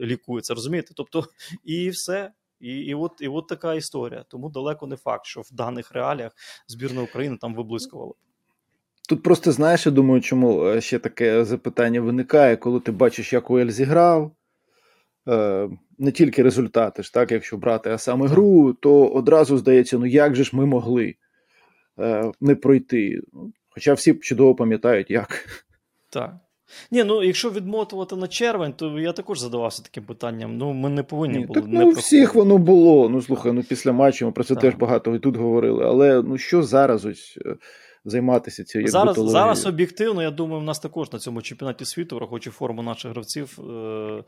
лікується. 0.00 0.54
Розумієте? 0.54 0.92
Тобто, 0.96 1.24
і 1.64 1.90
все. 1.90 2.32
І 2.60 2.68
і, 2.68 2.94
от 2.94 3.12
і 3.20 3.28
от 3.28 3.48
така 3.48 3.74
історія. 3.74 4.24
Тому 4.28 4.48
далеко 4.50 4.86
не 4.86 4.96
факт, 4.96 5.26
що 5.26 5.40
в 5.40 5.52
даних 5.52 5.92
реаліях 5.92 6.32
збірна 6.68 7.02
України 7.02 7.36
там 7.40 7.54
виблискувала. 7.54 8.12
Тут 9.08 9.22
просто 9.22 9.52
знаєш, 9.52 9.86
я 9.86 9.92
думаю, 9.92 10.20
чому 10.20 10.66
е, 10.66 10.80
ще 10.80 10.98
таке 10.98 11.44
запитання 11.44 12.00
виникає, 12.00 12.56
коли 12.56 12.80
ти 12.80 12.92
бачиш, 12.92 13.32
як 13.32 13.50
Уель 13.50 13.68
зіграв. 13.68 14.32
Е, 15.28 15.70
не 15.98 16.12
тільки 16.12 16.42
результати, 16.42 17.02
ж 17.02 17.14
так, 17.14 17.32
якщо 17.32 17.56
брати, 17.56 17.90
а 17.90 17.98
саме 17.98 18.26
гру, 18.26 18.72
то 18.72 19.06
одразу 19.08 19.58
здається, 19.58 19.98
ну 19.98 20.06
як 20.06 20.34
же 20.34 20.44
ж 20.44 20.56
ми 20.56 20.66
могли 20.66 21.14
не 22.40 22.54
пройти. 22.54 23.20
Хоча 23.68 23.94
всі 23.94 24.14
чудово 24.14 24.54
пам'ятають, 24.54 25.10
як. 25.10 25.44
Так. 26.10 26.36
Ні, 26.90 27.04
ну 27.04 27.22
якщо 27.22 27.50
відмотувати 27.50 28.16
на 28.16 28.28
червень, 28.28 28.72
то 28.72 29.00
я 29.00 29.12
також 29.12 29.38
задавався 29.38 29.82
таким 29.82 30.04
питанням. 30.04 30.56
Ну, 30.56 30.72
ми 30.72 30.88
не 30.88 31.02
повинні 31.02 31.38
Ні, 31.38 31.46
були. 31.46 31.60
Так, 31.60 31.70
не 31.70 31.80
ну, 31.80 31.90
всіх 31.90 32.34
воно 32.34 32.58
було. 32.58 33.08
Ну 33.08 33.22
слухай, 33.22 33.52
ну 33.52 33.62
після 33.62 33.92
матчу 33.92 34.26
ми 34.26 34.32
про 34.32 34.44
це 34.44 34.54
так. 34.54 34.62
теж 34.62 34.74
багато 34.74 35.14
і 35.14 35.18
тут 35.18 35.36
говорили. 35.36 35.84
Але 35.84 36.22
ну 36.22 36.38
що 36.38 36.62
зараз 36.62 37.04
ось 37.04 37.38
е, 37.46 37.56
займатися 38.04 38.64
цією 38.64 38.88
зараз 38.88 39.16
зараз 39.16 39.66
об'єктивно. 39.66 40.22
Я 40.22 40.30
думаю, 40.30 40.60
в 40.60 40.64
нас 40.64 40.78
також 40.78 41.12
на 41.12 41.18
цьому 41.18 41.42
чемпіонаті 41.42 41.84
світу, 41.84 42.16
враховуючи 42.16 42.50
форму 42.50 42.82
наших 42.82 43.10
гравців. 43.10 43.58
Е, 43.60 44.24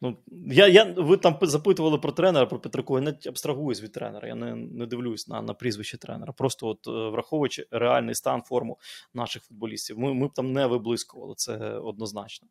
ну 0.00 0.16
я 0.46 0.68
я 0.68 0.94
ви 0.96 1.16
там 1.16 1.38
запитували 1.42 1.98
про 1.98 2.12
тренера 2.12 2.46
про 2.46 2.58
Петрико, 2.58 2.98
Я 2.98 3.04
не 3.04 3.14
абстрагуюсь 3.28 3.82
від 3.82 3.92
тренера. 3.92 4.28
Я 4.28 4.34
не 4.34 4.54
не 4.54 4.86
дивлюсь 4.86 5.28
на 5.28 5.42
на 5.42 5.54
прізвище 5.54 5.98
тренера. 5.98 6.32
Просто 6.32 6.66
от 6.66 6.88
е, 6.88 7.10
враховуючи 7.10 7.66
реальний 7.70 8.14
стан 8.14 8.42
форму 8.42 8.78
наших 9.14 9.42
футболістів. 9.42 9.98
Ми, 9.98 10.14
ми 10.14 10.26
б 10.26 10.30
там 10.34 10.52
не 10.52 10.66
виблискували 10.66 11.34
це 11.36 11.56
однозначно. 11.58 12.48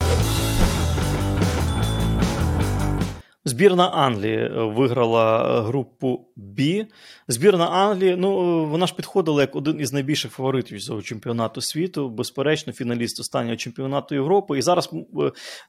Збірна 3.45 3.87
Англії 3.87 4.37
е, 4.37 4.49
виграла 4.49 5.59
е, 5.59 5.61
групу 5.61 6.27
Б. 6.35 6.85
Збірна 7.27 7.65
Англії, 7.65 8.15
ну 8.15 8.61
е, 8.63 8.65
вона 8.65 8.87
ж 8.87 8.95
підходила 8.95 9.41
як 9.41 9.55
один 9.55 9.79
із 9.79 9.93
найбільших 9.93 10.31
фаворитів 10.31 10.81
цього 10.81 11.01
чемпіонату 11.01 11.61
світу, 11.61 12.09
безперечно, 12.09 12.73
фіналіст 12.73 13.19
останнього 13.19 13.55
чемпіонату 13.55 14.15
Європи. 14.15 14.57
І 14.57 14.61
зараз 14.61 14.89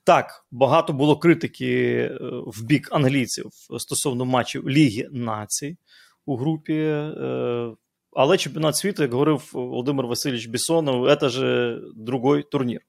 так 0.05 0.47
багато 0.51 0.93
було 0.93 1.17
критики 1.17 2.11
в 2.47 2.65
бік 2.65 2.89
англійців 2.93 3.47
стосовно 3.79 4.25
матчів 4.25 4.69
Ліги 4.69 5.09
націй 5.13 5.77
у 6.27 6.37
групі. 6.37 7.05
Але 8.17 8.37
чемпіонат 8.39 8.77
світу, 8.77 9.03
як 9.03 9.13
говорив 9.13 9.51
Володимир 9.53 10.07
Васильович 10.07 10.47
Бісонов, 10.47 11.17
це 11.21 11.29
ж 11.29 11.77
другий 11.97 12.43
турнір. 12.43 12.81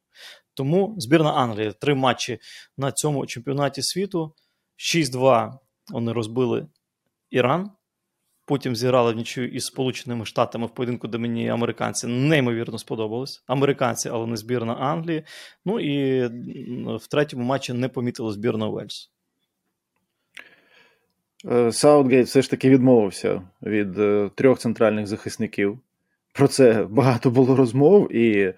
Тому 0.53 0.95
збірна 0.97 1.31
Англії 1.31 1.73
три 1.79 1.95
матчі 1.95 2.39
на 2.77 2.91
цьому 2.91 3.25
чемпіонаті 3.25 3.81
світу. 3.83 4.33
6-2 4.77 5.53
вони 5.91 6.13
розбили 6.13 6.67
Іран. 7.29 7.71
Потім 8.47 8.75
зіграли 8.75 9.13
внічию 9.13 9.49
із 9.49 9.65
Сполученими 9.65 10.25
Штатами 10.25 10.65
в 10.65 10.69
поєдинку, 10.69 11.07
де 11.07 11.17
мені 11.17 11.49
американці 11.49 12.07
неймовірно 12.07 12.77
сподобались. 12.77 13.43
Американці, 13.47 14.09
але 14.09 14.27
не 14.27 14.37
збірна 14.37 14.73
Англії. 14.73 15.23
Ну 15.65 15.79
і 15.79 16.25
в 16.97 17.07
третьому 17.07 17.43
матчі 17.43 17.73
не 17.73 17.89
помітили 17.89 18.33
збірна 18.33 18.67
Уельс. 18.67 19.11
Е, 21.51 21.71
Саутгейт 21.71 22.27
все 22.27 22.41
ж 22.41 22.49
таки 22.49 22.69
відмовився 22.69 23.41
від 23.63 23.99
е, 23.99 24.29
трьох 24.35 24.59
центральних 24.59 25.07
захисників. 25.07 25.79
Про 26.33 26.47
це 26.47 26.87
багато 26.89 27.29
було 27.29 27.55
розмов, 27.55 28.15
і 28.15 28.53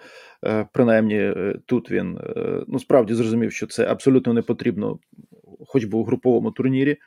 е, 0.45 0.68
принаймні 0.74 1.34
тут 1.65 1.91
він 1.91 2.20
ну 2.68 2.80
справді 2.80 3.13
зрозумів, 3.13 3.51
що 3.51 3.68
це 3.68 3.86
абсолютно 3.86 4.34
не 4.34 4.41
потрібно 4.41 4.99
хоч 5.68 5.86
би 5.86 5.97
у 5.97 6.03
груповому 6.03 6.51
турнірі. 6.51 6.97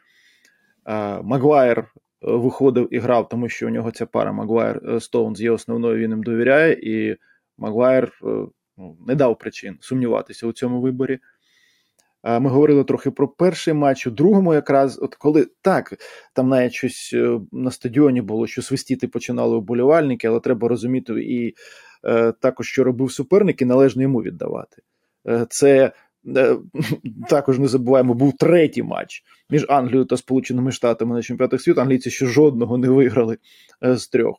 Магуайр 1.22 1.78
е, 1.78 1.86
виходив 2.20 2.88
і 2.90 2.98
грав, 2.98 3.28
тому 3.28 3.48
що 3.48 3.66
у 3.66 3.70
нього 3.70 3.90
ця 3.90 4.06
пара 4.06 4.32
Магуайр 4.32 5.00
Стоунс 5.00 5.40
є 5.40 5.50
основною, 5.50 5.98
він 5.98 6.10
їм 6.10 6.22
довіряє, 6.22 6.72
і 6.72 7.16
Магуайр 7.58 8.04
е, 8.04 8.26
ну, 8.76 8.96
не 9.06 9.14
дав 9.14 9.38
причин 9.38 9.78
сумніватися 9.80 10.46
у 10.46 10.52
цьому 10.52 10.80
виборі. 10.80 11.18
Ми 12.24 12.50
говорили 12.50 12.84
трохи 12.84 13.10
про 13.10 13.28
перший 13.28 13.74
матч, 13.74 14.06
у 14.06 14.10
другому, 14.10 14.54
якраз, 14.54 14.98
от 15.02 15.14
коли 15.14 15.46
так, 15.62 15.94
там 16.34 16.48
навіть 16.48 16.72
щось 16.72 17.10
е, 17.14 17.40
на 17.52 17.70
стадіоні 17.70 18.20
було, 18.22 18.46
що 18.46 18.62
свистіти 18.62 19.08
починали 19.08 19.56
уболівальники, 19.56 20.28
але 20.28 20.40
треба 20.40 20.68
розуміти 20.68 21.12
і 21.12 21.54
е, 22.04 22.32
також, 22.32 22.68
що 22.68 22.84
робив 22.84 23.12
суперник, 23.12 23.62
і 23.62 23.64
належно 23.64 24.02
йому 24.02 24.22
віддавати. 24.22 24.82
Е, 25.28 25.46
це 25.50 25.76
Е, 25.86 25.92
також 27.28 27.58
не 27.58 27.68
забуваємо, 27.68 28.14
був 28.14 28.36
третій 28.36 28.82
матч 28.82 29.22
між 29.50 29.66
Англією 29.68 30.04
та 30.04 30.16
Сполученими 30.16 30.72
Штатами 30.72 31.16
на 31.16 31.22
чемпіонатах 31.22 31.60
світу. 31.60 31.80
Англійці 31.80 32.10
ще 32.10 32.26
жодного 32.26 32.78
не 32.78 32.88
виграли 32.88 33.38
е, 33.84 33.96
з 33.96 34.08
трьох. 34.08 34.36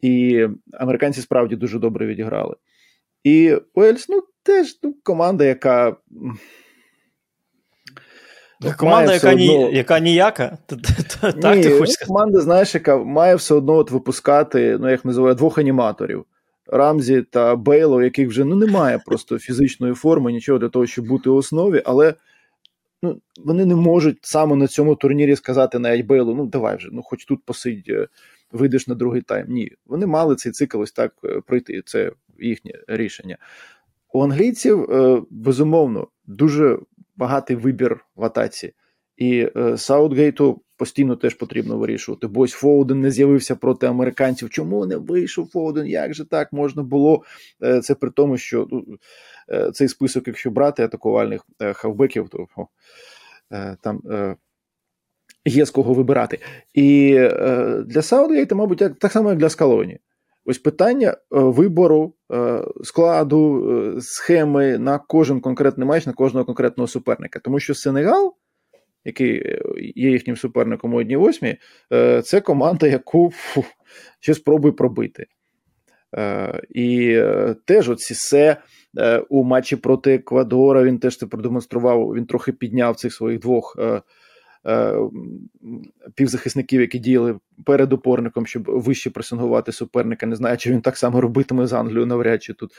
І 0.00 0.46
американці 0.72 1.20
справді 1.20 1.56
дуже 1.56 1.78
добре 1.78 2.06
відіграли. 2.06 2.56
І 3.24 3.56
Уельс, 3.74 4.08
ну, 4.08 4.22
теж 4.42 4.78
ну, 4.82 4.94
команда, 5.02 5.44
яка. 5.44 5.96
Ну, 8.60 8.72
команда, 8.78 9.12
яка 9.12 9.28
одно... 9.28 9.38
ні, 9.38 9.70
яка 9.72 9.98
ніяка, 9.98 10.58
так 11.20 11.56
Ні, 11.56 11.62
ти 11.62 11.78
хочеш 11.78 11.96
команда, 11.96 12.40
знаєш, 12.40 12.74
яка 12.74 12.96
має 12.96 13.34
все 13.34 13.54
одно 13.54 13.74
от 13.74 13.90
випускати, 13.90 14.78
ну 14.80 14.90
як 14.90 15.04
називаю, 15.04 15.34
двох 15.34 15.58
аніматорів. 15.58 16.24
Рамзі 16.72 17.22
та 17.22 17.56
Бейло, 17.56 18.02
яких 18.02 18.28
вже 18.28 18.44
ну 18.44 18.56
немає 18.56 18.98
просто 19.06 19.38
фізичної 19.38 19.94
форми, 19.94 20.32
нічого 20.32 20.58
для 20.58 20.68
того, 20.68 20.86
щоб 20.86 21.06
бути 21.06 21.30
у 21.30 21.34
основі, 21.34 21.82
але 21.84 22.14
ну, 23.02 23.20
вони 23.44 23.64
не 23.64 23.74
можуть 23.74 24.18
саме 24.22 24.56
на 24.56 24.66
цьому 24.66 24.96
турнірі 24.96 25.36
сказати 25.36 25.78
навіть 25.78 26.06
Бейлу, 26.06 26.34
ну 26.34 26.46
давай 26.46 26.76
вже, 26.76 26.88
ну 26.92 27.02
хоч 27.02 27.24
тут 27.24 27.44
посидь, 27.44 27.88
е, 27.88 28.08
вийдеш 28.52 28.86
на 28.86 28.94
другий 28.94 29.22
тайм. 29.22 29.46
Ні, 29.48 29.72
вони 29.86 30.06
мали 30.06 30.36
цей 30.36 30.52
цикл 30.52 30.80
ось 30.80 30.92
так 30.92 31.14
е, 31.24 31.40
пройти. 31.46 31.82
Це 31.86 32.12
їхнє 32.38 32.72
рішення. 32.88 33.36
У 34.12 34.24
англійців 34.24 34.90
е, 34.90 35.22
безумовно 35.30 36.08
дуже 36.26 36.78
багатий 37.16 37.56
вибір 37.56 38.04
в 38.16 38.24
атаці. 38.24 38.72
І 39.16 39.48
Саутгейту 39.76 40.62
постійно 40.80 41.16
теж 41.16 41.34
потрібно 41.34 41.78
вирішувати. 41.78 42.26
Бо 42.26 42.40
ось 42.40 42.52
Фоден 42.52 43.00
не 43.00 43.10
з'явився 43.10 43.56
проти 43.56 43.86
американців. 43.86 44.50
Чому 44.50 44.86
не 44.86 44.96
вийшов 44.96 45.50
Фоден? 45.50 45.86
Як 45.86 46.14
же 46.14 46.24
так 46.24 46.52
можна 46.52 46.82
було? 46.82 47.22
Е, 47.62 47.80
це 47.80 47.94
при 47.94 48.10
тому, 48.10 48.38
що 48.38 48.68
ну, 48.70 48.84
е, 49.52 49.70
цей 49.72 49.88
список, 49.88 50.26
якщо 50.26 50.50
брати 50.50 50.82
атакувальних 50.82 51.46
е, 51.62 51.72
хавбеків, 51.72 52.28
то 52.28 52.46
о, 52.56 52.66
там. 53.80 54.02
Є 55.44 55.66
з 55.66 55.70
кого 55.70 55.94
вибирати. 55.94 56.38
І 56.74 57.14
е, 57.18 57.84
для 57.86 58.02
Саутгейта, 58.02 58.54
мабуть, 58.54 58.80
як, 58.80 58.98
так 58.98 59.12
само, 59.12 59.30
як 59.30 59.38
для 59.38 59.48
Скалоні. 59.48 59.98
Ось 60.44 60.58
питання 60.58 61.08
е, 61.08 61.16
вибору 61.30 62.14
е, 62.32 62.64
складу, 62.82 63.96
схеми 64.00 64.78
на 64.78 64.98
кожен 64.98 65.40
конкретний 65.40 65.88
матч, 65.88 66.06
на 66.06 66.12
кожного 66.12 66.46
конкретного 66.46 66.88
суперника. 66.88 67.38
Тому 67.38 67.60
що 67.60 67.74
Сенегал 67.74 68.34
який 69.04 69.36
е, 69.36 69.60
є 69.94 70.10
їхнім 70.10 70.36
суперником 70.36 70.94
у 70.94 70.96
одній 70.96 71.16
восьмій, 71.16 71.56
е, 71.92 72.22
це 72.22 72.40
команда, 72.40 72.86
яку 72.86 73.30
фу, 73.34 73.64
ще 74.20 74.34
спробуй 74.34 74.72
пробити. 74.72 75.26
Е, 76.16 76.62
і 76.70 77.20
теж 77.64 77.88
оці 77.88 78.14
все 78.14 78.56
у 79.28 79.44
матчі 79.44 79.76
проти 79.76 80.14
Еквадора 80.14 80.82
він 80.82 80.98
теж 80.98 81.18
це 81.18 81.26
продемонстрував. 81.26 82.14
Він 82.14 82.26
трохи 82.26 82.52
підняв 82.52 82.96
цих 82.96 83.12
своїх 83.12 83.40
двох 83.40 83.76
півзахисників, 86.14 86.80
які 86.80 86.98
діяли 86.98 87.38
перед 87.66 87.92
опорником, 87.92 88.46
щоб 88.46 88.62
вище 88.66 89.10
пресингувати 89.10 89.72
суперника. 89.72 90.26
Не 90.26 90.36
знаю, 90.36 90.56
чи 90.56 90.70
він 90.70 90.80
так 90.80 90.96
само 90.96 91.20
робитиме 91.20 91.66
з 91.66 91.72
Англією, 91.72 92.06
навряд 92.06 92.42
чи 92.42 92.54
тут 92.54 92.72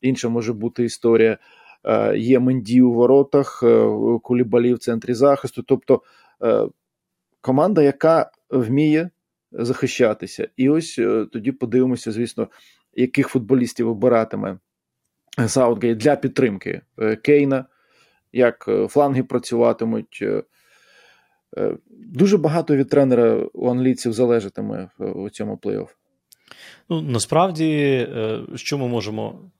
інша 0.00 0.28
може 0.28 0.52
бути 0.52 0.84
історія. 0.84 1.38
Е, 1.84 2.18
є 2.18 2.38
Менді 2.38 2.82
у 2.82 2.92
воротах, 2.92 3.62
е, 3.62 3.88
Кулібалі 4.22 4.74
в 4.74 4.78
центрі 4.78 5.14
захисту. 5.14 5.62
Тобто 5.62 6.02
е, 6.42 6.68
команда, 7.40 7.82
яка 7.82 8.30
вміє 8.50 9.10
захищатися. 9.52 10.48
І 10.56 10.68
ось 10.68 11.00
тоді 11.32 11.52
подивимося, 11.52 12.12
звісно, 12.12 12.48
яких 12.94 13.28
футболістів 13.28 13.88
обиратиме 13.88 14.58
Саутгейт 15.46 15.98
для 15.98 16.16
підтримки 16.16 16.80
Кейна, 17.22 17.64
як 18.32 18.68
фланги 18.88 19.22
працюватимуть. 19.22 20.24
Дуже 21.90 22.38
багато 22.38 22.76
від 22.76 22.88
тренера 22.88 23.46
у 23.54 23.70
англійців 23.70 24.12
залежатиме 24.12 24.88
у 24.98 25.30
цьому 25.30 25.56
плей-офф. 25.56 25.88
Ну, 26.88 27.02
насправді, 27.02 28.08
що 28.54 28.78
ми 28.78 28.88
можемо 28.88 29.50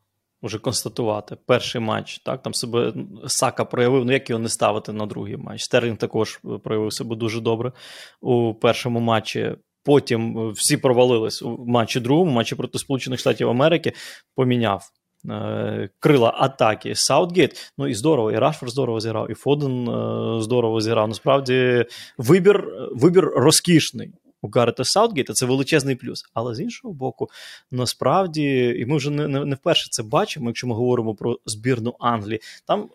вже 0.42 0.58
констатувати. 0.58 1.36
Перший 1.46 1.80
матч, 1.80 2.18
так, 2.18 2.42
там 2.42 2.54
себе 2.54 2.94
Сака 3.26 3.64
проявив, 3.64 4.04
ну 4.04 4.12
як 4.12 4.30
його 4.30 4.42
не 4.42 4.48
ставити 4.48 4.92
на 4.92 5.06
другий 5.06 5.36
матч. 5.36 5.62
Стерлінг 5.62 5.96
також 5.96 6.40
проявив 6.64 6.92
себе 6.92 7.16
дуже 7.16 7.40
добре 7.40 7.72
у 8.20 8.54
першому 8.54 9.00
матчі. 9.00 9.56
Потім 9.84 10.50
всі 10.50 10.76
провалились 10.76 11.42
у 11.42 11.64
матчі 11.66 12.00
другому, 12.00 12.32
матчі 12.32 12.54
проти 12.54 12.78
Сполучених 12.78 13.20
Штатів 13.20 13.48
Америки, 13.48 13.92
поміняв. 14.34 14.82
Е, 15.30 15.88
крила 15.98 16.34
атаки 16.36 16.92
Саутгейт. 16.94 17.72
Ну 17.78 17.88
і 17.88 17.94
здорово, 17.94 18.32
і 18.32 18.38
Рашфорд 18.38 18.72
здорово 18.72 19.00
зіграв, 19.00 19.30
і 19.30 19.34
Фоден 19.34 19.88
е, 19.88 20.42
здорово 20.42 20.80
зіграв. 20.80 21.08
Насправді, 21.08 21.84
вибір 22.18 22.68
вибір 22.92 23.24
розкішний 23.24 24.12
у 24.42 24.48
Гарета 24.48 24.84
Саутгейта 24.84 25.32
це 25.32 25.46
величезний 25.46 25.96
плюс. 25.96 26.24
Але 26.34 26.54
з 26.54 26.60
іншого 26.60 26.94
боку, 26.94 27.30
насправді, 27.70 28.74
і 28.78 28.86
ми 28.86 28.96
вже 28.96 29.10
не, 29.10 29.28
не, 29.28 29.44
не 29.44 29.54
вперше 29.54 29.88
це 29.90 30.02
бачимо, 30.02 30.46
якщо 30.46 30.66
ми 30.66 30.74
говоримо 30.74 31.14
про 31.14 31.38
збірну 31.46 31.96
Англії, 32.00 32.40
там 32.66 32.88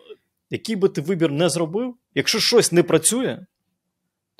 який 0.50 0.76
би 0.76 0.88
ти 0.88 1.00
вибір 1.00 1.32
не 1.32 1.48
зробив, 1.48 1.94
якщо 2.14 2.40
щось 2.40 2.72
не 2.72 2.82
працює, 2.82 3.46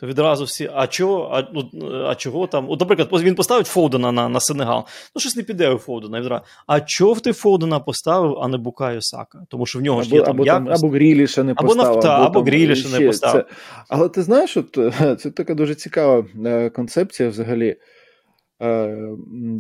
то 0.02 0.08
відразу 0.08 0.44
всі, 0.44 0.70
а 0.74 0.86
чого, 0.86 1.30
а, 1.32 1.48
ну, 1.54 1.70
а 2.06 2.14
чого 2.14 2.46
там? 2.46 2.70
От, 2.70 2.80
наприклад, 2.80 3.22
він 3.22 3.34
поставить 3.34 3.66
Фоудена 3.66 4.12
на 4.12 4.28
на 4.28 4.40
Сенегал. 4.40 4.84
Ну, 5.14 5.20
щось 5.20 5.36
не 5.36 5.42
піде 5.42 5.70
у 5.70 5.78
Фоудена. 5.78 6.20
Відразу. 6.20 6.44
А 6.66 6.80
чого 6.80 7.20
ти 7.20 7.32
Фоудена 7.32 7.80
поставив, 7.80 8.38
а 8.38 8.48
не 8.48 8.56
Букаю 8.56 9.02
Сака? 9.02 9.46
Тому 9.48 9.66
що 9.66 9.78
в 9.78 9.82
нього 9.82 10.00
або, 10.00 10.08
ж 10.08 10.14
є 10.14 10.22
там 10.22 10.36
або, 10.36 10.44
якось... 10.44 10.82
або 10.82 10.92
Гріліша 10.92 11.42
не 11.42 11.54
поставив. 11.54 11.80
Або, 11.80 11.94
нафта, 11.94 12.16
або, 12.16 12.24
або 12.24 12.42
Гріліша 12.42 12.98
не 12.98 13.06
поставив. 13.06 13.44
Це... 13.48 13.54
Але 13.88 14.08
ти 14.08 14.22
знаєш, 14.22 14.56
от, 14.56 14.72
це 15.20 15.30
така 15.30 15.54
дуже 15.54 15.74
цікава 15.74 16.24
е, 16.46 16.70
концепція 16.70 17.28
взагалі. 17.28 17.76
Е, 18.62 18.98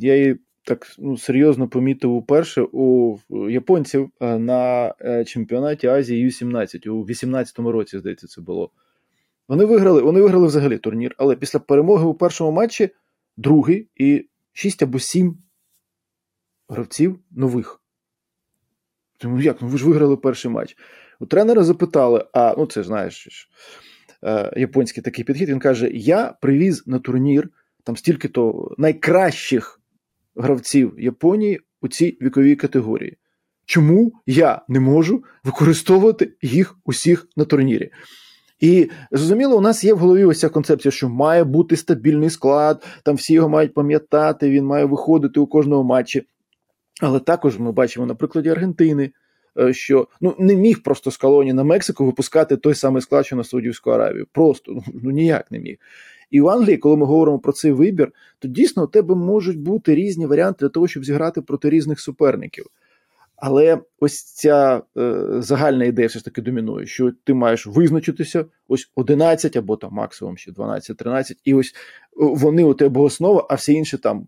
я 0.00 0.16
її 0.16 0.36
так 0.64 0.86
ну, 0.98 1.18
серйозно 1.18 1.68
помітив 1.68 2.12
уперше 2.12 2.66
у 2.72 3.16
японців 3.50 4.10
е, 4.20 4.38
на 4.38 4.94
чемпіонаті 5.26 5.86
Азії 5.86 6.20
Ю-17 6.20 6.88
у 6.88 7.06
18-му 7.06 7.72
році, 7.72 7.98
здається, 7.98 8.26
це 8.26 8.40
було. 8.40 8.70
Вони 9.52 9.64
виграли 9.64 10.02
вони 10.02 10.20
виграли 10.20 10.46
взагалі 10.46 10.78
турнір, 10.78 11.14
але 11.18 11.36
після 11.36 11.58
перемоги 11.58 12.04
у 12.04 12.14
першому 12.14 12.50
матчі 12.50 12.90
другий 13.36 13.88
і 13.96 14.28
шість 14.52 14.82
або 14.82 14.98
сім 14.98 15.38
гравців 16.68 17.18
нових. 17.30 17.82
Тому 19.18 19.40
як? 19.40 19.62
Ну 19.62 19.68
ви 19.68 19.78
ж 19.78 19.86
виграли 19.86 20.16
перший 20.16 20.50
матч. 20.50 20.76
У 21.20 21.26
тренера 21.26 21.64
запитали: 21.64 22.26
а 22.32 22.54
ну 22.58 22.66
це 22.66 22.82
знаєш, 22.82 23.48
е, 24.24 24.52
японський 24.56 25.02
такий 25.02 25.24
підхід. 25.24 25.48
Він 25.48 25.58
каже: 25.58 25.90
Я 25.90 26.34
привіз 26.40 26.86
на 26.86 26.98
турнір 26.98 27.48
там 27.84 27.96
стільки-то 27.96 28.74
найкращих 28.78 29.80
гравців 30.36 30.94
Японії 30.98 31.60
у 31.80 31.88
цій 31.88 32.18
віковій 32.22 32.56
категорії. 32.56 33.18
Чому 33.64 34.12
я 34.26 34.62
не 34.68 34.80
можу 34.80 35.24
використовувати 35.44 36.32
їх 36.42 36.76
усіх 36.84 37.28
на 37.36 37.44
турнірі? 37.44 37.90
І 38.62 38.90
зрозуміло, 39.10 39.56
у 39.56 39.60
нас 39.60 39.84
є 39.84 39.94
в 39.94 39.98
голові 39.98 40.24
ось 40.24 40.38
ця 40.40 40.48
концепція, 40.48 40.92
що 40.92 41.08
має 41.08 41.44
бути 41.44 41.76
стабільний 41.76 42.30
склад, 42.30 42.86
там 43.02 43.16
всі 43.16 43.34
його 43.34 43.48
мають 43.48 43.74
пам'ятати, 43.74 44.50
він 44.50 44.64
має 44.64 44.84
виходити 44.84 45.40
у 45.40 45.46
кожному 45.46 45.82
матчі. 45.82 46.22
Але 47.00 47.20
також 47.20 47.58
ми 47.58 47.72
бачимо 47.72 48.06
на 48.06 48.14
прикладі 48.14 48.48
Аргентини, 48.48 49.10
е, 49.58 49.72
що 49.72 50.08
ну 50.20 50.34
не 50.38 50.56
міг 50.56 50.82
просто 50.82 51.10
з 51.10 51.16
колонії 51.16 51.52
на 51.52 51.64
Мексику 51.64 52.04
випускати 52.06 52.56
той 52.56 52.74
самий 52.74 53.02
склад, 53.02 53.26
що 53.26 53.36
на 53.36 53.44
Саудівську 53.44 53.90
Аравію. 53.90 54.26
Просто 54.32 54.72
ну, 54.72 54.82
ну 55.02 55.10
ніяк 55.10 55.50
не 55.50 55.58
міг. 55.58 55.76
І 56.30 56.40
в 56.40 56.48
Англії, 56.48 56.76
коли 56.76 56.96
ми 56.96 57.06
говоримо 57.06 57.38
про 57.38 57.52
цей 57.52 57.72
вибір, 57.72 58.12
то 58.38 58.48
дійсно 58.48 58.84
у 58.84 58.86
тебе 58.86 59.14
можуть 59.14 59.58
бути 59.60 59.94
різні 59.94 60.26
варіанти 60.26 60.58
для 60.60 60.68
того, 60.68 60.88
щоб 60.88 61.04
зіграти 61.04 61.42
проти 61.42 61.70
різних 61.70 62.00
суперників. 62.00 62.66
Але 63.44 63.78
ось 63.98 64.22
ця 64.22 64.82
е, 64.98 65.24
загальна 65.38 65.84
ідея 65.84 66.08
все 66.08 66.18
ж 66.18 66.24
таки 66.24 66.42
домінує, 66.42 66.86
що 66.86 67.12
ти 67.24 67.34
маєш 67.34 67.66
визначитися 67.66 68.44
ось 68.68 68.90
11 68.94 69.56
або 69.56 69.76
там 69.76 69.92
максимум 69.92 70.36
ще 70.36 70.52
12-13, 70.52 71.32
і 71.44 71.54
ось 71.54 71.74
вони 72.16 72.64
у 72.64 72.74
тебе 72.74 73.00
основа, 73.00 73.46
а 73.50 73.54
всі 73.54 73.72
інші 73.72 73.98
там. 73.98 74.26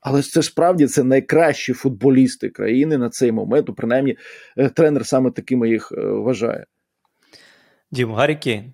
Але 0.00 0.22
це 0.22 0.42
справді 0.42 0.86
це 0.86 1.04
найкращі 1.04 1.72
футболісти 1.72 2.48
країни 2.48 2.98
на 2.98 3.10
цей 3.10 3.32
момент, 3.32 3.76
принаймні 3.76 4.16
е, 4.56 4.68
тренер 4.68 5.06
саме 5.06 5.30
такими 5.30 5.68
їх 5.68 5.92
е, 5.92 6.00
вважає. 6.00 6.66
Дім, 7.90 8.12
Гаррі 8.12 8.36
Кейн. 8.36 8.72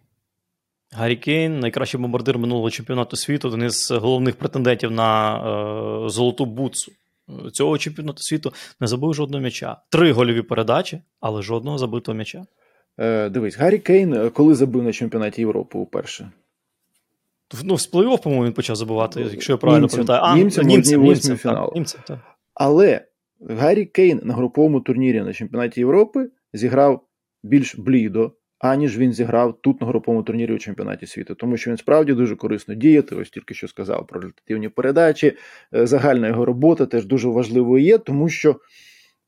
Гаррі 0.92 1.16
Кейн, 1.16 1.60
найкращий 1.60 2.00
бомбардир 2.00 2.38
минулого 2.38 2.70
чемпіонату 2.70 3.16
світу, 3.16 3.48
один 3.48 3.62
із 3.62 3.90
головних 3.90 4.36
претендентів 4.36 4.90
на 4.90 5.36
е, 5.36 6.08
золоту 6.08 6.44
бутсу 6.44 6.92
цього 7.52 7.78
чемпіонату 7.78 8.22
світу 8.22 8.52
не 8.80 8.86
забив 8.86 9.14
жодного 9.14 9.42
м'яча. 9.42 9.76
Три 9.90 10.12
гольові 10.12 10.42
передачі, 10.42 11.02
але 11.20 11.42
жодного 11.42 11.78
забитого 11.78 12.16
м'яча. 12.16 12.44
Е, 12.98 13.28
Дивись, 13.28 13.56
Гаррі 13.56 13.78
Кейн 13.78 14.14
е, 14.14 14.30
коли 14.30 14.54
забив 14.54 14.82
на 14.82 14.92
чемпіонаті 14.92 15.40
Європи 15.40 15.78
вперше? 15.78 16.30
Ну, 17.64 17.78
з 17.78 17.92
плей-офф, 17.92 18.22
по-моєму, 18.22 18.46
він 18.46 18.52
почав 18.52 18.76
забивати, 18.76 19.20
якщо 19.32 19.52
я 19.52 19.56
правильно 19.56 19.80
німцям, 19.80 20.06
пам'ятаю. 20.06 20.32
А, 20.32 20.36
німцям, 20.36 20.66
німцям, 20.66 21.36
фіналу. 21.36 21.66
Так, 21.66 21.74
німцям, 21.74 22.00
так. 22.06 22.18
Але 22.54 23.06
Гаррі 23.48 23.84
Кейн 23.84 24.20
на 24.24 24.34
груповому 24.34 24.80
турнірі 24.80 25.20
на 25.20 25.32
чемпіонаті 25.32 25.80
Європи 25.80 26.30
зіграв 26.52 27.06
більш 27.42 27.76
блідо, 27.78 28.32
аніж 28.62 28.98
він 28.98 29.12
зіграв 29.12 29.58
тут 29.60 29.80
на 29.80 29.86
груповому 29.86 30.22
турнірі 30.22 30.54
у 30.54 30.58
чемпіонаті 30.58 31.06
світу, 31.06 31.34
тому 31.34 31.56
що 31.56 31.70
він 31.70 31.76
справді 31.76 32.12
дуже 32.12 32.36
корисно 32.36 32.74
діє. 32.74 33.02
Ось 33.12 33.30
тільки 33.30 33.54
що 33.54 33.68
сказав 33.68 34.06
про 34.06 34.20
результативні 34.20 34.68
передачі. 34.68 35.36
Е, 35.74 35.86
загальна 35.86 36.28
його 36.28 36.44
робота 36.44 36.86
теж 36.86 37.06
дуже 37.06 37.28
важливою 37.28 37.84
є, 37.84 37.98
тому 37.98 38.28
що 38.28 38.60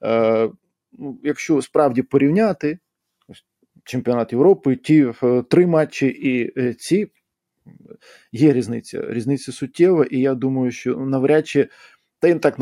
е, 0.05 0.51
ну, 0.93 1.21
якщо 1.23 1.63
справді 1.63 2.03
порівняти 2.03 2.79
ось, 3.29 3.45
чемпіонат 3.85 4.33
Європи, 4.33 4.77
ті 4.77 5.07
е, 5.23 5.43
три 5.43 5.67
матчі 5.67 6.07
і 6.07 6.61
е, 6.61 6.75
ці 6.75 7.11
є 8.33 8.53
різниця. 8.53 9.05
Різниця 9.09 9.53
суттєва, 9.53 10.07
і 10.11 10.19
я 10.19 10.35
думаю, 10.35 10.71
що 10.71 10.97
навряд 10.97 11.47
чи 11.47 11.69
та 12.19 12.29
він 12.29 12.39
так 12.39 12.57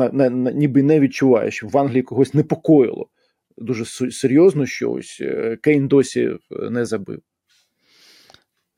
ніби 0.53 0.83
не 0.83 0.99
відчуває, 0.99 1.51
що 1.51 1.67
в 1.67 1.77
Англії 1.77 2.03
когось 2.03 2.33
непокоїло 2.33 3.09
дуже 3.57 3.85
серйозно, 4.11 4.65
що 4.65 4.91
ось 4.91 5.17
е, 5.21 5.57
Кейн 5.61 5.87
досі 5.87 6.21
е, 6.21 6.39
не 6.69 6.85
забив. 6.85 7.21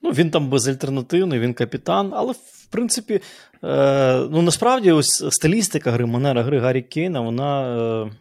Ну, 0.02 0.12
він 0.12 0.32
там 0.32 0.50
безальтернативний, 0.50 1.40
він 1.40 1.54
капітан, 1.54 2.12
але 2.14 2.34
в 2.34 2.68
принципі, 2.72 3.22
е, 3.64 4.20
ну 4.32 4.42
насправді, 4.42 4.92
ось 4.92 5.26
стилістика 5.30 5.92
гри, 5.92 6.06
манера 6.06 6.44
гри 6.44 6.60
Гаррі 6.60 6.82
Кейна, 6.82 7.22
вона 7.22 7.78
е, 8.06 8.12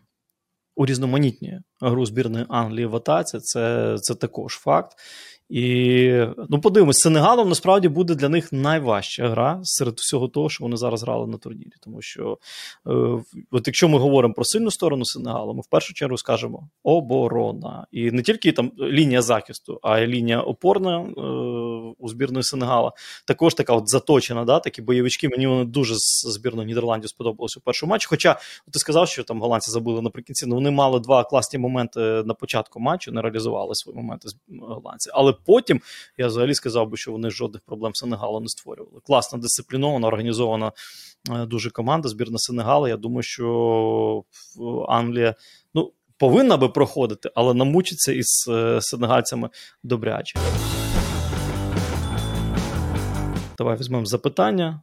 урізноманітнює 0.77 1.61
гру 1.81 2.07
збірної 2.07 2.47
Англії 2.49 2.87
в 2.87 2.97
атаці. 2.97 3.39
Це, 3.39 3.97
Це 3.99 4.15
також 4.15 4.55
факт. 4.55 4.93
І 5.49 6.27
ну, 6.49 6.61
подивимось, 6.61 6.99
Сенегалом 6.99 7.49
насправді 7.49 7.89
буде 7.89 8.15
для 8.15 8.29
них 8.29 8.53
найважча 8.53 9.29
гра 9.29 9.61
серед 9.63 9.95
всього 9.99 10.29
того, 10.29 10.51
що 10.51 10.65
вони 10.65 10.77
зараз 10.77 11.03
грали 11.03 11.27
на 11.27 11.39
турнірі. 11.39 11.73
Тому 11.81 12.03
що, 12.03 12.39
е, 12.87 12.91
от 13.51 13.67
якщо 13.67 13.89
ми 13.89 13.99
говоримо 13.99 14.35
про 14.35 14.45
сильну 14.45 14.71
сторону 14.71 15.05
Сенегалу, 15.05 15.55
ми 15.55 15.61
в 15.61 15.67
першу 15.67 15.95
чергу 15.95 16.19
скажемо 16.19 16.69
оборона. 16.83 17.87
І 17.93 18.11
не 18.11 18.23
тільки 18.23 18.53
там 18.53 18.73
лінія 18.79 19.23
захисту, 19.23 19.81
а 19.83 19.99
й 19.99 20.07
лінія 20.07 20.41
опорна 20.41 21.01
е, 21.01 21.21
у 21.99 22.09
збірної 22.09 22.43
Сенегала. 22.45 22.93
Також 23.27 23.55
така 23.55 23.73
от 23.73 23.89
заточена, 23.89 24.45
да, 24.45 24.61
такі 24.61 24.83
бойовички. 24.83 25.29
Мені 25.29 25.47
вони 25.47 25.65
дуже 25.65 25.95
з 25.95 26.27
збірної 26.33 26.67
Нідерландів 26.67 27.09
сподобалося 27.09 27.61
у 27.61 27.63
першому 27.63 27.91
матчі. 27.91 28.07
Хоча 28.11 28.35
ти 28.73 28.79
сказав, 28.79 29.09
що 29.09 29.25
там 29.25 29.41
голландці 29.41 29.71
забили 29.71 30.03
наприкінці, 30.03 30.47
ну 30.47 30.55
вони 30.55 30.71
мали 30.71 31.01
два 31.01 31.25
класні 31.25 31.59
моменти 31.59 32.01
на 32.01 32.35
початку 32.35 32.81
матчу, 32.81 33.13
не 33.13 33.23
реалізували 33.23 33.75
свої 33.75 33.97
моменти 33.97 34.29
голландці. 34.61 35.11
Але 35.15 35.34
потім 35.45 35.81
я 36.19 36.27
взагалі 36.27 36.55
сказав 36.55 36.89
би, 36.89 36.97
що 36.97 37.13
вони 37.13 37.31
жодних 37.31 37.63
проблем 37.63 37.95
Сенегалу 37.95 38.41
не 38.41 38.49
створювали. 38.49 39.01
Класна 39.07 39.39
дисциплінована, 39.39 40.07
організована 40.07 40.73
е, 41.31 41.47
дуже 41.47 41.71
команда, 41.71 42.09
збірна 42.09 42.39
Сенегалу. 42.39 42.89
Я 42.89 42.97
думаю, 42.97 43.23
що 43.23 44.25
Англія 44.89 45.35
ну, 45.75 45.93
повинна 46.19 46.57
би 46.57 46.69
проходити, 46.69 47.31
але 47.35 47.55
намучиться 47.55 48.13
із 48.13 48.47
е, 48.49 48.79
сенегальцями 48.81 49.51
добряче. 49.83 50.39
Давай 53.59 53.79
візьмемо 53.79 54.07
запитання. 54.07 54.83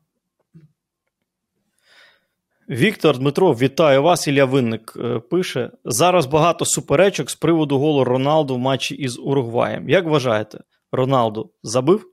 Віктор 2.72 3.18
Дмитро, 3.18 3.54
вітаю 3.54 4.04
вас. 4.04 4.28
Ілля 4.28 4.46
Винник 4.46 4.94
е, 4.96 5.20
пише: 5.20 5.72
зараз 5.86 6.26
багато 6.26 6.66
суперечок 6.66 7.30
з 7.30 7.36
приводу 7.36 7.78
голу 7.80 8.04
Роналду 8.04 8.56
в 8.56 8.60
матчі 8.60 8.96
із 8.96 9.20
Уругваєм. 9.20 9.90
Як 9.90 10.06
вважаєте, 10.06 10.60
Роналду 10.92 11.54
забив? 11.64 12.06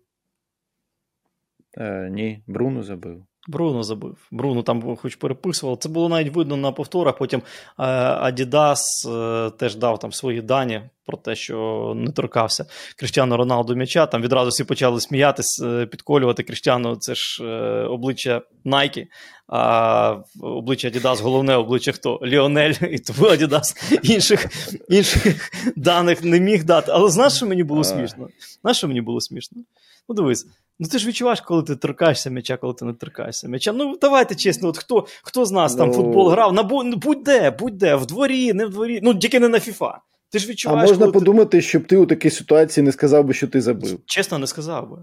Е, 1.78 2.08
Ні, 2.10 2.42
Бруно 2.46 2.82
забив. 2.82 3.24
Бруно 3.48 3.82
забив. 3.82 4.16
Бруно 4.30 4.62
там 4.62 4.96
хоч 4.96 5.16
переписував. 5.16 5.76
Це 5.76 5.88
було 5.88 6.08
навіть 6.08 6.34
видно 6.34 6.56
на 6.56 6.72
повторах. 6.72 7.16
Потім 7.16 7.42
Адідас 7.76 9.06
е, 9.06 9.50
теж 9.50 9.76
дав 9.76 9.98
там 9.98 10.12
свої 10.12 10.42
дані 10.42 10.82
про 11.06 11.16
те, 11.16 11.36
що 11.36 11.92
не 11.96 12.12
торкався 12.12 12.66
Кріштіану 12.96 13.36
Роналду 13.36 13.74
м'яча. 13.74 14.06
Там 14.06 14.22
відразу 14.22 14.50
всі 14.50 14.64
почали 14.64 15.00
сміятись, 15.00 15.62
е, 15.64 15.86
підколювати 15.86 16.42
Кріштіану. 16.42 16.96
Це 16.96 17.14
ж 17.14 17.44
е, 17.44 17.84
обличчя 17.84 18.42
Найкі, 18.64 19.06
а 19.46 20.16
обличчя 20.42 20.88
Адідас, 20.88 21.20
головне 21.20 21.56
обличчя 21.56 21.92
хто? 21.92 22.20
Ліонель, 22.24 22.74
і 22.90 22.98
тому 22.98 23.28
Адідас 23.28 23.92
інших 24.02 24.46
інших 24.88 25.50
даних 25.76 26.24
не 26.24 26.40
міг 26.40 26.64
дати. 26.64 26.92
Але 26.94 27.10
знаєш, 27.10 27.32
що 27.32 27.46
мені 27.46 27.64
було 27.64 27.84
смішно? 27.84 28.28
Знаєш, 28.62 28.78
що 28.78 28.88
мені 28.88 29.00
було 29.00 29.20
смішно? 29.20 29.62
Ну, 30.08 30.14
дивись. 30.14 30.46
Ну, 30.80 30.88
ти 30.88 30.98
ж 30.98 31.08
відчуваєш, 31.08 31.40
коли 31.40 31.62
ти 31.62 31.76
торкаєшся 31.76 32.30
м'яча, 32.30 32.56
коли 32.56 32.74
ти 32.74 32.84
не 32.84 32.92
торкаєшся 32.92 33.48
м'яча. 33.48 33.72
Ну, 33.72 33.98
давайте 34.00 34.34
чесно, 34.34 34.68
от 34.68 34.78
хто 34.78 35.06
хто 35.22 35.44
з 35.44 35.52
нас 35.52 35.74
там 35.74 35.88
ну... 35.88 35.94
футбол 35.94 36.30
грав, 36.30 36.52
на 36.52 36.62
ну, 36.62 36.96
будь-де, 36.96 37.50
будь-де, 37.50 37.94
в 37.94 38.06
дворі, 38.06 38.52
не 38.52 38.66
в 38.66 38.70
дворі, 38.70 39.00
ну 39.02 39.14
тільки 39.14 39.40
не 39.40 39.48
на 39.48 39.60
ФІФА. 39.60 40.00
Ти 40.30 40.38
ж 40.38 40.48
відчуваєш. 40.48 40.90
А 40.90 40.92
можна 40.92 41.12
подумати, 41.12 41.50
ти... 41.50 41.62
щоб 41.62 41.86
ти 41.86 41.96
у 41.96 42.06
такій 42.06 42.30
ситуації 42.30 42.84
не 42.84 42.92
сказав 42.92 43.24
би, 43.24 43.34
що 43.34 43.48
ти 43.48 43.60
забив. 43.60 44.00
Чесно, 44.06 44.38
не 44.38 44.46
сказав 44.46 44.90
би. 44.90 44.98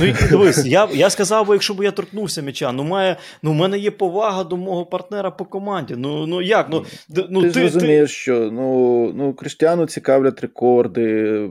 Ну, 0.00 0.14
дивись, 0.30 0.66
я 0.66 0.88
я 0.94 1.10
сказав 1.10 1.46
би, 1.46 1.54
якщо 1.54 1.74
б 1.74 1.84
я 1.84 1.90
торкнувся 1.90 2.42
м'яча, 2.42 2.72
ну 2.72 2.84
має, 2.84 3.16
ну 3.42 3.52
в 3.52 3.54
мене 3.54 3.78
є 3.78 3.90
повага 3.90 4.44
до 4.44 4.56
мого 4.56 4.86
партнера 4.86 5.30
по 5.30 5.44
команді. 5.44 5.94
Ну 5.96 6.26
ну 6.26 6.42
як? 6.42 6.66
Ну, 6.70 6.84
ну 7.28 7.42
Ти, 7.42 7.50
ти 7.50 7.62
розумієш, 7.62 8.10
ти... 8.10 8.16
що 8.16 8.50
ну, 8.52 9.12
ну 9.14 9.34
Криштиану 9.34 9.86
цікавлять 9.86 10.40
рекорди 10.40 11.50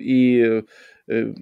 і. 0.00 0.46
Е, 1.10 1.34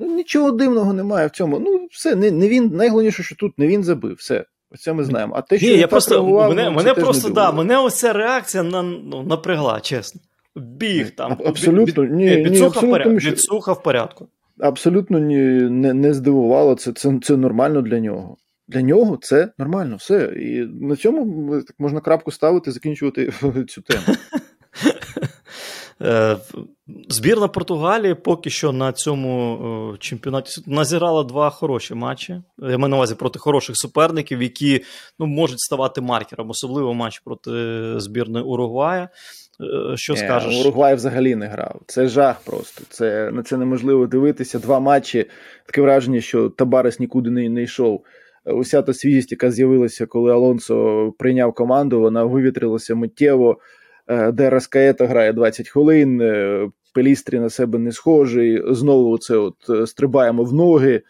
Ну, 0.00 0.14
Нічого 0.16 0.50
дивного 0.50 0.92
немає 0.92 1.26
в 1.26 1.30
цьому. 1.30 1.58
Ну, 1.58 1.88
все, 1.90 2.14
не 2.14 2.30
не 2.30 2.48
він. 2.48 2.68
Найголовніше, 2.68 3.22
що 3.22 3.36
тут 3.36 3.58
не 3.58 3.66
він 3.66 3.84
забив. 3.84 4.14
Все. 4.14 4.44
Оце 4.70 4.92
ми 4.92 5.04
знаємо. 5.04 5.34
А 5.36 5.42
те, 5.42 5.58
що 5.58 5.66
Ні, 5.66 5.76
я 5.76 5.86
просто 5.86 6.14
реагував, 6.14 6.48
мене, 6.48 6.70
ну, 6.70 6.76
мене 6.76 6.94
просто 6.94 7.28
да, 7.28 7.52
мене 7.52 7.78
оця 7.78 8.12
реакція 8.12 8.62
на, 8.62 8.82
ну, 8.82 9.22
напрягла, 9.22 9.80
чесно. 9.80 10.20
Біг 10.56 11.10
там. 11.10 11.36
Абсолютно, 11.46 12.04
від, 12.04 12.12
ні, 12.12 12.28
від, 12.28 12.52
ні, 12.52 12.62
абсолютно, 12.62 12.90
поряд, 12.90 13.20
що... 13.22 13.30
відсуха 13.30 13.72
в 13.72 13.82
порядку. 13.82 14.28
Абсолютно 14.60 15.18
ні, 15.18 15.36
не 15.70 15.94
не 15.94 16.14
здивувало. 16.14 16.74
Це, 16.74 16.92
це, 16.92 17.18
це 17.22 17.36
нормально 17.36 17.82
для 17.82 18.00
нього. 18.00 18.36
Для 18.68 18.82
нього 18.82 19.18
це 19.22 19.48
нормально, 19.58 19.96
все. 19.96 20.24
І 20.24 20.66
на 20.80 20.96
цьому 20.96 21.50
так 21.60 21.76
можна 21.78 22.00
крапку 22.00 22.30
ставити, 22.30 22.72
закінчувати 22.72 23.32
цю 23.68 23.82
тему. 23.82 24.16
Е, 26.02 26.36
збірна 27.08 27.48
Португалії 27.48 28.14
поки 28.14 28.50
що 28.50 28.72
на 28.72 28.92
цьому 28.92 29.58
е, 29.94 29.98
чемпіонаті 29.98 30.62
назирала 30.66 31.24
два 31.24 31.50
хороші 31.50 31.94
матчі. 31.94 32.42
Я 32.58 32.78
маю 32.78 32.88
на 32.88 32.96
увазі 32.96 33.14
проти 33.14 33.38
хороших 33.38 33.76
суперників, 33.76 34.42
які 34.42 34.84
ну, 35.18 35.26
можуть 35.26 35.60
ставати 35.60 36.00
маркером, 36.00 36.50
особливо 36.50 36.94
матч 36.94 37.18
проти 37.18 37.50
збірної 38.00 38.44
Уругвая. 38.44 39.08
Е, 39.92 39.96
що 39.96 40.12
не, 40.12 40.18
скажеш? 40.18 40.60
Уругвай 40.60 40.94
взагалі 40.94 41.34
не 41.34 41.46
грав. 41.46 41.80
Це 41.86 42.08
жах 42.08 42.40
просто. 42.40 42.84
Це 42.88 43.30
На 43.30 43.42
це 43.42 43.56
неможливо 43.56 44.06
дивитися. 44.06 44.58
Два 44.58 44.80
матчі. 44.80 45.26
Таке 45.66 45.80
враження, 45.80 46.20
що 46.20 46.48
Табарес 46.48 47.00
нікуди 47.00 47.30
не, 47.30 47.48
не 47.48 47.62
йшов. 47.62 48.04
Уся 48.44 48.82
та 48.82 48.94
свіжість, 48.94 49.32
яка 49.32 49.50
з'явилася, 49.50 50.06
коли 50.06 50.32
Алонсо 50.32 51.12
прийняв 51.18 51.54
команду, 51.54 52.00
вона 52.00 52.24
вивітрилася 52.24 52.94
миттєво. 52.94 53.58
Е, 54.08 54.32
де 54.32 54.50
Раскаєта 54.50 55.06
грає 55.06 55.32
20 55.32 55.68
хвилин, 55.68 56.20
е, 56.20 56.68
Пелістрі 56.94 57.38
на 57.38 57.50
себе 57.50 57.78
не 57.78 57.92
схожий. 57.92 58.62
Знову 58.74 59.18
це 59.18 59.36
от 59.36 59.54
е, 59.70 59.86
стрибаємо 59.86 60.44
в 60.44 60.52
ноги, 60.52 61.02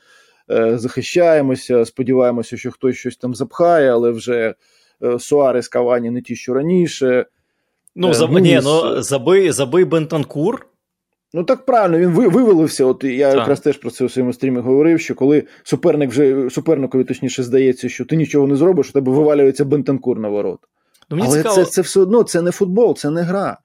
захищаємося, 0.74 1.84
сподіваємося, 1.84 2.56
що 2.56 2.70
хтось 2.70 2.96
щось 2.96 3.16
там 3.16 3.34
запхає, 3.34 3.92
але 3.92 4.10
вже 4.10 4.54
Суарес 5.18 5.68
Кавані 5.68 6.10
не 6.10 6.22
ті, 6.22 6.36
що 6.36 6.54
раніше. 6.54 7.26
Ну, 7.96 8.14
заб... 8.14 8.32
Муніс... 8.32 8.52
ні, 8.52 8.60
ну 8.64 9.02
забий, 9.02 9.50
забий 9.50 9.84
Бентанкур. 9.84 10.66
Ну 11.32 11.44
так 11.44 11.66
правильно, 11.66 11.98
він 11.98 12.10
вивалився. 12.10 12.84
От 12.84 13.04
я 13.04 13.30
так. 13.30 13.38
якраз 13.38 13.60
теж 13.60 13.76
про 13.76 13.90
це 13.90 14.04
у 14.04 14.08
своєму 14.08 14.32
стрімі 14.32 14.60
говорив, 14.60 15.00
що 15.00 15.14
коли 15.14 15.44
суперник 15.62 16.10
вже 16.10 16.50
суперникові 16.50 17.04
точніше 17.04 17.42
здається, 17.42 17.88
що 17.88 18.04
ти 18.04 18.16
нічого 18.16 18.46
не 18.46 18.56
зробиш, 18.56 18.88
у 18.88 18.92
тебе 18.92 19.12
вивалюється 19.12 19.64
Бентанкур 19.64 20.18
на 20.18 20.28
ворот. 20.28 20.60
Ну, 21.10 21.16
мені 21.16 21.28
Але 21.28 21.38
цікаво... 21.38 21.56
це 21.56 21.64
це 21.64 21.82
все 21.82 22.00
одно 22.00 22.22
це 22.22 22.42
не 22.42 22.50
футбол, 22.50 22.96
це 22.96 23.10
не 23.10 23.22
гра. 23.22 23.58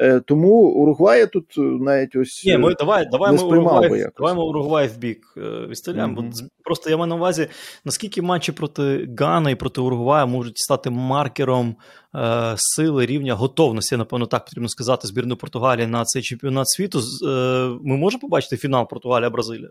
Е, 0.00 0.20
Тому 0.20 0.48
Уругвая 0.50 1.26
тут 1.26 1.44
е, 1.58 1.60
навіть 1.60 2.16
ось 2.16 2.44
Ні, 2.46 2.58
ми 2.58 2.74
давай, 2.74 3.06
давай 3.10 3.32
ми 3.32 3.42
Уругвай, 3.42 4.06
давай 4.18 4.34
ми 4.34 4.42
Уругвай 4.42 4.88
в 4.88 4.98
бік 4.98 5.34
е, 5.36 5.66
відстріляємо. 5.66 6.20
Mm-hmm. 6.20 6.48
Просто 6.64 6.90
я 6.90 6.96
маю 6.96 7.08
на 7.08 7.14
увазі, 7.14 7.48
наскільки 7.84 8.22
матчі 8.22 8.52
проти 8.52 9.08
Гана 9.18 9.50
і 9.50 9.54
проти 9.54 9.80
Уругвая 9.80 10.26
можуть 10.26 10.58
стати 10.58 10.90
маркером 10.90 11.76
е, 12.14 12.54
сили 12.56 13.06
рівня 13.06 13.34
готовності, 13.34 13.96
напевно, 13.96 14.26
так 14.26 14.44
потрібно 14.44 14.68
сказати, 14.68 15.08
збірної 15.08 15.36
Португалії 15.36 15.86
на 15.86 16.04
цей 16.04 16.22
чемпіонат 16.22 16.68
світу. 16.68 16.98
Е, 16.98 17.28
Ми 17.82 17.96
можемо 17.96 18.20
побачити 18.20 18.56
фінал 18.56 18.88
Португалія-Бразилія? 18.88 19.70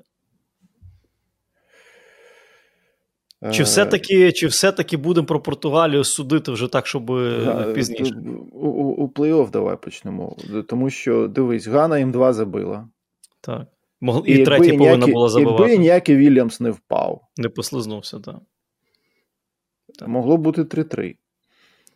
Чи 3.52 3.64
все-таки 3.64 4.32
чи 4.32 4.48
все-таки 4.48 4.98
будемо 4.98 5.28
про 5.28 5.40
Португалію 5.40 6.04
судити 6.04 6.52
вже 6.52 6.68
так, 6.68 6.88
щоб 6.88 7.06
да, 7.06 7.74
пізніше? 7.74 8.16
У, 8.52 8.68
у, 8.68 8.92
у 8.92 9.08
плей-офф 9.08 9.52
давай 9.52 9.78
почнемо. 9.82 10.38
Тому 10.68 10.90
що 10.90 11.28
дивись, 11.28 11.68
Гана 11.68 12.00
їм 12.00 12.12
два 12.12 12.34
забила. 12.34 12.90
Так. 13.42 13.68
Мог... 14.02 14.24
І, 14.26 14.34
і 14.34 14.46
третя 14.46 14.78
повинна 14.78 15.08
була 15.08 15.30
забивати. 15.30 15.64
Якби 15.64 15.78
ніякий 15.78 16.16
Вільямс 16.16 16.60
не 16.60 16.72
впав. 16.72 17.22
Не 17.38 17.50
послизнувся, 17.50 18.20
так. 18.20 18.36
так. 20.00 20.08
Могло 20.08 20.38
бути 20.38 20.62
3-3. 20.62 21.16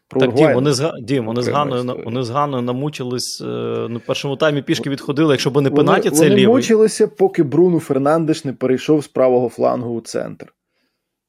Про 0.08 0.22
так, 0.22 0.34
Дім, 0.34 0.54
вони 0.54 0.74
з 0.74 0.92
Дім, 1.02 1.26
вони 1.26 1.42
з 1.42 1.48
Ганою 1.48 2.02
вони 2.06 2.24
з 2.24 2.30
Ганою 2.30 2.64
намучились. 2.64 3.42
Е, 3.42 3.88
ну, 3.90 4.02
першому 4.06 4.36
таймі 4.36 4.62
пішки 4.62 4.90
відходили. 4.90 5.34
Якщо 5.34 5.50
б 5.50 5.62
не 5.62 5.70
пенаті, 5.70 6.10
це 6.10 6.16
вони 6.16 6.30
лівий. 6.30 6.46
Вони 6.46 6.58
мучилися, 6.58 7.08
поки 7.08 7.44
Бруно 7.44 7.80
Фернандеш 7.80 8.46
не 8.46 8.54
перейшов 8.54 9.04
з 9.04 9.08
правого 9.08 9.50
флангу 9.50 9.94
у 9.94 10.02
центр. 10.02 10.54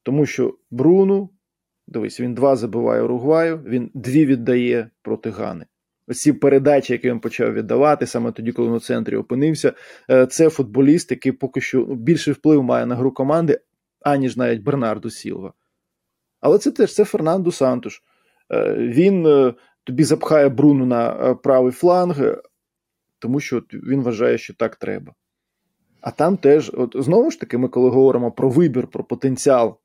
Тому 0.03 0.25
що 0.25 0.57
Бруну, 0.71 1.29
дивись, 1.87 2.19
він 2.19 2.33
два 2.33 2.55
забиває 2.55 3.01
Уругваю, 3.01 3.57
він 3.65 3.91
дві 3.93 4.25
віддає 4.25 4.89
проти 5.01 5.29
Гани. 5.29 5.65
Ось 6.07 6.21
ці 6.21 6.33
передачі, 6.33 6.93
які 6.93 7.09
він 7.09 7.19
почав 7.19 7.53
віддавати, 7.53 8.07
саме 8.07 8.31
тоді, 8.31 8.51
коли 8.51 8.67
він 8.67 8.75
у 8.75 8.79
центрі 8.79 9.15
опинився, 9.15 9.73
е, 10.09 10.25
це 10.25 10.49
футболіст, 10.49 11.11
який 11.11 11.31
поки 11.31 11.61
що 11.61 11.85
більше 11.85 12.31
вплив 12.31 12.63
має 12.63 12.85
на 12.85 12.95
гру 12.95 13.11
команди, 13.11 13.59
аніж 14.01 14.37
навіть 14.37 14.63
Бернарду 14.63 15.09
Сілва. 15.09 15.53
Але 16.41 16.57
це 16.57 16.71
теж 16.71 16.93
це 16.93 17.05
Фернандо 17.05 17.51
Сантуш. 17.51 18.01
Е, 18.51 18.73
він 18.73 19.27
е, 19.27 19.53
тобі 19.83 20.03
запхає 20.03 20.49
Бруну 20.49 20.85
на 20.85 21.35
правий 21.35 21.71
фланг, 21.71 22.41
тому 23.19 23.39
що 23.39 23.63
він 23.73 24.01
вважає, 24.01 24.37
що 24.37 24.53
так 24.53 24.75
треба. 24.75 25.13
А 26.01 26.11
там 26.11 26.37
теж, 26.37 26.71
от 26.73 26.95
знову 26.99 27.31
ж 27.31 27.39
таки, 27.39 27.57
ми 27.57 27.67
коли 27.67 27.89
говоримо 27.89 28.31
про 28.31 28.49
вибір, 28.49 28.87
про 28.87 29.03
потенціал 29.03 29.79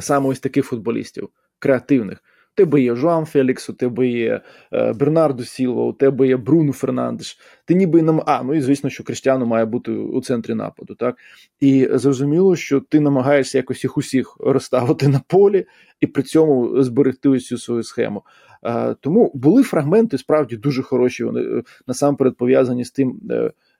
саме 0.00 0.28
ось 0.28 0.40
таких 0.40 0.66
футболістів, 0.66 1.28
креативних. 1.58 2.22
У 2.54 2.56
тебе 2.56 2.80
є 2.80 2.94
Жоан 2.94 3.24
Фелікс, 3.24 3.70
у 3.70 3.72
тебе 3.72 4.06
є 4.06 4.40
е, 4.72 4.92
Бернардо 4.92 5.44
Сілва, 5.44 5.84
у 5.84 5.92
тебе 5.92 6.28
є 6.28 6.36
Бруно 6.36 6.72
Фернандеш. 6.72 7.38
Ти 7.64 7.74
ніби 7.74 8.02
нам. 8.02 8.22
А, 8.26 8.42
ну 8.42 8.54
і 8.54 8.60
звісно, 8.60 8.90
що 8.90 9.04
Криштиану 9.04 9.46
має 9.46 9.64
бути 9.64 9.92
у 9.92 10.20
центрі 10.20 10.54
нападу. 10.54 10.94
так? 10.94 11.16
І 11.60 11.88
зрозуміло, 11.92 12.56
що 12.56 12.80
ти 12.80 13.00
намагаєшся 13.00 13.58
якось 13.58 13.84
їх 13.84 13.98
усіх 13.98 14.36
розставити 14.40 15.08
на 15.08 15.20
полі 15.28 15.66
і 16.00 16.06
при 16.06 16.22
цьому 16.22 16.82
зберегти 16.82 17.28
ось 17.28 17.46
цю 17.46 17.58
свою 17.58 17.82
схему. 17.82 18.22
Е, 18.66 18.96
тому 19.00 19.30
були 19.34 19.62
фрагменти, 19.62 20.18
справді 20.18 20.56
дуже 20.56 20.82
хороші. 20.82 21.24
Вони 21.24 21.40
е, 21.40 21.62
насамперед 21.86 22.36
пов'язані 22.36 22.84
з 22.84 22.90
тим. 22.90 23.20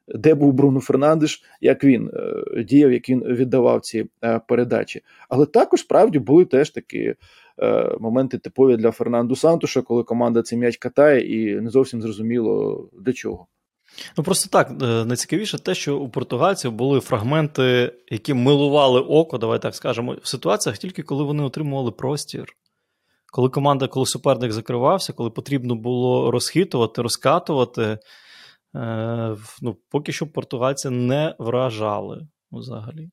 Де 0.09 0.35
був 0.35 0.53
Бруно 0.53 0.81
Фернандеш, 0.81 1.43
як 1.61 1.85
він 1.85 2.11
е, 2.15 2.63
діяв, 2.63 2.93
як 2.93 3.09
він 3.09 3.25
віддавав 3.25 3.81
ці 3.81 4.07
е, 4.25 4.41
передачі. 4.49 5.01
Але 5.29 5.47
також 5.47 5.81
справді 5.81 6.19
були 6.19 6.45
теж 6.45 6.71
такі 6.71 7.15
е, 7.63 7.97
моменти 8.01 8.39
типові 8.39 8.77
для 8.77 8.91
Фернанду 8.91 9.37
Сантуша, 9.37 9.83
коли 9.83 10.03
команда 10.03 10.43
цей 10.43 10.59
м'яч 10.59 10.77
катає, 10.77 11.21
і 11.21 11.61
не 11.61 11.71
зовсім 11.71 12.03
зрозуміло 12.03 12.89
для 13.01 13.13
чого. 13.13 13.47
Ну 14.19 14.25
просто 14.25 14.49
так 14.51 14.71
найцікавіше 15.07 15.59
те, 15.59 15.75
що 15.75 15.99
у 15.99 16.09
португальців 16.09 16.73
були 16.73 17.01
фрагменти, 17.01 17.93
які 18.11 18.35
милували 18.35 19.01
око, 19.01 19.39
давай 19.39 19.63
так 19.63 19.75
скажемо, 19.75 20.17
в 20.23 20.29
ситуаціях 20.29 20.79
тільки 20.79 21.03
коли 21.03 21.25
вони 21.25 21.43
отримували 21.43 21.91
простір. 21.91 22.57
Коли 23.33 23.49
команда, 23.49 23.89
коли 23.89 24.07
суперник 24.07 24.53
закривався, 24.53 25.13
коли 25.13 25.31
потрібно 25.31 25.75
було 25.75 26.31
розхитувати, 26.31 27.03
розкатувати, 27.03 27.99
ну, 29.63 29.77
Поки 29.89 30.13
що 30.13 30.27
португальці 30.27 30.91
не 30.91 31.37
вражали 31.39 32.29
взагалі. 32.53 33.11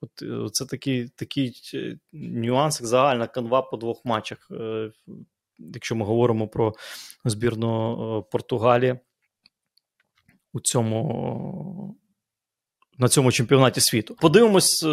От 0.00 0.22
е, 0.22 0.48
Це 0.52 0.66
такий 0.66 1.08
такий 1.08 1.52
е, 1.74 1.98
нюанс, 2.12 2.82
загальна 2.82 3.26
канва 3.26 3.62
по 3.62 3.76
двох 3.76 4.04
матчах. 4.04 4.48
Е, 4.50 4.90
якщо 5.58 5.96
ми 5.96 6.04
говоримо 6.04 6.48
про 6.48 6.74
збірну 7.24 8.26
Португалії 8.30 8.98
у 10.52 10.60
цьому. 10.60 11.94
На 13.00 13.08
цьому 13.08 13.32
чемпіонаті 13.32 13.80
світу. 13.80 14.16
Подивимось, 14.20 14.86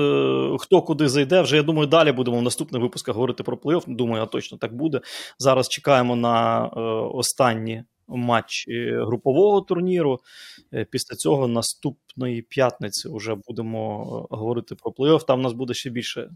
хто 0.59 0.81
куди 0.81 1.09
зайде. 1.09 1.41
Вже 1.41 1.55
я 1.55 1.63
думаю, 1.63 1.87
далі 1.87 2.11
будемо 2.11 2.39
в 2.39 2.41
наступних 2.41 2.81
випусках 2.81 3.15
говорити 3.15 3.43
про 3.43 3.57
плей-офф. 3.57 3.95
Думаю, 3.95 4.23
а 4.23 4.25
точно 4.25 4.57
так 4.57 4.75
буде. 4.75 5.01
Зараз 5.39 5.69
чекаємо 5.69 6.15
на 6.15 6.65
останні 7.13 7.83
матч 8.07 8.65
групового 8.91 9.61
турніру. 9.61 10.19
Е, 10.73 10.85
після 10.85 11.15
цього 11.15 11.47
наступної 11.47 12.41
п'ятниці 12.41 13.09
вже 13.11 13.35
будемо 13.47 14.01
е, 14.31 14.35
говорити 14.35 14.75
про 14.75 14.91
плей-офф. 14.91 15.25
Там 15.25 15.39
у 15.39 15.43
нас 15.43 15.53
буде 15.53 15.73
ще 15.73 15.89
більше, 15.89 16.29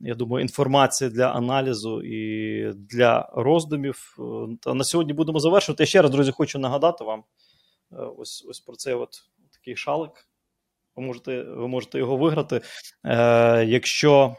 я 0.00 0.14
думаю, 0.14 0.42
інформації 0.42 1.10
для 1.10 1.32
аналізу 1.32 2.02
і 2.02 2.72
для 2.74 3.32
роздумів. 3.34 4.16
Е, 4.18 4.56
та 4.60 4.74
на 4.74 4.84
сьогодні 4.84 5.12
будемо 5.12 5.40
завершувати. 5.40 5.82
Я 5.82 5.86
ще 5.86 6.02
раз, 6.02 6.10
друзі, 6.10 6.32
хочу 6.32 6.58
нагадати 6.58 7.04
вам 7.04 7.24
ось 8.16 8.46
ось 8.48 8.60
про 8.60 8.76
цей 8.76 8.94
от 8.94 9.10
такий 9.52 9.76
шалик. 9.76 10.28
Ви 10.96 11.02
можете 11.02 11.42
ви 11.42 11.68
можете 11.68 11.98
його 11.98 12.16
виграти. 12.16 12.60
Е, 13.04 13.64
Якщо 13.64 14.36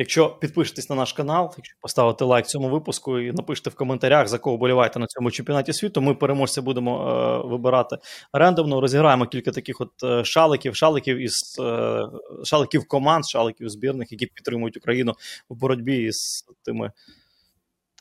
Якщо 0.00 0.30
підпишетесь 0.30 0.90
на 0.90 0.96
наш 0.96 1.12
канал, 1.12 1.54
якщо 1.56 1.76
поставите 1.80 2.24
лайк 2.24 2.46
цьому 2.46 2.68
випуску 2.68 3.18
і 3.18 3.32
напишете 3.32 3.70
в 3.70 3.74
коментарях, 3.74 4.28
за 4.28 4.38
кого 4.38 4.56
боліваєте 4.56 4.98
на 4.98 5.06
цьому 5.06 5.30
чемпіонаті 5.30 5.72
світу, 5.72 6.00
ми 6.00 6.14
переможця 6.14 6.62
будемо 6.62 7.10
е, 7.10 7.48
вибирати 7.48 7.96
рандомно. 8.32 8.80
Розіграємо 8.80 9.26
кілька 9.26 9.50
таких 9.50 9.80
от 9.80 9.90
е, 10.04 10.24
шаликів, 10.24 10.76
шаликів 10.76 11.18
із 11.18 11.56
е, 11.60 12.02
шаликів 12.44 12.88
команд, 12.88 13.26
шаликів 13.26 13.68
збірних, 13.68 14.12
які 14.12 14.26
підтримують 14.26 14.76
Україну 14.76 15.14
в 15.48 15.56
боротьбі 15.56 15.96
із 15.96 16.44
тими. 16.64 16.92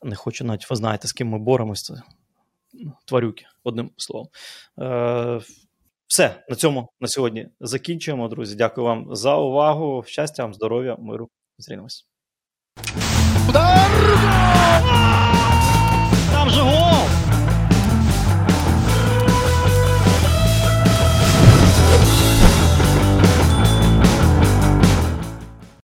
Не 0.04 0.16
хочу 0.16 0.46
навіть 0.46 0.70
ви 0.70 0.76
знаєте, 0.76 1.08
з 1.08 1.14
ким 1.14 1.28
ми 1.28 1.40
боремося. 1.40 2.04
Ну, 2.74 2.94
тварюки, 3.06 3.46
одним 3.64 3.92
словом. 3.98 4.28
Е, 4.80 5.42
все 6.08 6.44
на 6.50 6.56
цьому 6.56 6.90
на 7.00 7.08
сьогодні 7.08 7.48
закінчуємо, 7.60 8.28
друзі. 8.28 8.56
Дякую 8.56 8.88
вам 8.88 9.16
за 9.16 9.36
увагу. 9.36 10.04
Щастя, 10.08 10.44
вам, 10.44 10.54
здоров'я, 10.54 10.96
миру. 11.00 11.30
Зустрінемось. 11.58 12.06
Удар! 13.50 13.74
Там 13.76 14.02
же 14.02 14.16
гол! 14.16 15.37